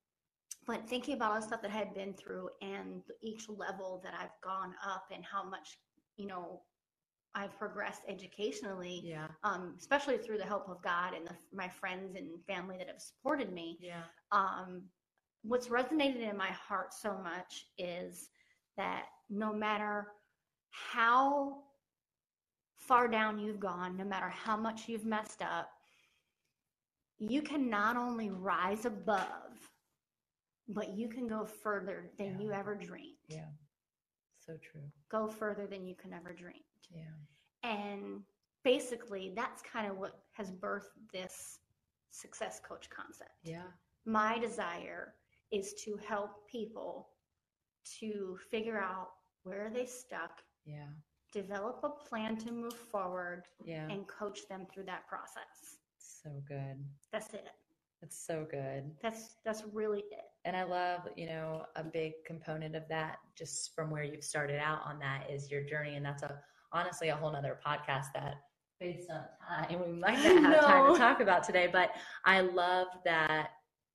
but 0.67 0.89
thinking 0.89 1.15
about 1.15 1.33
all 1.33 1.41
the 1.41 1.47
stuff 1.47 1.63
that 1.63 1.71
I 1.71 1.75
had 1.75 1.95
been 1.95 2.15
through 2.15 2.49
and 2.61 3.03
each 3.21 3.49
level 3.49 4.01
that 4.05 4.15
I've 4.19 4.41
gone 4.43 4.75
up 4.87 5.07
and 5.13 5.25
how 5.25 5.43
much, 5.43 5.79
you 6.17 6.27
know, 6.27 6.61
I've 7.35 7.57
progressed 7.59 8.03
educationally, 8.09 9.01
Yeah, 9.03 9.27
um, 9.43 9.75
especially 9.79 10.19
through 10.19 10.39
the 10.39 10.45
help 10.45 10.69
of 10.69 10.83
God 10.83 11.15
and 11.15 11.27
the, 11.27 11.35
my 11.53 11.69
friends 11.69 12.15
and 12.15 12.29
family 12.47 12.77
that 12.79 12.89
have 12.89 13.01
supported 13.01 13.53
me. 13.53 13.79
yeah, 13.81 14.03
Um, 14.31 14.83
what's 15.43 15.69
resonated 15.69 16.29
in 16.29 16.37
my 16.37 16.51
heart 16.51 16.93
so 16.93 17.17
much 17.23 17.67
is 17.79 18.29
that 18.77 19.07
no 19.31 19.53
matter 19.53 20.09
how 20.71 21.63
far 22.77 23.09
down 23.09 23.39
you've 23.39 23.61
gone, 23.61 23.97
no 23.97 24.05
matter 24.05 24.29
how 24.29 24.57
much 24.57 24.89
you've 24.89 25.07
messed 25.07 25.43
up, 25.43 25.71
you 27.19 27.41
can 27.41 27.71
not 27.71 27.97
only 27.97 28.31
rise 28.31 28.85
above, 28.85 29.52
but 30.69 30.91
you 30.97 31.09
can 31.09 31.27
go 31.27 31.45
further 31.45 32.11
than 32.19 32.33
Yeah. 32.35 32.39
you 32.41 32.53
ever 32.53 32.75
dreamed. 32.75 33.17
yeah. 33.29 33.49
So 34.39 34.57
true. 34.59 34.91
Go 35.09 35.29
further 35.29 35.67
than 35.67 35.87
you 35.87 35.95
can 35.95 36.13
ever 36.13 36.33
dream. 36.33 36.65
Yeah, 36.91 37.15
And 37.63 38.25
basically, 38.65 39.33
that's 39.37 39.63
kind 39.63 39.89
of 39.91 39.97
what 39.99 40.25
has 40.33 40.51
birthed 40.51 40.97
this 41.13 41.61
success 42.11 42.61
coach 42.61 42.91
concept. 42.91 43.31
yeah, 43.45 43.71
My 44.05 44.39
desire 44.39 45.15
is 45.53 45.75
to 45.85 45.97
help 46.09 46.47
people 46.49 47.11
to 48.01 48.37
figure 48.51 48.79
out 48.79 49.11
where 49.45 49.71
they 49.71 49.87
stuck, 49.87 50.43
yeah, 50.65 50.89
develop 51.33 51.81
a 51.85 51.91
plan 51.91 52.37
to 52.39 52.53
move 52.53 52.75
forward, 52.75 53.45
yeah. 53.65 53.89
and 53.89 54.07
coach 54.09 54.47
them 54.49 54.67
through 54.67 54.85
that 54.85 55.07
process. 55.07 55.79
So 55.99 56.43
good. 56.47 56.85
That's 57.13 57.33
it. 57.33 57.49
It's 58.03 58.27
so 58.27 58.47
good. 58.51 58.91
That's 59.01 59.37
that's 59.45 59.63
really 59.73 60.01
it. 60.11 60.25
And 60.45 60.57
I 60.57 60.65
love, 60.65 61.03
you 61.17 61.27
know, 61.27 61.65
a 61.77 61.85
big 61.85 62.15
component 62.27 62.75
of 62.75 62.83
that, 62.89 63.19
just 63.37 63.75
from 63.75 63.91
where 63.91 64.03
you've 64.03 64.25
started 64.25 64.59
out 64.59 64.81
on 64.85 64.99
that, 64.99 65.31
is 65.31 65.51
your 65.51 65.63
journey, 65.63 65.95
and 65.95 66.05
that's 66.05 66.25
a 66.25 66.41
honestly 66.73 67.09
a 67.11 67.17
whole 67.17 67.31
nother 67.33 67.61
podcast 67.65 68.07
that, 68.15 68.35
based 68.81 69.09
on 69.11 69.23
time, 69.69 69.81
we 69.87 69.93
might 69.93 70.15
not 70.43 70.53
have 70.55 70.65
time 70.65 70.93
to 70.93 70.99
talk 70.99 71.21
about 71.21 71.45
today. 71.45 71.69
But 71.73 71.91
I 72.25 72.41
love 72.41 72.89
that 73.05 73.51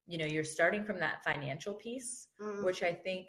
you 0.09 0.17
know, 0.17 0.25
you're 0.25 0.41
starting 0.45 0.85
from 0.85 0.97
that 0.99 1.21
financial 1.21 1.73
piece, 1.73 2.29
Mm. 2.39 2.63
which 2.63 2.81
I 2.81 2.93
think 2.93 3.27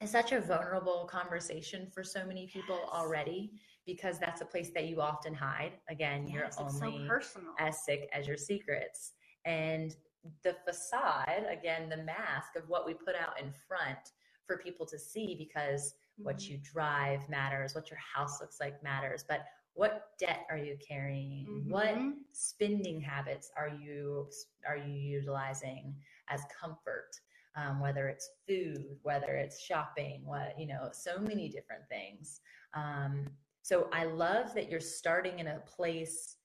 is 0.00 0.10
such 0.10 0.32
a 0.32 0.40
vulnerable 0.40 1.04
conversation 1.04 1.90
for 1.90 2.02
so 2.02 2.24
many 2.24 2.46
people 2.46 2.78
Yes. 2.80 2.88
already 2.90 3.52
because 3.84 4.18
that's 4.18 4.40
a 4.40 4.46
place 4.46 4.70
that 4.72 4.86
you 4.86 5.02
often 5.02 5.34
hide. 5.34 5.78
Again, 5.90 6.26
Yes, 6.26 6.32
you're 6.32 6.66
only 6.66 7.02
so 7.02 7.06
personal. 7.06 7.54
as 7.58 7.84
sick 7.84 8.08
as 8.14 8.26
your 8.26 8.38
secrets. 8.38 9.12
And 9.44 9.96
the 10.42 10.54
facade, 10.66 11.46
again, 11.48 11.88
the 11.88 12.02
mask 12.04 12.56
of 12.56 12.68
what 12.68 12.86
we 12.86 12.94
put 12.94 13.14
out 13.14 13.40
in 13.40 13.50
front 13.52 14.12
for 14.46 14.58
people 14.58 14.84
to 14.86 14.98
see 14.98 15.34
because 15.36 15.94
what 16.18 16.38
Mhm. 16.38 16.48
you 16.50 16.58
drive 16.58 17.28
matters, 17.28 17.74
what 17.74 17.90
your 17.90 17.98
house 18.00 18.40
looks 18.40 18.60
like 18.60 18.82
matters, 18.82 19.24
but 19.24 19.46
what 19.74 20.18
debt 20.18 20.44
are 20.50 20.58
you 20.58 20.76
carrying? 20.76 21.68
What 21.68 21.94
Mhm. 21.94 22.24
spending 22.32 23.00
habits 23.00 23.50
are 23.56 23.68
you 23.68 24.30
are 24.66 24.76
you 24.76 24.92
utilizing 24.92 25.98
as 26.28 26.44
comfort? 26.46 27.18
Um, 27.54 27.80
whether 27.80 28.08
it's 28.08 28.28
food, 28.46 28.98
whether 29.02 29.36
it's 29.36 29.60
shopping, 29.60 30.24
what 30.24 30.58
you 30.58 30.66
know, 30.66 30.90
so 30.92 31.18
many 31.18 31.48
different 31.48 31.88
things. 31.88 32.40
Um, 32.74 33.26
so 33.62 33.88
I 33.92 34.04
love 34.04 34.52
that 34.54 34.68
you're 34.68 34.80
starting 34.80 35.38
in 35.38 35.46
a 35.46 35.60
place 35.60 36.36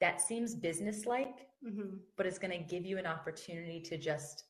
that 0.00 0.20
seems 0.20 0.54
businesslike, 0.54 1.48
Mhm. 1.62 2.00
but 2.16 2.26
it's 2.26 2.38
going 2.38 2.50
to 2.52 2.64
give 2.66 2.86
you 2.86 2.98
an 2.98 3.06
opportunity 3.06 3.80
to 3.82 3.96
just 3.98 4.44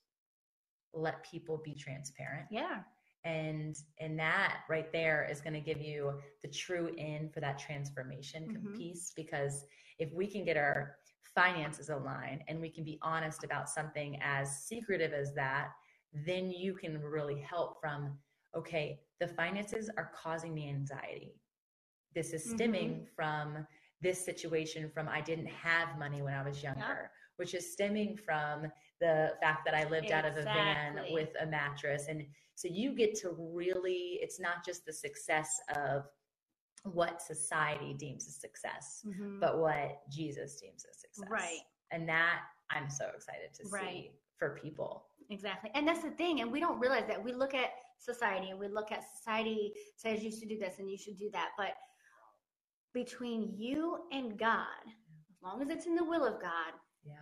let 0.93 1.23
people 1.23 1.59
be 1.59 1.75
transparent 1.75 2.49
Yeah. 2.51 2.83
and 3.25 3.77
and 3.99 4.19
that 4.19 4.65
right 4.69 4.91
there 4.93 5.25
is 5.31 5.41
going 5.41 5.53
to 5.53 5.61
give 5.61 5.81
you 5.83 6.21
the 6.43 6.49
true 6.49 6.89
in 6.97 7.29
for 7.31 7.41
that 7.41 7.59
transformation 7.59 8.49
Mhm. 8.49 8.75
piece 8.77 9.13
because 9.13 9.67
if 9.99 10.11
we 10.13 10.27
can 10.27 10.45
get 10.45 10.57
our 10.57 10.99
finances 11.23 11.91
aligned 11.91 12.43
and 12.49 12.61
we 12.61 12.71
can 12.71 12.85
be 12.85 12.99
honest 13.03 13.45
about 13.45 13.69
something 13.69 14.19
as 14.23 14.65
secretive 14.65 15.13
as 15.13 15.35
that 15.35 15.73
then 16.13 16.51
you 16.51 16.75
can 16.75 17.03
really 17.03 17.39
help 17.41 17.81
from 17.81 18.19
okay 18.55 19.05
the 19.19 19.29
finances 19.29 19.91
are 19.99 20.11
causing 20.15 20.55
me 20.55 20.69
anxiety 20.71 21.39
this 22.15 22.33
is 22.33 22.49
stemming 22.49 23.07
from 23.15 23.67
this 24.01 24.25
situation 24.25 24.89
from 24.93 25.09
i 25.09 25.21
didn't 25.21 25.47
have 25.47 25.99
money 25.99 26.23
when 26.23 26.35
i 26.35 26.43
was 26.43 26.63
younger 26.63 27.11
which 27.37 27.55
is 27.55 27.73
stemming 27.73 28.17
from 28.17 28.67
the 29.01 29.33
fact 29.41 29.65
that 29.65 29.75
i 29.75 29.89
lived 29.89 30.11
out 30.13 30.25
of 30.25 30.37
a 30.37 30.43
van 30.43 30.99
with 31.11 31.31
a 31.41 31.47
mattress 31.47 32.07
and 32.09 32.25
so 32.55 32.69
you 32.69 32.95
get 32.95 33.15
to 33.15 33.35
really 33.39 34.19
it's 34.23 34.39
not 34.41 34.65
just 34.65 34.85
the 34.87 34.93
success 34.93 35.61
of 35.77 36.05
what 36.85 37.21
society 37.21 37.93
deems 37.99 38.27
a 38.29 38.31
success 38.31 39.03
Mhm. 39.07 39.41
but 39.41 39.59
what 39.59 40.03
jesus 40.11 40.61
deems 40.61 40.85
a 40.85 40.95
success 40.95 41.29
Right. 41.29 41.61
and 41.91 42.09
that 42.09 42.41
i'm 42.71 42.89
so 42.89 43.11
excited 43.15 43.53
to 43.55 43.69
Right. 43.69 43.85
see 43.85 44.13
for 44.37 44.59
people 44.63 45.05
Exactly. 45.31 45.71
And 45.75 45.87
that's 45.87 46.01
the 46.03 46.13
thing. 46.13 46.41
And 46.41 46.51
we 46.51 46.59
don't 46.59 46.79
realize 46.81 47.05
that. 47.07 47.23
We 47.23 47.35
look 47.35 47.53
at 47.53 47.69
society 47.99 48.49
and 48.49 48.59
we 48.59 48.67
look 48.67 48.91
at 48.91 49.05
society 49.19 49.75
says 49.95 50.25
you 50.25 50.31
should 50.31 50.49
do 50.49 50.59
this 50.59 50.79
and 50.79 50.91
you 50.91 50.97
should 50.97 51.19
do 51.19 51.29
that. 51.33 51.51
But 51.59 51.75
between 53.09 53.53
you 53.57 53.99
and 54.13 54.37
God, 54.39 54.83
as 54.87 55.43
long 55.43 55.63
as 55.63 55.71
it's 55.71 55.87
in 55.87 55.95
the 55.95 56.05
will 56.05 56.25
of 56.27 56.41
God, 56.43 56.73
yeah 57.05 57.15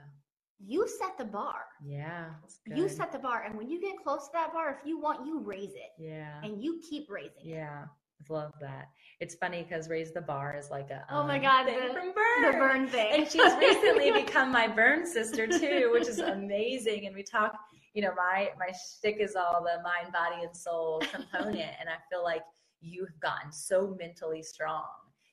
you 0.59 0.89
set 0.89 1.19
the 1.19 1.25
bar. 1.25 1.65
yeah 1.85 2.31
You 2.65 2.89
set 2.89 3.13
the 3.13 3.19
bar. 3.19 3.43
And 3.45 3.59
when 3.59 3.69
you 3.69 3.79
get 3.79 3.97
close 4.03 4.25
to 4.29 4.31
that 4.33 4.55
bar, 4.55 4.71
if 4.81 4.87
you 4.89 4.99
want, 4.99 5.27
you 5.27 5.41
raise 5.41 5.75
it 5.75 5.93
yeah 5.99 6.41
and 6.43 6.63
you 6.65 6.81
keep 6.89 7.11
raising 7.11 7.43
it. 7.45 7.57
Yeah, 7.59 7.85
I 8.31 8.33
love 8.33 8.53
that. 8.63 8.87
It's 9.21 9.35
funny 9.35 9.63
because 9.69 9.91
Raise 9.91 10.13
the 10.15 10.23
Bar 10.23 10.57
is 10.59 10.71
like 10.71 10.89
a 10.91 11.05
Oh 11.11 11.25
my 11.27 11.37
um, 11.37 11.43
God, 11.43 11.67
thing 11.67 11.89
the- 11.89 11.93
from 11.93 12.07
The 12.09 12.53
Burn. 12.53 12.59
burn 12.59 12.89
thing. 12.89 13.13
And 13.17 13.31
she's 13.31 13.53
recently 13.69 14.11
become 14.13 14.51
my 14.51 14.67
Burn 14.67 15.07
sister 15.07 15.47
too, 15.47 15.91
which 15.93 16.09
is 16.09 16.21
amazing. 16.21 17.07
And 17.07 17.15
we 17.15 17.23
talk, 17.23 17.53
you 17.93 18.01
know, 18.01 18.15
my 18.17 18.49
my 18.59 18.71
shtick 18.73 19.19
is 19.21 19.37
all 19.37 19.63
the 19.63 19.83
mind, 19.83 20.11
body, 20.21 20.43
and 20.43 20.57
soul 20.57 21.03
component, 21.13 21.73
and 21.81 21.89
I 21.91 21.99
feel 22.11 22.25
like 22.25 22.45
you've 22.81 23.19
gotten 23.21 23.53
so 23.53 23.95
mentally 24.01 24.43
strong. 24.43 24.85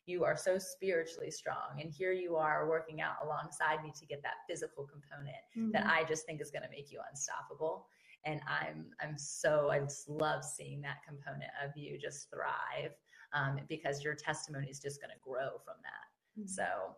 You 0.06 0.26
are 0.26 0.36
so 0.36 0.58
spiritually 0.58 1.32
strong, 1.32 1.80
and 1.82 1.90
here 1.92 2.12
you 2.12 2.36
are 2.36 2.68
working 2.68 3.00
out 3.02 3.16
alongside 3.24 3.84
me 3.84 3.92
to 4.00 4.06
get 4.06 4.22
that 4.24 4.46
physical 4.50 4.86
component 4.86 5.38
that 5.74 5.86
Mhm. 5.86 5.90
I 5.90 6.04
just 6.04 6.26
think 6.26 6.42
is 6.42 6.52
going 6.52 6.64
to 6.64 6.70
make 6.70 6.92
you 6.92 7.00
unstoppable. 7.10 7.88
And 8.26 8.42
I'm 8.48 8.94
I'm 9.02 9.18
so 9.18 9.70
I 9.70 9.80
just 9.80 10.08
love 10.10 10.44
seeing 10.44 10.82
that 10.82 11.04
component 11.04 11.52
of 11.62 11.76
you 11.76 11.98
just 11.98 12.30
thrive 12.30 12.96
um, 13.34 13.60
because 13.68 14.04
your 14.04 14.14
testimony 14.16 14.70
is 14.70 14.80
just 14.80 15.02
going 15.02 15.12
to 15.14 15.20
grow 15.22 15.58
from 15.60 15.76
that. 15.82 16.42
Mhm. 16.42 16.50
So 16.50 16.96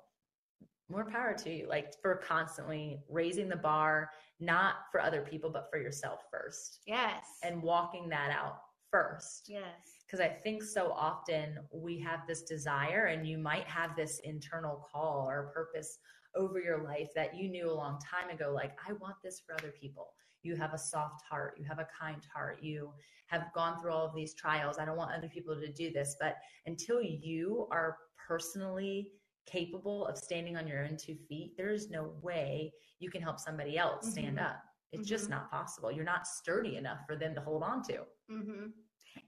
more 0.87 1.05
power 1.05 1.33
to 1.33 1.49
you, 1.51 1.67
like 1.67 1.99
for 2.01 2.15
constantly 2.17 3.03
raising 3.09 3.49
the 3.49 3.55
bar, 3.55 4.11
not 4.39 4.91
for 4.91 4.99
other 5.01 5.21
people 5.21 5.49
but 5.49 5.69
for 5.71 5.77
yourself 5.77 6.29
first, 6.29 6.81
yes. 6.85 7.39
and 7.43 7.61
walking 7.63 8.07
that 8.09 8.29
out 8.31 8.61
first 8.91 9.49
yes. 9.49 9.94
Because 10.05 10.19
I 10.19 10.29
think 10.29 10.63
so 10.63 10.91
often 10.91 11.57
we 11.73 11.99
have 11.99 12.21
this 12.27 12.43
desire, 12.43 13.05
and 13.07 13.27
you 13.27 13.37
might 13.37 13.65
have 13.67 13.95
this 13.95 14.19
internal 14.19 14.87
call 14.91 15.27
or 15.29 15.51
purpose 15.53 15.99
over 16.35 16.59
your 16.59 16.83
life 16.83 17.09
that 17.15 17.35
you 17.35 17.49
knew 17.49 17.69
a 17.69 17.73
long 17.73 17.97
time 17.99 18.29
ago 18.29 18.51
like, 18.53 18.77
I 18.87 18.93
want 18.93 19.15
this 19.23 19.39
for 19.45 19.55
other 19.55 19.73
people. 19.79 20.13
You 20.43 20.55
have 20.57 20.73
a 20.73 20.77
soft 20.77 21.23
heart, 21.27 21.57
you 21.57 21.65
have 21.65 21.79
a 21.79 21.87
kind 21.97 22.21
heart, 22.33 22.59
you 22.61 22.93
have 23.27 23.51
gone 23.55 23.81
through 23.81 23.91
all 23.91 24.05
of 24.05 24.13
these 24.13 24.35
trials. 24.35 24.77
I 24.77 24.85
don't 24.85 24.97
want 24.97 25.11
other 25.11 25.29
people 25.29 25.55
to 25.59 25.71
do 25.71 25.91
this. 25.91 26.15
But 26.19 26.35
until 26.67 27.01
you 27.01 27.67
are 27.71 27.97
personally 28.27 29.11
capable 29.47 30.05
of 30.05 30.17
standing 30.17 30.57
on 30.57 30.67
your 30.67 30.83
own 30.83 30.97
two 30.97 31.15
feet, 31.27 31.53
there's 31.57 31.89
no 31.89 32.13
way 32.21 32.71
you 32.99 33.09
can 33.09 33.21
help 33.21 33.39
somebody 33.39 33.77
else 33.77 34.11
stand 34.11 34.37
Mhm. 34.37 34.45
up. 34.45 34.61
It's 34.91 35.07
just 35.07 35.25
Mhm. 35.25 35.31
not 35.31 35.49
possible. 35.51 35.91
You're 35.91 36.05
not 36.05 36.27
sturdy 36.27 36.75
enough 36.77 37.05
for 37.07 37.15
them 37.15 37.33
to 37.35 37.41
hold 37.41 37.63
on 37.63 37.81
to. 37.83 38.05
hmm 38.27 38.67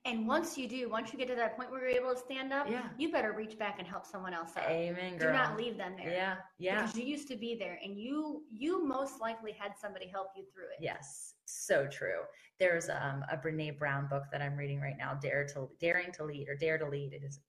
And 0.06 0.28
once 0.28 0.58
you 0.58 0.68
do, 0.68 0.90
once 0.90 1.12
you 1.12 1.20
get 1.20 1.28
to 1.28 1.36
that 1.36 1.58
point 1.58 1.70
where 1.72 1.82
you're 1.82 1.90
able 2.02 2.14
to 2.14 2.20
stand 2.20 2.54
up, 2.54 2.70
Yeah. 2.70 2.88
you 2.98 3.12
better 3.12 3.34
reach 3.34 3.58
back 3.58 3.80
and 3.80 3.88
help 3.88 4.06
someone 4.06 4.34
else 4.34 4.56
up. 4.56 4.64
Amen, 4.70 5.18
Girl. 5.18 5.32
Do 5.32 5.34
not 5.38 5.58
leave 5.58 5.78
them 5.78 5.96
there. 5.98 6.12
Yeah, 6.12 6.36
yeah. 6.58 6.82
Because 6.82 6.96
you 6.96 7.06
used 7.06 7.28
to 7.30 7.36
be 7.36 7.56
there 7.56 7.80
and 7.84 7.98
you 7.98 8.44
you 8.52 8.86
most 8.86 9.20
likely 9.20 9.52
had 9.52 9.78
somebody 9.78 10.08
help 10.08 10.30
you 10.36 10.46
through 10.54 10.66
it. 10.68 10.78
Yes, 10.82 11.36
so 11.46 11.88
true. 11.88 12.22
There's 12.60 12.90
um, 12.90 13.24
a 13.32 13.38
Brene 13.38 13.78
Brown 13.78 14.08
book 14.08 14.24
that 14.32 14.42
I'm 14.42 14.56
reading 14.56 14.80
right 14.80 14.98
now, 14.98 15.14
Dare 15.16 15.46
to 15.54 15.70
Daring 15.80 16.12
to 16.14 16.24
Lead 16.24 16.48
or 16.50 16.56
Dare 16.56 16.78
to 16.78 16.88
Lead. 16.88 17.14
It 17.14 17.24
is 17.24 17.40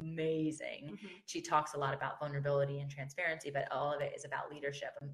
amazing. 0.00 0.90
Mhm. 1.02 1.10
She 1.26 1.42
talks 1.42 1.74
a 1.74 1.78
lot 1.78 1.94
about 1.94 2.18
vulnerability 2.18 2.80
and 2.80 2.90
transparency, 2.90 3.50
but 3.50 3.70
all 3.70 3.92
of 3.92 4.00
it 4.00 4.14
is 4.16 4.24
about 4.24 4.50
leadership. 4.50 4.90
And, 5.00 5.10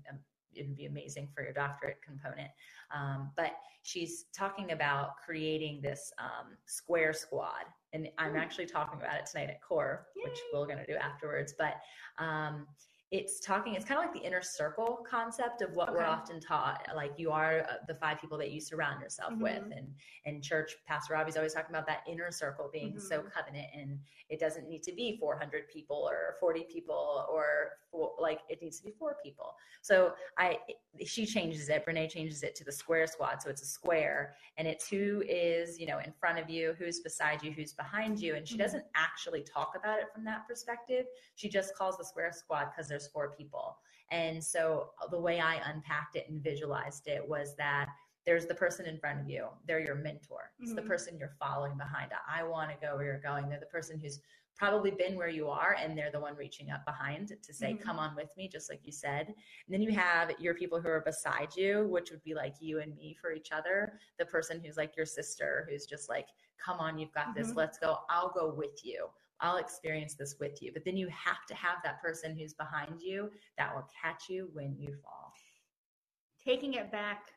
and 0.56 0.64
it 0.64 0.68
would 0.68 0.76
be 0.76 0.86
amazing 0.86 1.28
for 1.34 1.42
your 1.42 1.52
doctorate 1.52 2.00
component. 2.02 2.50
Um, 2.94 3.30
but 3.36 3.52
she's 3.82 4.26
talking 4.32 4.72
about 4.72 5.16
creating 5.24 5.80
this 5.82 6.12
um, 6.18 6.56
square 6.66 7.12
squad. 7.12 7.64
And 7.92 8.08
I'm 8.18 8.36
actually 8.36 8.66
talking 8.66 9.00
about 9.00 9.16
it 9.16 9.26
tonight 9.26 9.50
at 9.50 9.62
Core, 9.62 10.06
which 10.24 10.38
we're 10.52 10.66
going 10.66 10.78
to 10.78 10.86
do 10.86 10.94
afterwards. 10.94 11.54
But 11.58 11.74
um, 12.22 12.66
it's 13.10 13.40
talking, 13.40 13.74
it's 13.74 13.84
kind 13.84 13.98
of 13.98 14.04
like 14.04 14.14
the 14.14 14.24
inner 14.24 14.40
circle 14.40 15.04
concept 15.08 15.62
of 15.62 15.72
what 15.74 15.92
we're 15.92 16.04
often 16.04 16.38
taught. 16.38 16.86
Like 16.94 17.12
you 17.16 17.32
are 17.32 17.66
uh, 17.68 17.74
the 17.88 17.94
five 17.94 18.20
people 18.20 18.38
that 18.38 18.52
you 18.52 18.60
surround 18.60 19.00
yourself 19.00 19.32
with. 19.40 19.64
Mhm. 19.64 19.76
And 19.76 19.94
in 20.26 20.40
church, 20.40 20.76
Pastor 20.86 21.14
Robbie's 21.14 21.36
always 21.36 21.52
talking 21.52 21.74
about 21.74 21.86
that 21.88 22.04
inner 22.06 22.30
circle 22.30 22.70
being 22.72 23.00
so 23.00 23.22
Mhm. 23.22 23.32
covenant 23.32 23.66
and 23.74 24.00
it 24.28 24.38
doesn't 24.38 24.68
need 24.68 24.84
to 24.84 24.92
be 24.92 25.16
400 25.18 25.68
people 25.68 25.96
or 26.08 26.36
40 26.38 26.62
people 26.64 27.26
or 27.28 27.78
four, 27.90 28.14
like 28.20 28.42
it 28.48 28.62
needs 28.62 28.78
to 28.78 28.84
be 28.84 28.92
four 28.92 29.16
people. 29.24 29.56
So 29.82 30.14
I, 30.36 30.60
she 31.04 31.26
changes 31.26 31.68
it. 31.68 31.84
Brene 31.84 32.08
changes 32.08 32.44
it 32.44 32.54
to 32.56 32.64
the 32.64 32.70
square 32.70 33.08
squad. 33.08 33.42
So 33.42 33.50
it's 33.50 33.62
a 33.62 33.66
square 33.66 34.36
and 34.56 34.68
it's 34.68 34.88
who 34.88 35.24
is, 35.28 35.80
you 35.80 35.86
know, 35.86 35.98
in 35.98 36.12
front 36.12 36.38
of 36.38 36.48
you, 36.48 36.74
who's 36.78 37.00
beside 37.00 37.42
you, 37.42 37.50
who's 37.50 37.72
behind 37.72 38.20
you. 38.20 38.36
And 38.36 38.46
she 38.46 38.54
Mhm. 38.54 38.58
doesn't 38.58 38.84
actually 38.94 39.42
talk 39.42 39.74
about 39.74 39.98
it 39.98 40.12
from 40.12 40.22
that 40.26 40.46
perspective. 40.46 41.06
She 41.34 41.48
just 41.48 41.74
calls 41.74 41.96
the 41.96 42.04
square 42.04 42.30
squad 42.30 42.66
because 42.66 42.86
there's 42.86 42.99
four 43.08 43.30
people. 43.36 43.78
And 44.10 44.42
so 44.42 44.90
the 45.10 45.20
way 45.20 45.38
I 45.40 45.56
unpacked 45.70 46.16
it 46.16 46.28
and 46.28 46.42
visualized 46.42 47.06
it 47.06 47.26
was 47.26 47.54
that 47.56 47.88
there's 48.26 48.46
the 48.46 48.54
person 48.54 48.86
in 48.86 48.98
front 48.98 49.20
of 49.20 49.28
you. 49.28 49.46
They're 49.66 49.80
your 49.80 49.94
mentor. 49.94 50.52
It's 50.60 50.74
the 50.74 50.82
Mhm. 50.82 50.86
person 50.88 51.18
you're 51.18 51.36
following 51.38 51.76
behind. 51.78 52.12
I 52.28 52.42
want 52.42 52.70
to 52.70 52.76
go 52.86 52.96
where 52.96 53.04
you're 53.06 53.18
going. 53.20 53.48
They're 53.48 53.60
the 53.60 53.66
person 53.66 53.98
who's 53.98 54.20
probably 54.56 54.90
been 54.90 55.16
where 55.16 55.28
you 55.30 55.48
are 55.48 55.74
and 55.78 55.96
they're 55.96 56.10
the 56.10 56.20
one 56.20 56.36
reaching 56.36 56.70
up 56.70 56.84
behind 56.84 57.32
to 57.42 57.54
say, 57.54 57.72
Mhm. 57.72 57.80
come 57.80 57.98
on 57.98 58.14
with 58.14 58.36
me, 58.36 58.46
just 58.46 58.68
like 58.68 58.84
you 58.84 58.92
said. 58.92 59.28
And 59.28 59.36
then 59.68 59.80
you 59.80 59.90
have 59.92 60.38
your 60.38 60.54
people 60.54 60.78
who 60.82 60.88
are 60.88 61.00
beside 61.00 61.56
you, 61.56 61.86
which 61.86 62.10
would 62.10 62.22
be 62.22 62.34
like 62.34 62.60
you 62.60 62.80
and 62.80 62.94
me 62.94 63.14
for 63.14 63.32
each 63.32 63.52
other. 63.52 63.98
The 64.18 64.26
person 64.26 64.60
who's 64.62 64.76
like 64.76 64.96
your 64.98 65.06
sister, 65.06 65.66
who's 65.70 65.86
just 65.86 66.10
like, 66.10 66.28
come 66.58 66.78
on, 66.78 66.98
you've 66.98 67.12
got 67.12 67.34
this. 67.34 67.52
Mhm. 67.52 67.56
Let's 67.56 67.78
go. 67.78 68.04
I'll 68.10 68.28
go 68.32 68.52
with 68.52 68.84
you. 68.84 69.08
I'll 69.40 69.56
experience 69.56 70.14
this 70.14 70.36
with 70.38 70.62
you. 70.62 70.72
But 70.72 70.84
then 70.84 70.96
you 70.96 71.08
have 71.08 71.46
to 71.48 71.54
have 71.54 71.78
that 71.84 72.00
person 72.00 72.36
who's 72.36 72.54
behind 72.54 73.00
you 73.00 73.30
that 73.58 73.74
will 73.74 73.86
catch 74.00 74.28
you 74.28 74.50
when 74.52 74.76
you 74.78 74.94
fall. 75.02 75.32
Taking 76.44 76.74
it 76.74 76.90
back 76.90 77.30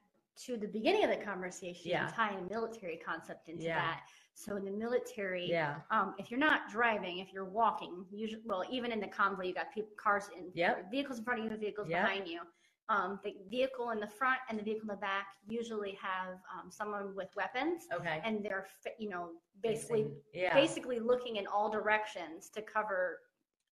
to 0.45 0.57
the 0.57 0.67
beginning 0.67 1.03
of 1.03 1.09
the 1.09 1.23
conversation 1.23 1.91
Yeah. 1.91 2.05
and 2.05 2.13
tying 2.13 2.39
a 2.39 2.49
military 2.49 2.97
concept 2.97 3.49
into 3.49 3.63
Yeah. 3.65 3.75
that. 3.75 4.03
So 4.33 4.55
in 4.55 4.65
the 4.65 4.71
military, 4.71 5.51
Yeah. 5.51 5.81
um, 5.91 6.15
if 6.17 6.31
you're 6.31 6.39
not 6.39 6.69
driving, 6.69 7.19
if 7.19 7.31
you're 7.31 7.45
walking, 7.45 8.05
usually, 8.11 8.41
well, 8.45 8.63
even 8.69 8.91
in 8.91 8.99
the 8.99 9.07
convoy, 9.07 9.45
you 9.45 9.53
got 9.53 9.71
people, 9.71 9.91
cars 9.95 10.29
in 10.35 10.51
Yep. 10.55 10.89
vehicles 10.89 11.19
in 11.19 11.23
front 11.25 11.39
of 11.45 11.51
you, 11.51 11.57
vehicles 11.57 11.87
Yep. 11.87 12.01
behind 12.03 12.27
you. 12.27 12.41
Um, 12.89 13.19
the 13.23 13.35
vehicle 13.49 13.91
in 13.91 13.99
the 13.99 14.07
front 14.07 14.39
and 14.49 14.59
the 14.59 14.63
vehicle 14.63 14.83
in 14.83 14.87
the 14.87 14.95
back 15.01 15.27
usually 15.47 15.97
have 16.01 16.35
um, 16.53 16.69
someone 16.69 17.15
with 17.15 17.29
weapons, 17.35 17.83
Okay. 17.93 18.21
and 18.23 18.43
they're 18.43 18.67
you 18.99 19.09
know 19.09 19.29
basically 19.61 20.07
yeah. 20.33 20.53
basically 20.53 20.99
looking 20.99 21.37
in 21.37 21.47
all 21.47 21.69
directions 21.69 22.49
to 22.49 22.61
cover 22.61 23.19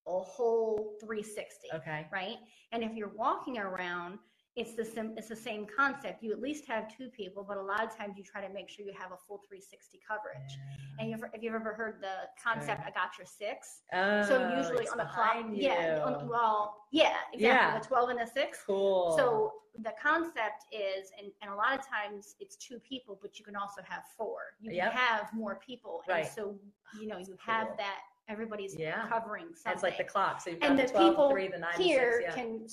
a 0.07 0.20
whole 0.20 0.95
360 1.01 1.68
Okay. 1.76 2.07
right 2.12 2.38
and 2.72 2.84
if 2.84 2.95
you're 2.95 3.14
walking 3.16 3.59
around 3.59 4.18
it's 4.55 4.74
the 4.76 4.84
same 4.84 5.14
it's 5.16 5.28
the 5.30 5.36
same 5.36 5.68
concept 5.68 6.24
you 6.24 6.32
at 6.32 6.41
least 6.41 6.66
have 6.66 6.86
two 6.97 7.07
people 7.09 7.45
but 7.47 7.57
a 7.57 7.62
lot 7.62 7.84
of 7.84 7.95
times 7.95 8.18
you 8.18 8.24
try 8.24 8.45
to 8.45 8.51
make 8.51 8.68
sure 8.68 8.84
you 8.84 8.93
have 8.97 9.12
a 9.12 9.18
full 9.28 9.41
360 9.47 9.99
coverage 10.07 10.57
and 10.99 11.09
you've, 11.09 11.23
if 11.33 11.41
you've 11.41 11.53
ever 11.55 11.73
heard 11.73 11.95
the 12.01 12.27
concept 12.41 12.83
good. 12.83 12.91
i 12.95 12.99
got 12.99 13.17
your 13.17 13.25
six 13.25 13.81
Oh, 13.93 14.23
so 14.23 14.55
usually 14.57 14.87
on 14.87 14.97
the 14.97 15.03
clock 15.05 15.33
behind 15.33 15.57
yeah 15.57 16.01
on, 16.05 16.27
well 16.27 16.85
yeah 16.91 17.13
exactly 17.33 17.47
Yeah. 17.47 17.79
the 17.79 17.85
12 17.85 18.09
and 18.09 18.19
the 18.19 18.25
6 18.27 18.59
cool. 18.65 19.15
so 19.17 19.53
the 19.83 19.93
concept 20.01 20.65
is 20.71 21.11
and, 21.17 21.31
and 21.41 21.51
a 21.51 21.55
lot 21.55 21.73
of 21.77 21.85
times 21.87 22.35
it's 22.39 22.55
two 22.57 22.79
people 22.79 23.17
but 23.21 23.39
you 23.39 23.45
can 23.45 23.55
also 23.55 23.81
have 23.87 24.03
four 24.17 24.37
you 24.59 24.71
Yep. 24.71 24.91
can 24.91 24.97
have 24.97 25.33
more 25.33 25.59
people 25.65 26.01
Right. 26.07 26.25
and 26.25 26.33
so 26.33 26.55
you 26.99 27.07
know 27.07 27.17
you 27.17 27.37
have 27.45 27.67
cool. 27.67 27.75
that 27.77 27.99
everybody's 28.27 28.75
Yeah. 28.75 29.07
covering 29.07 29.47
something 29.55 29.73
it's 29.73 29.83
like 29.83 29.97
the 29.97 30.03
clock. 30.03 30.41
So 30.41 30.51
you've 30.51 30.59
got 30.59 30.69
and 30.71 30.79
the, 30.79 30.83
the 30.83 30.89
12, 30.89 31.09
people 31.09 31.27
the 31.29 31.33
3, 31.33 31.47
the 31.49 31.57
9, 31.57 31.69
here 31.77 32.21
6. 32.21 32.23
Yeah. 32.27 32.35
can 32.43 32.67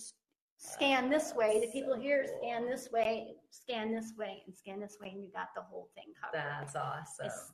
scan 0.56 1.08
this 1.10 1.34
way. 1.34 1.60
The 1.64 1.72
people 1.72 1.94
So 1.94 2.00
here 2.00 2.26
cool. 2.28 2.38
scan 2.40 2.66
this 2.68 2.90
way, 2.92 3.34
scan 3.50 3.92
this 3.94 4.12
way, 4.16 4.42
and 4.46 4.54
scan 4.56 4.78
this 4.80 4.98
way, 5.00 5.08
and 5.10 5.22
you 5.22 5.30
got 5.32 5.48
the 5.56 5.62
whole 5.62 5.88
thing 5.94 6.12
covered. 6.20 6.34
That's 6.44 6.76
awesome. 6.76 7.26
It's- 7.26 7.52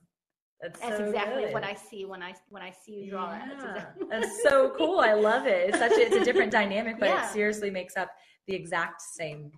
That's, 0.61 0.81
That's 0.81 0.97
so 0.99 1.05
exactly 1.05 1.43
good. 1.45 1.53
what 1.53 1.65
I 1.65 1.75
see 1.75 2.05
when 2.07 2.23
I 2.23 2.35
when 2.49 2.63
I 2.63 2.71
see 2.71 2.93
you 2.93 3.11
draw 3.11 3.31
that. 3.31 3.49
That's 3.49 3.65
exactly- 3.65 4.07
That's 4.11 4.43
so 4.43 4.73
cool. 4.79 5.01
I 5.01 5.13
love 5.13 5.47
it. 5.47 5.69
It's 5.71 5.79
such 5.79 5.93
a, 5.93 6.01
it's 6.07 6.17
a 6.17 6.25
different 6.25 6.53
dynamic, 6.61 6.99
but 6.99 7.09
Yeah. 7.09 7.27
it 7.29 7.33
seriously 7.33 7.71
makes 7.71 7.97
up 7.97 8.09
the 8.47 8.55
exact 8.55 9.03
same 9.03 9.51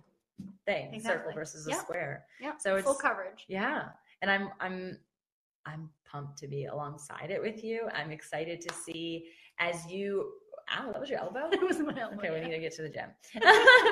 thing, 0.65 0.85
circle 0.87 0.95
Exactly. 0.97 1.33
versus 1.33 1.67
a 1.67 1.73
square. 1.73 2.25
yeah, 2.41 2.53
So 2.59 2.75
it's 2.75 2.85
full 2.85 2.95
coverage. 2.95 3.45
Yeah. 3.47 3.89
And 4.21 4.29
I'm 4.31 4.49
I'm 4.59 4.97
I'm 5.65 5.89
pumped 6.09 6.37
to 6.39 6.47
be 6.47 6.65
alongside 6.65 7.29
it 7.31 7.41
with 7.41 7.63
you. 7.63 7.87
I'm 7.93 8.11
excited 8.11 8.59
to 8.61 8.73
see 8.73 9.27
as 9.59 9.85
you 9.89 10.31
ow, 10.77 10.91
that 10.91 10.99
was 10.99 11.09
your 11.09 11.19
elbow? 11.19 11.47
That 11.51 11.61
was 11.61 11.79
my 11.79 11.97
elbow, 11.99 12.17
Okay, 12.17 12.31
we 12.31 12.41
need 12.45 12.53
to 12.53 12.59
get 12.59 12.75
to 12.75 12.81
the 12.81 12.89
gym. 12.89 13.09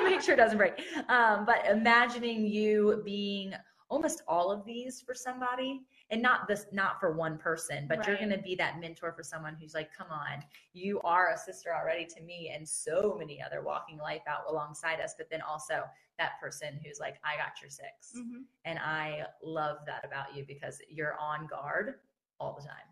Make 0.04 0.20
sure 0.20 0.34
it 0.34 0.38
doesn't 0.38 0.58
break. 0.58 0.74
Um, 1.08 1.46
but 1.46 1.64
imagining 1.70 2.46
you 2.46 3.00
being 3.04 3.54
almost 3.88 4.22
all 4.28 4.50
of 4.50 4.64
these 4.66 5.00
for 5.00 5.14
somebody 5.14 5.82
and 6.10 6.22
not 6.22 6.46
this 6.46 6.66
not 6.72 7.00
for 7.00 7.12
one 7.12 7.36
person 7.36 7.86
but 7.88 8.06
you're 8.06 8.16
going 8.16 8.30
to 8.30 8.38
be 8.38 8.54
that 8.54 8.78
mentor 8.80 9.12
for 9.12 9.22
someone 9.22 9.56
who's 9.60 9.74
like 9.74 9.90
come 9.96 10.06
on 10.10 10.42
you 10.72 11.00
are 11.02 11.32
a 11.32 11.38
sister 11.38 11.74
already 11.74 12.04
to 12.04 12.22
me 12.22 12.52
and 12.54 12.68
so 12.68 13.16
many 13.18 13.42
other 13.42 13.62
walking 13.62 13.98
life 13.98 14.22
out 14.28 14.40
alongside 14.48 15.00
us 15.00 15.14
but 15.18 15.28
then 15.30 15.40
also 15.42 15.82
that 16.18 16.32
person 16.40 16.78
who's 16.84 16.98
like 17.00 17.16
i 17.24 17.36
got 17.36 17.60
your 17.60 17.70
6 17.70 17.86
Mhm. 18.16 18.44
and 18.64 18.78
i 18.78 19.24
love 19.42 19.78
that 19.86 20.04
about 20.04 20.34
you 20.36 20.44
because 20.46 20.80
you're 20.88 21.16
on 21.18 21.46
guard 21.46 21.94
all 22.38 22.54
the 22.54 22.66
time 22.66 22.86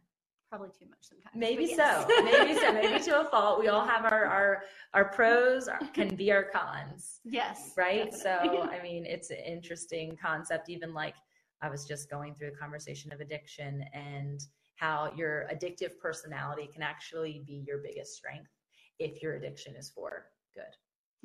Probably 0.50 0.68
too 0.78 0.86
much 0.88 0.98
sometimes. 1.00 1.34
Maybe 1.34 1.64
yes. 1.64 2.06
so. 2.06 2.22
Maybe 2.22 2.54
so. 2.60 2.72
Maybe 2.72 3.02
to 3.02 3.22
a 3.22 3.24
fault. 3.30 3.58
We 3.58 3.66
all 3.66 3.84
have 3.84 4.04
our 4.04 4.24
our 4.24 4.62
our 4.92 5.06
pros 5.06 5.66
are- 5.66 5.80
can 5.92 6.14
be 6.14 6.30
our 6.30 6.44
cons, 6.44 7.18
yes. 7.24 7.72
right? 7.76 8.12
definitely. 8.12 8.58
So 8.60 8.62
I 8.70 8.80
mean, 8.80 9.04
it's 9.04 9.30
an 9.30 9.38
interesting 9.38 10.16
concept. 10.16 10.68
Even 10.68 10.94
like 10.94 11.16
I 11.62 11.70
was 11.70 11.86
just 11.86 12.10
going 12.10 12.34
through 12.34 12.50
the 12.50 12.56
conversation 12.56 13.12
of 13.12 13.20
addiction 13.20 13.84
and 13.92 14.40
how 14.76 15.12
your 15.16 15.46
addictive 15.52 15.98
personality 15.98 16.68
can 16.72 16.82
actually 16.82 17.42
be 17.46 17.64
your 17.66 17.78
biggest 17.78 18.14
strength 18.16 18.50
if 18.98 19.22
your 19.22 19.34
addiction 19.34 19.74
is 19.76 19.90
for 19.90 20.26
good, 20.54 20.74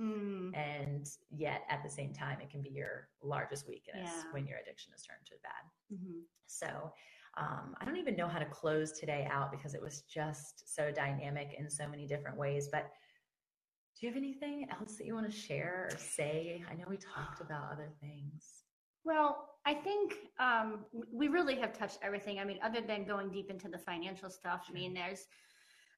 Mm, 0.04 0.56
and 0.56 1.06
yet 1.30 1.64
at 1.70 1.84
the 1.84 1.90
same 1.90 2.14
time, 2.14 2.40
it 2.42 2.50
can 2.50 2.62
be 2.62 2.70
your 2.70 3.10
largest 3.22 3.68
weakness 3.68 3.98
Yeah. 4.06 4.32
when 4.32 4.48
your 4.48 4.58
addiction 4.60 4.94
is 4.94 5.04
turned 5.04 5.26
to 5.26 5.36
bad. 5.44 5.98
mhm. 5.98 6.24
So 6.48 6.94
um, 7.38 7.76
I 7.80 7.86
don't 7.86 7.98
even 7.98 8.16
know 8.16 8.28
how 8.28 8.40
to 8.40 8.46
close 8.46 8.92
today 8.94 9.28
out 9.30 9.52
because 9.52 9.74
it 9.76 9.82
was 9.82 10.02
just 10.04 10.74
so 10.74 10.92
dynamic 10.92 11.54
in 11.58 11.70
so 11.70 11.88
many 11.88 12.08
different 12.08 12.38
ways. 12.38 12.70
But 12.72 12.92
do 14.00 14.06
you 14.08 14.14
have 14.14 14.18
anything 14.18 14.68
else 14.72 14.96
that 14.96 15.06
you 15.06 15.14
want 15.14 15.30
to 15.30 15.38
share 15.38 15.90
or 15.92 15.98
say? 15.98 16.64
I 16.70 16.76
know 16.76 16.86
we 16.88 16.98
talked 16.98 17.42
about 17.42 17.72
other 17.72 17.92
things. 18.00 18.64
Well, 19.04 19.50
I 19.66 19.74
think 19.74 20.16
um, 20.40 20.86
we 21.12 21.28
really 21.28 21.56
have 21.56 21.78
touched 21.78 22.00
everything. 22.02 22.40
I 22.40 22.46
mean, 22.46 22.60
other 22.64 22.82
than 22.82 23.06
going 23.06 23.30
deep 23.30 23.50
into 23.50 23.68
the 23.68 23.78
financial 23.78 24.30
stuff, 24.30 24.66
I 24.70 24.74
mean, 24.74 24.94
there's, 24.94 25.26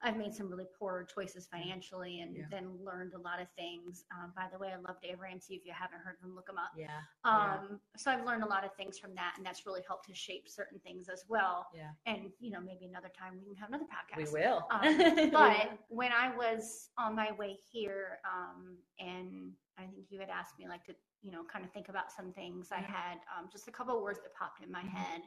I've 0.04 0.18
made 0.18 0.34
some 0.34 0.50
really 0.50 0.66
poor 0.78 1.04
choices 1.14 1.48
financially 1.48 2.22
and 2.22 2.36
Yeah. 2.36 2.46
then 2.50 2.84
learned 2.84 3.14
a 3.14 3.20
lot 3.20 3.40
of 3.40 3.48
things. 3.52 4.04
Um, 4.12 4.34
by 4.36 4.48
the 4.52 4.58
way, 4.58 4.72
I 4.74 4.78
love 4.78 5.00
Dave 5.02 5.20
Ramsey. 5.20 5.56
If 5.56 5.66
you 5.66 5.74
haven't 5.74 6.00
heard 6.00 6.16
of 6.18 6.24
him, 6.24 6.36
look 6.36 6.50
him 6.50 6.58
up. 6.58 6.72
Yeah. 6.76 7.02
yeah. 7.24 7.58
Um, 7.60 7.80
so 7.98 8.12
I've 8.12 8.26
learned 8.26 8.44
a 8.44 8.48
lot 8.48 8.64
of 8.66 8.74
things 8.76 8.98
from 8.98 9.14
that, 9.16 9.34
and 9.38 9.46
that's 9.46 9.66
really 9.66 9.82
helped 9.88 10.08
to 10.08 10.16
shape 10.16 10.50
certain 10.50 10.80
things 10.80 11.08
as 11.08 11.24
well. 11.28 11.68
Yeah. 11.76 11.92
And, 12.08 12.32
you 12.40 12.50
know, 12.52 12.60
maybe 12.60 12.86
another 12.86 13.10
time 13.10 13.38
we 13.40 13.46
can 13.46 13.56
have 13.58 13.70
another 13.70 13.86
podcast. 13.86 14.18
We 14.34 14.42
will. 14.42 14.68
Um, 14.72 14.82
but 15.32 15.78
when 15.90 16.12
I 16.12 16.36
was 16.36 16.90
on 16.98 17.16
my 17.16 17.32
way 17.34 17.58
here, 17.72 18.20
um, 18.26 18.78
and 19.00 19.54
I 19.78 19.84
think 19.86 20.08
you 20.10 20.20
had 20.20 20.30
asked 20.30 20.58
me 20.58 20.68
like 20.68 20.84
to, 20.86 20.96
you 21.22 21.32
know, 21.32 21.44
kind 21.44 21.64
of 21.64 21.72
think 21.72 21.90
about 21.90 22.12
some 22.12 22.34
things. 22.34 22.70
I 22.72 22.80
had 22.82 23.20
um, 23.38 23.50
just 23.52 23.68
a 23.68 23.72
couple 23.72 23.96
of 23.96 24.02
words 24.02 24.20
that 24.24 24.34
popped 24.34 24.64
in 24.64 24.72
my 24.72 24.82
Mhm. 24.82 24.90
head, 24.90 25.22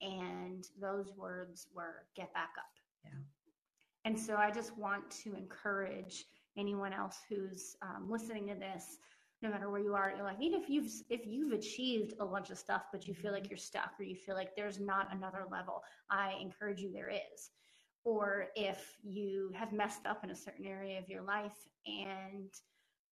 and 0.00 0.68
those 0.80 1.12
words 1.16 1.68
were 1.72 2.06
"get 2.16 2.32
back 2.34 2.50
up." 2.58 2.66
Yeah. 3.04 3.10
And 4.08 4.18
so 4.18 4.36
I 4.36 4.50
just 4.50 4.74
want 4.78 5.10
to 5.22 5.34
encourage 5.34 6.24
anyone 6.56 6.94
else 6.94 7.18
who's 7.28 7.76
um, 7.82 8.10
listening 8.10 8.46
to 8.46 8.54
this, 8.54 8.96
no 9.42 9.50
matter 9.50 9.68
where 9.68 9.82
you 9.82 9.94
are 9.94 10.08
in 10.08 10.16
your 10.16 10.24
life, 10.24 10.38
even 10.40 10.62
if 10.62 10.70
you've 10.70 10.90
if 11.10 11.26
you've 11.26 11.52
achieved 11.52 12.14
a 12.18 12.24
bunch 12.24 12.48
of 12.48 12.56
stuff, 12.56 12.84
but 12.90 13.06
you 13.06 13.12
feel 13.12 13.32
like 13.32 13.50
you're 13.50 13.58
stuck 13.58 13.90
or 14.00 14.04
you 14.04 14.16
feel 14.16 14.34
like 14.34 14.56
there's 14.56 14.80
not 14.80 15.14
another 15.14 15.44
level, 15.52 15.82
I 16.10 16.36
encourage 16.40 16.80
you 16.80 16.90
there 16.90 17.10
is. 17.10 17.50
Or 18.02 18.46
if 18.56 18.96
you 19.02 19.52
have 19.54 19.74
messed 19.74 20.06
up 20.06 20.24
in 20.24 20.30
a 20.30 20.34
certain 20.34 20.64
area 20.64 20.98
of 20.98 21.10
your 21.10 21.22
life 21.22 21.68
and 21.86 22.48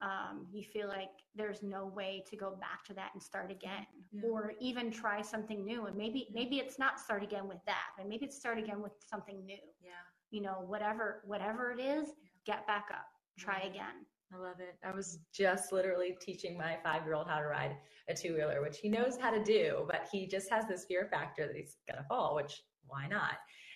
um, 0.00 0.46
you 0.50 0.62
feel 0.62 0.88
like 0.88 1.10
there's 1.34 1.62
no 1.62 1.84
way 1.94 2.24
to 2.30 2.36
go 2.36 2.56
back 2.58 2.86
to 2.86 2.94
that 2.94 3.10
and 3.12 3.22
start 3.22 3.50
again, 3.50 3.84
Yeah. 4.12 4.22
or 4.24 4.54
even 4.60 4.90
try 4.90 5.20
something 5.20 5.62
new, 5.62 5.84
and 5.88 5.94
maybe 5.94 6.28
maybe 6.32 6.56
it's 6.56 6.78
not 6.78 6.98
start 6.98 7.22
again 7.22 7.46
with 7.48 7.62
that, 7.66 7.88
but 7.98 8.08
maybe 8.08 8.24
it's 8.24 8.38
start 8.38 8.58
again 8.58 8.80
with 8.80 8.92
something 9.10 9.44
new 9.44 9.58
yeah. 9.82 9.92
You 10.36 10.42
know 10.42 10.62
whatever 10.66 11.22
whatever 11.24 11.70
it 11.70 11.80
is 11.80 12.08
get 12.44 12.66
back 12.66 12.88
up 12.92 13.06
try 13.38 13.60
again 13.60 14.04
I 14.34 14.38
love 14.38 14.58
it. 14.58 14.76
I 14.84 14.90
was 14.90 15.20
just 15.32 15.70
literally 15.72 16.16
teaching 16.20 16.58
my 16.58 16.78
five 16.82 17.04
year 17.04 17.14
old 17.14 17.28
how 17.28 17.38
to 17.38 17.44
ride 17.44 17.76
a 18.08 18.14
two 18.14 18.34
wheeler, 18.34 18.60
which 18.60 18.78
he 18.78 18.88
knows 18.88 19.16
how 19.16 19.30
to 19.30 19.40
do, 19.42 19.86
but 19.86 20.08
he 20.10 20.26
just 20.26 20.50
has 20.50 20.66
this 20.66 20.84
fear 20.84 21.08
factor 21.12 21.46
that 21.46 21.54
he's 21.54 21.76
going 21.88 22.02
to 22.02 22.08
fall, 22.08 22.34
which 22.34 22.64
why 22.88 23.06
not? 23.06 23.34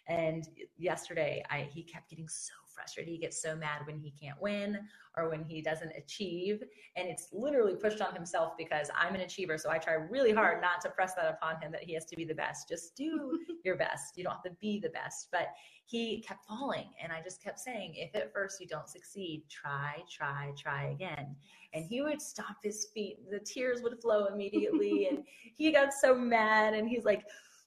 And 0.09 0.45
yesterday, 0.77 1.45
I 1.51 1.69
he 1.73 1.85
kept 1.85 2.11
getting 2.11 2.29
so 2.29 2.53
frustrated. 2.81 3.13
He 3.13 3.19
gets 3.19 3.43
so 3.43 3.55
mad 3.55 3.83
when 3.85 3.99
he 3.99 4.11
can't 4.11 4.41
win 4.41 4.79
or 5.17 5.29
when 5.29 5.45
he 5.45 5.61
doesn't 5.61 5.93
achieve. 5.97 6.63
And 6.97 7.09
it's 7.09 7.29
literally 7.33 7.75
pushed 7.75 8.01
on 8.01 8.15
himself 8.15 8.55
because 8.57 8.91
I'm 8.99 9.15
an 9.15 9.21
achiever. 9.21 9.59
So 9.59 9.71
I 9.71 9.79
try 9.79 9.95
really 9.95 10.33
hard 10.33 10.63
not 10.63 10.81
to 10.83 10.91
press 10.91 11.15
that 11.15 11.39
upon 11.41 11.61
him 11.61 11.73
that 11.73 11.83
he 11.83 11.93
has 11.95 12.07
to 12.07 12.17
be 12.17 12.25
the 12.25 12.35
best. 12.35 12.69
Just 12.69 12.97
do 12.97 13.39
your 13.65 13.77
best. 13.77 14.17
You 14.17 14.25
don't 14.25 14.33
have 14.33 14.43
to 14.45 14.57
be 14.61 14.81
the 14.81 14.89
best. 14.91 15.29
But 15.31 15.49
he 15.85 16.23
kept 16.27 16.47
falling. 16.47 16.87
And 17.03 17.13
I 17.13 17.21
just 17.21 17.43
kept 17.43 17.59
saying, 17.59 17.95
if 17.97 18.15
at 18.15 18.33
first 18.33 18.61
you 18.61 18.67
don't 18.67 18.89
succeed, 18.89 19.43
try, 19.51 19.97
try, 20.11 20.53
try 20.57 20.91
again. 20.91 21.37
And 21.75 21.85
he 21.85 22.01
would 22.01 22.23
stop 22.23 22.57
his 22.63 22.89
feet. 22.95 23.19
The 23.31 23.41
tears 23.41 23.83
would 23.83 24.01
flow 24.01 24.27
immediately. 24.27 25.09
and 25.11 25.25
he 25.57 25.71
got 25.71 25.93
so 25.93 26.15
mad. 26.15 26.75
And 26.75 26.89
he's 26.89 27.05
like, 27.05 27.25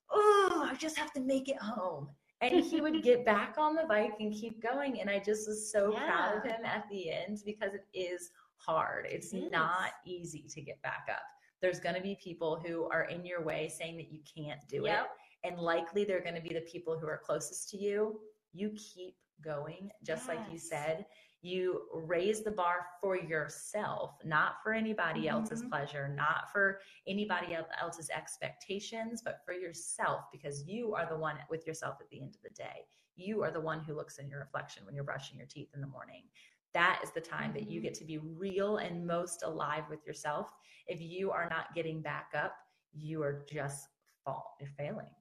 oh, 0.10 0.68
I 0.72 0.76
just 0.76 0.98
have 0.98 1.12
to 1.14 1.20
make 1.20 1.50
it 1.50 1.58
home. 1.58 2.10
And 2.44 2.64
he 2.64 2.82
would 2.82 3.02
get 3.04 3.26
back 3.26 3.56
on 3.58 3.76
the 3.76 3.86
bike 3.88 4.14
and 4.20 4.34
keep 4.34 4.62
going. 4.62 5.00
And 5.02 5.10
I 5.10 5.20
just 5.20 5.48
was 5.48 5.72
so 5.72 5.92
proud 5.92 6.38
of 6.38 6.44
him 6.44 6.66
at 6.66 6.86
the 6.90 7.12
end 7.12 7.42
because 7.46 7.74
it 7.74 7.86
is 7.94 8.32
hard. 8.58 9.08
It's 9.10 9.34
It 9.34 9.52
not 9.52 9.92
easy 10.06 10.46
to 10.50 10.62
get 10.62 10.82
back 10.82 11.08
up. 11.10 11.22
There's 11.62 11.80
going 11.80 11.96
to 11.96 12.02
be 12.02 12.18
people 12.22 12.62
who 12.66 12.90
are 12.90 13.04
in 13.04 13.26
your 13.26 13.42
way 13.44 13.70
saying 13.70 13.98
that 13.98 14.12
you 14.12 14.20
can't 14.36 14.60
do 14.68 14.84
Yep. 14.86 15.06
it 15.06 15.48
and 15.48 15.60
likely 15.60 16.04
they're 16.06 16.22
going 16.22 16.36
to 16.36 16.42
be 16.42 16.54
the 16.54 16.62
people 16.62 16.98
who 16.98 17.08
are 17.08 17.20
closest 17.24 17.70
to 17.70 17.78
you 17.78 18.20
you 18.54 18.72
keep 18.78 19.16
going 19.44 19.90
just 20.06 20.28
like 20.28 20.40
you 20.52 20.58
said 20.58 21.06
you 21.44 21.82
raise 21.94 22.42
the 22.42 22.52
bar 22.52 22.88
for 23.02 23.18
yourself 23.18 24.18
not 24.24 24.64
for 24.64 24.74
anybody 24.74 25.28
else's 25.28 25.62
Mhm. 25.62 25.70
pleasure 25.70 26.08
not 26.08 26.52
for 26.52 26.80
anybody 27.06 27.56
else's 27.80 28.10
expectations 28.10 29.22
but 29.22 29.44
for 29.46 29.54
yourself 29.54 30.32
because 30.32 30.68
you 30.68 30.96
are 30.96 31.06
the 31.06 31.18
one 31.18 31.38
with 31.50 31.68
yourself 31.68 31.98
at 32.02 32.10
the 32.10 32.22
end 32.22 32.36
of 32.36 32.42
the 32.42 32.50
day. 32.52 32.88
You 33.16 33.44
are 33.44 33.52
the 33.52 33.62
one 33.62 33.82
who 33.84 33.94
looks 33.94 34.18
in 34.20 34.30
your 34.30 34.40
reflection 34.40 34.86
when 34.86 34.96
you're 34.96 35.04
brushing 35.04 35.38
your 35.38 35.48
teeth 35.48 35.70
in 35.76 35.82
the 35.82 35.88
morning. 35.88 36.30
That 36.74 37.02
is 37.04 37.12
the 37.12 37.22
time 37.22 37.54
that 37.54 37.68
you 37.68 37.80
Mhm. 37.80 37.84
get 37.84 37.94
to 37.96 38.06
be 38.06 38.18
real 38.18 38.78
and 38.78 39.06
most 39.06 39.44
alive 39.44 39.88
with 39.90 40.06
yourself. 40.08 40.52
If 40.88 41.02
you 41.02 41.32
are 41.32 41.48
not 41.50 41.74
getting 41.76 42.02
back 42.02 42.32
up 42.34 42.58
you 42.94 43.22
are 43.24 43.44
just 43.50 43.90
fall 44.24 44.56
you're 44.60 44.70
failing. 44.70 45.14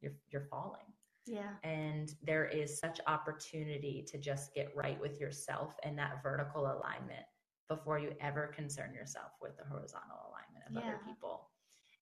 You're 0.00 0.16
you're 0.28 0.46
falling 0.46 0.95
yeah. 1.26 1.54
And 1.64 2.14
there 2.22 2.46
is 2.46 2.78
such 2.78 3.00
opportunity 3.06 4.04
to 4.08 4.18
just 4.18 4.54
get 4.54 4.72
right 4.74 5.00
with 5.00 5.20
yourself 5.20 5.76
and 5.82 5.98
that 5.98 6.22
vertical 6.22 6.62
alignment 6.66 7.26
before 7.68 7.98
you 7.98 8.14
ever 8.20 8.46
concern 8.48 8.94
yourself 8.94 9.32
with 9.40 9.56
the 9.56 9.64
horizontal 9.64 10.18
alignment 10.28 10.64
of 10.70 10.76
other 10.76 11.00
people. 11.04 11.50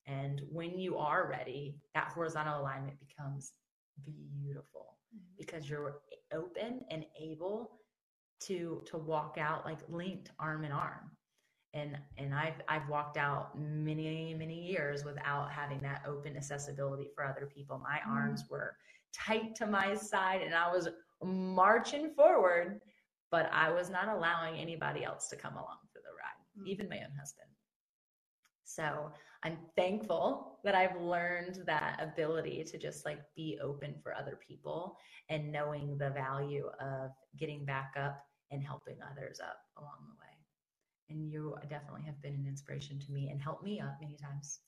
And 0.06 0.42
when 0.50 0.78
you 0.78 0.98
are 0.98 1.28
ready, 1.30 1.80
that 1.94 2.08
horizontal 2.14 2.60
alignment 2.60 2.98
becomes 3.00 3.54
beautiful 4.04 4.98
because 5.38 5.68
you're 5.70 6.00
open 6.32 6.84
and 6.90 7.06
able 7.18 7.80
to 8.40 8.82
to 8.86 8.98
walk 8.98 9.36
out 9.38 9.64
like 9.64 9.78
linked 9.88 10.30
arm 10.38 10.64
in 10.64 10.72
arm. 10.72 11.10
And 11.72 11.98
and 12.18 12.34
i've 12.34 12.60
i've 12.68 12.88
walked 12.88 13.16
out 13.16 13.58
many 13.58 14.34
many 14.34 14.60
years 14.66 15.04
without 15.04 15.50
having 15.50 15.80
that 15.80 16.02
open 16.06 16.36
accessibility 16.36 17.08
for 17.14 17.24
other 17.24 17.46
people. 17.46 17.78
My 17.78 18.00
Mhm. 18.06 18.10
arms 18.10 18.44
were 18.50 18.76
tight 19.14 19.54
to 19.54 19.66
my 19.66 19.94
side 19.94 20.42
and 20.42 20.54
i 20.54 20.70
was 20.70 20.88
marching 21.22 22.10
forward 22.14 22.80
but 23.30 23.48
i 23.52 23.70
was 23.70 23.90
not 23.90 24.08
allowing 24.08 24.56
anybody 24.56 25.04
else 25.04 25.28
to 25.28 25.36
come 25.36 25.54
along 25.54 25.78
for 25.92 26.00
the 26.00 26.10
ride 26.10 26.30
Mm. 26.58 26.68
even 26.68 26.88
my 26.88 26.98
own 26.98 27.16
husband 27.18 27.48
so 28.64 29.10
i'm 29.42 29.58
thankful 29.76 30.60
that 30.62 30.74
i've 30.76 31.00
learned 31.00 31.62
that 31.66 31.98
ability 32.00 32.62
to 32.64 32.78
just 32.78 33.04
like 33.04 33.18
be 33.34 33.58
open 33.62 33.94
for 34.02 34.14
other 34.14 34.38
people 34.46 34.96
and 35.28 35.50
knowing 35.50 35.98
the 35.98 36.10
value 36.10 36.68
of 36.80 37.10
getting 37.36 37.64
back 37.64 37.94
up 37.98 38.24
and 38.50 38.62
helping 38.62 38.96
others 39.10 39.40
up 39.40 39.58
along 39.78 39.98
the 40.06 40.14
way. 40.20 40.34
And 41.10 41.30
you 41.30 41.56
definitely 41.68 42.02
have 42.06 42.20
been 42.22 42.34
an 42.34 42.46
inspiration 42.46 42.98
to 43.00 43.12
me 43.12 43.30
and 43.30 43.40
helped 43.40 43.64
me 43.64 43.80
up 43.80 43.96
many 44.00 44.16
times 44.16 44.60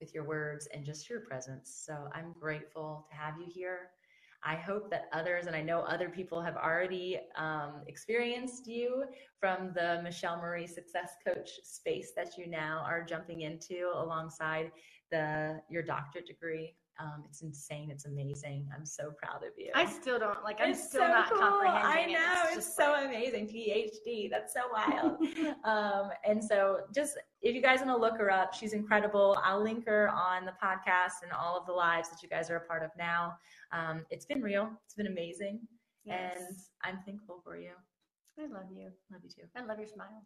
with 0.00 0.14
your 0.14 0.24
words 0.24 0.68
and 0.72 0.84
just 0.84 1.08
your 1.08 1.20
presence. 1.20 1.82
So 1.86 2.08
I'm 2.14 2.34
grateful 2.38 3.06
to 3.10 3.16
have 3.16 3.34
you 3.38 3.46
here. 3.48 3.90
I 4.44 4.54
hope 4.54 4.88
that 4.90 5.06
others, 5.12 5.46
and 5.46 5.56
I 5.56 5.62
know 5.62 5.80
other 5.80 6.08
people 6.08 6.40
have 6.40 6.56
already 6.56 7.18
um, 7.36 7.80
experienced 7.88 8.68
you 8.68 9.04
from 9.40 9.72
the 9.74 10.00
Michelle 10.04 10.36
Marie 10.40 10.66
Success 10.66 11.14
Coach 11.26 11.50
space 11.64 12.12
that 12.14 12.38
you 12.38 12.46
now 12.46 12.84
are 12.86 13.02
jumping 13.04 13.40
into 13.40 13.90
alongside 13.96 14.70
the 15.10 15.60
your 15.68 15.82
doctorate 15.82 16.26
degree. 16.26 16.76
Um, 17.00 17.24
it's 17.28 17.42
insane. 17.42 17.90
It's 17.90 18.06
amazing. 18.06 18.68
I'm 18.76 18.84
so 18.86 19.12
proud 19.22 19.42
of 19.44 19.50
you. 19.56 19.70
I 19.74 19.86
still 19.86 20.18
don't 20.20 20.42
like. 20.44 20.60
I'm 20.60 20.70
It's 20.70 20.88
still 20.88 21.02
so 21.02 21.08
not 21.08 21.30
cool. 21.30 21.38
comprehending. 21.38 22.16
I 22.16 22.18
know 22.18 22.42
it's, 22.46 22.54
just 22.56 22.76
so 22.76 22.92
like- 22.92 23.06
amazing. 23.06 23.46
PhD. 23.48 24.30
That's 24.30 24.52
so 24.54 24.60
wild. 24.72 25.16
um, 25.64 26.10
and 26.24 26.42
so, 26.42 26.80
just 26.94 27.16
if 27.42 27.54
you 27.54 27.62
guys 27.62 27.78
want 27.80 27.90
to 27.90 27.96
look 27.96 28.16
her 28.18 28.30
up, 28.30 28.52
she's 28.54 28.72
incredible. 28.72 29.38
I'll 29.44 29.62
link 29.62 29.86
her 29.86 30.08
on 30.10 30.44
the 30.44 30.52
podcast 30.62 31.22
and 31.22 31.32
all 31.32 31.56
of 31.58 31.66
the 31.66 31.72
lives 31.72 32.08
that 32.10 32.22
you 32.22 32.28
guys 32.28 32.50
are 32.50 32.56
a 32.56 32.60
part 32.66 32.82
of 32.82 32.90
now. 32.98 33.34
Um, 33.72 34.04
it's 34.10 34.26
been 34.26 34.42
real. 34.42 34.70
It's 34.84 34.94
been 34.94 35.06
amazing, 35.06 35.60
Yes. 36.04 36.36
and 36.38 36.56
I'm 36.82 36.98
thankful 37.06 37.40
for 37.44 37.56
you. 37.56 37.70
I 38.38 38.42
love 38.46 38.70
you. 38.72 38.90
Love 39.12 39.20
you 39.24 39.30
too. 39.30 39.48
I 39.56 39.64
love 39.64 39.78
your 39.78 39.88
smile. 39.88 40.24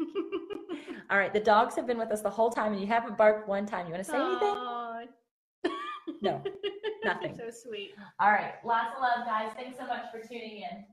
All 1.10 1.18
right, 1.18 1.32
the 1.32 1.40
dogs 1.40 1.74
have 1.74 1.86
been 1.86 1.98
with 1.98 2.10
us 2.12 2.20
the 2.22 2.30
whole 2.30 2.50
time, 2.50 2.72
and 2.72 2.80
you 2.80 2.86
haven't 2.86 3.16
barked 3.16 3.48
one 3.48 3.66
time. 3.66 3.86
You 3.86 3.92
want 3.92 4.04
to 4.04 4.10
say 4.10 4.16
anything? 4.20 4.54
No, 6.22 6.42
nothing. 7.04 7.36
so 7.36 7.50
sweet. 7.50 7.94
All 8.20 8.30
right, 8.30 8.54
lots 8.64 8.94
of 8.96 9.02
love, 9.02 9.26
guys. 9.26 9.52
Thanks 9.56 9.76
so 9.78 9.86
much 9.86 10.04
for 10.10 10.20
tuning 10.26 10.62
in. 10.70 10.84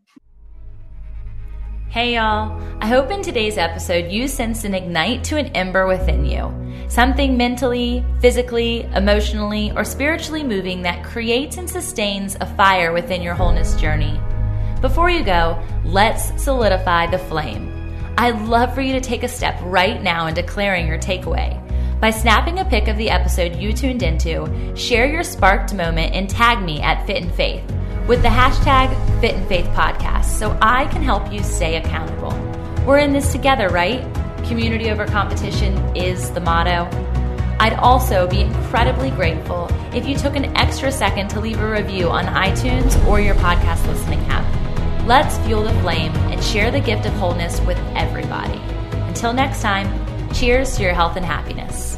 Hey 1.89 2.15
y'all, 2.15 2.61
I 2.81 2.87
hope 2.87 3.09
in 3.09 3.21
today's 3.21 3.57
episode 3.57 4.11
you 4.11 4.27
sense 4.27 4.65
an 4.65 4.75
ignite 4.75 5.23
to 5.25 5.37
an 5.37 5.47
ember 5.55 5.87
within 5.87 6.25
you. 6.25 6.53
Something 6.89 7.37
mentally, 7.37 8.03
physically, 8.19 8.83
emotionally, 8.95 9.71
or 9.71 9.85
spiritually 9.85 10.43
moving 10.43 10.81
that 10.81 11.05
creates 11.05 11.55
and 11.55 11.69
sustains 11.69 12.35
a 12.41 12.55
fire 12.57 12.91
within 12.91 13.21
your 13.21 13.33
wholeness 13.33 13.75
journey. 13.75 14.19
Before 14.81 15.09
you 15.09 15.23
go, 15.23 15.57
let's 15.85 16.43
solidify 16.43 17.07
the 17.07 17.17
flame. 17.17 17.71
I'd 18.17 18.41
love 18.41 18.75
for 18.75 18.81
you 18.81 18.91
to 18.91 19.01
take 19.01 19.23
a 19.23 19.29
step 19.29 19.57
right 19.63 20.03
now 20.03 20.27
in 20.27 20.33
declaring 20.33 20.87
your 20.87 20.99
takeaway. 20.99 21.61
By 22.01 22.09
snapping 22.09 22.59
a 22.59 22.65
pic 22.65 22.89
of 22.89 22.97
the 22.97 23.09
episode 23.09 23.55
you 23.55 23.71
tuned 23.71 24.03
into, 24.03 24.75
share 24.75 25.05
your 25.05 25.23
sparked 25.23 25.73
moment 25.73 26.13
and 26.13 26.29
tag 26.29 26.61
me 26.61 26.81
at 26.81 27.07
Fit 27.07 27.23
in 27.23 27.31
Faith 27.31 27.63
with 28.07 28.21
the 28.21 28.27
hashtag 28.27 28.89
Fit 29.19 29.35
in 29.35 29.45
Faith 29.47 29.65
Podcast 29.67 30.25
so 30.25 30.57
I 30.61 30.85
can 30.85 31.01
help 31.01 31.31
you 31.31 31.41
stay 31.41 31.77
accountable. 31.77 32.31
We're 32.85 32.99
in 32.99 33.13
this 33.13 33.31
together, 33.31 33.69
right? 33.69 34.03
Community 34.45 34.91
over 34.91 35.05
competition 35.05 35.73
is 35.95 36.29
the 36.31 36.39
motto. 36.39 36.87
I'd 37.59 37.73
also 37.73 38.27
be 38.27 38.41
incredibly 38.41 39.09
grateful 39.11 39.69
if 39.93 40.05
you 40.05 40.15
took 40.15 40.35
an 40.35 40.55
extra 40.57 40.91
second 40.91 41.29
to 41.29 41.39
leave 41.39 41.59
a 41.59 41.71
review 41.71 42.09
on 42.09 42.25
iTunes 42.25 43.03
or 43.07 43.19
your 43.19 43.35
podcast 43.35 43.87
listening 43.87 44.19
app. 44.27 44.45
Let's 45.07 45.37
fuel 45.39 45.63
the 45.63 45.73
flame 45.81 46.11
and 46.31 46.43
share 46.43 46.69
the 46.69 46.79
gift 46.79 47.05
of 47.05 47.13
wholeness 47.13 47.59
with 47.61 47.77
everybody. 47.95 48.59
Until 49.07 49.33
next 49.33 49.61
time, 49.61 49.87
cheers 50.33 50.75
to 50.75 50.83
your 50.83 50.93
health 50.93 51.15
and 51.15 51.25
happiness. 51.25 51.97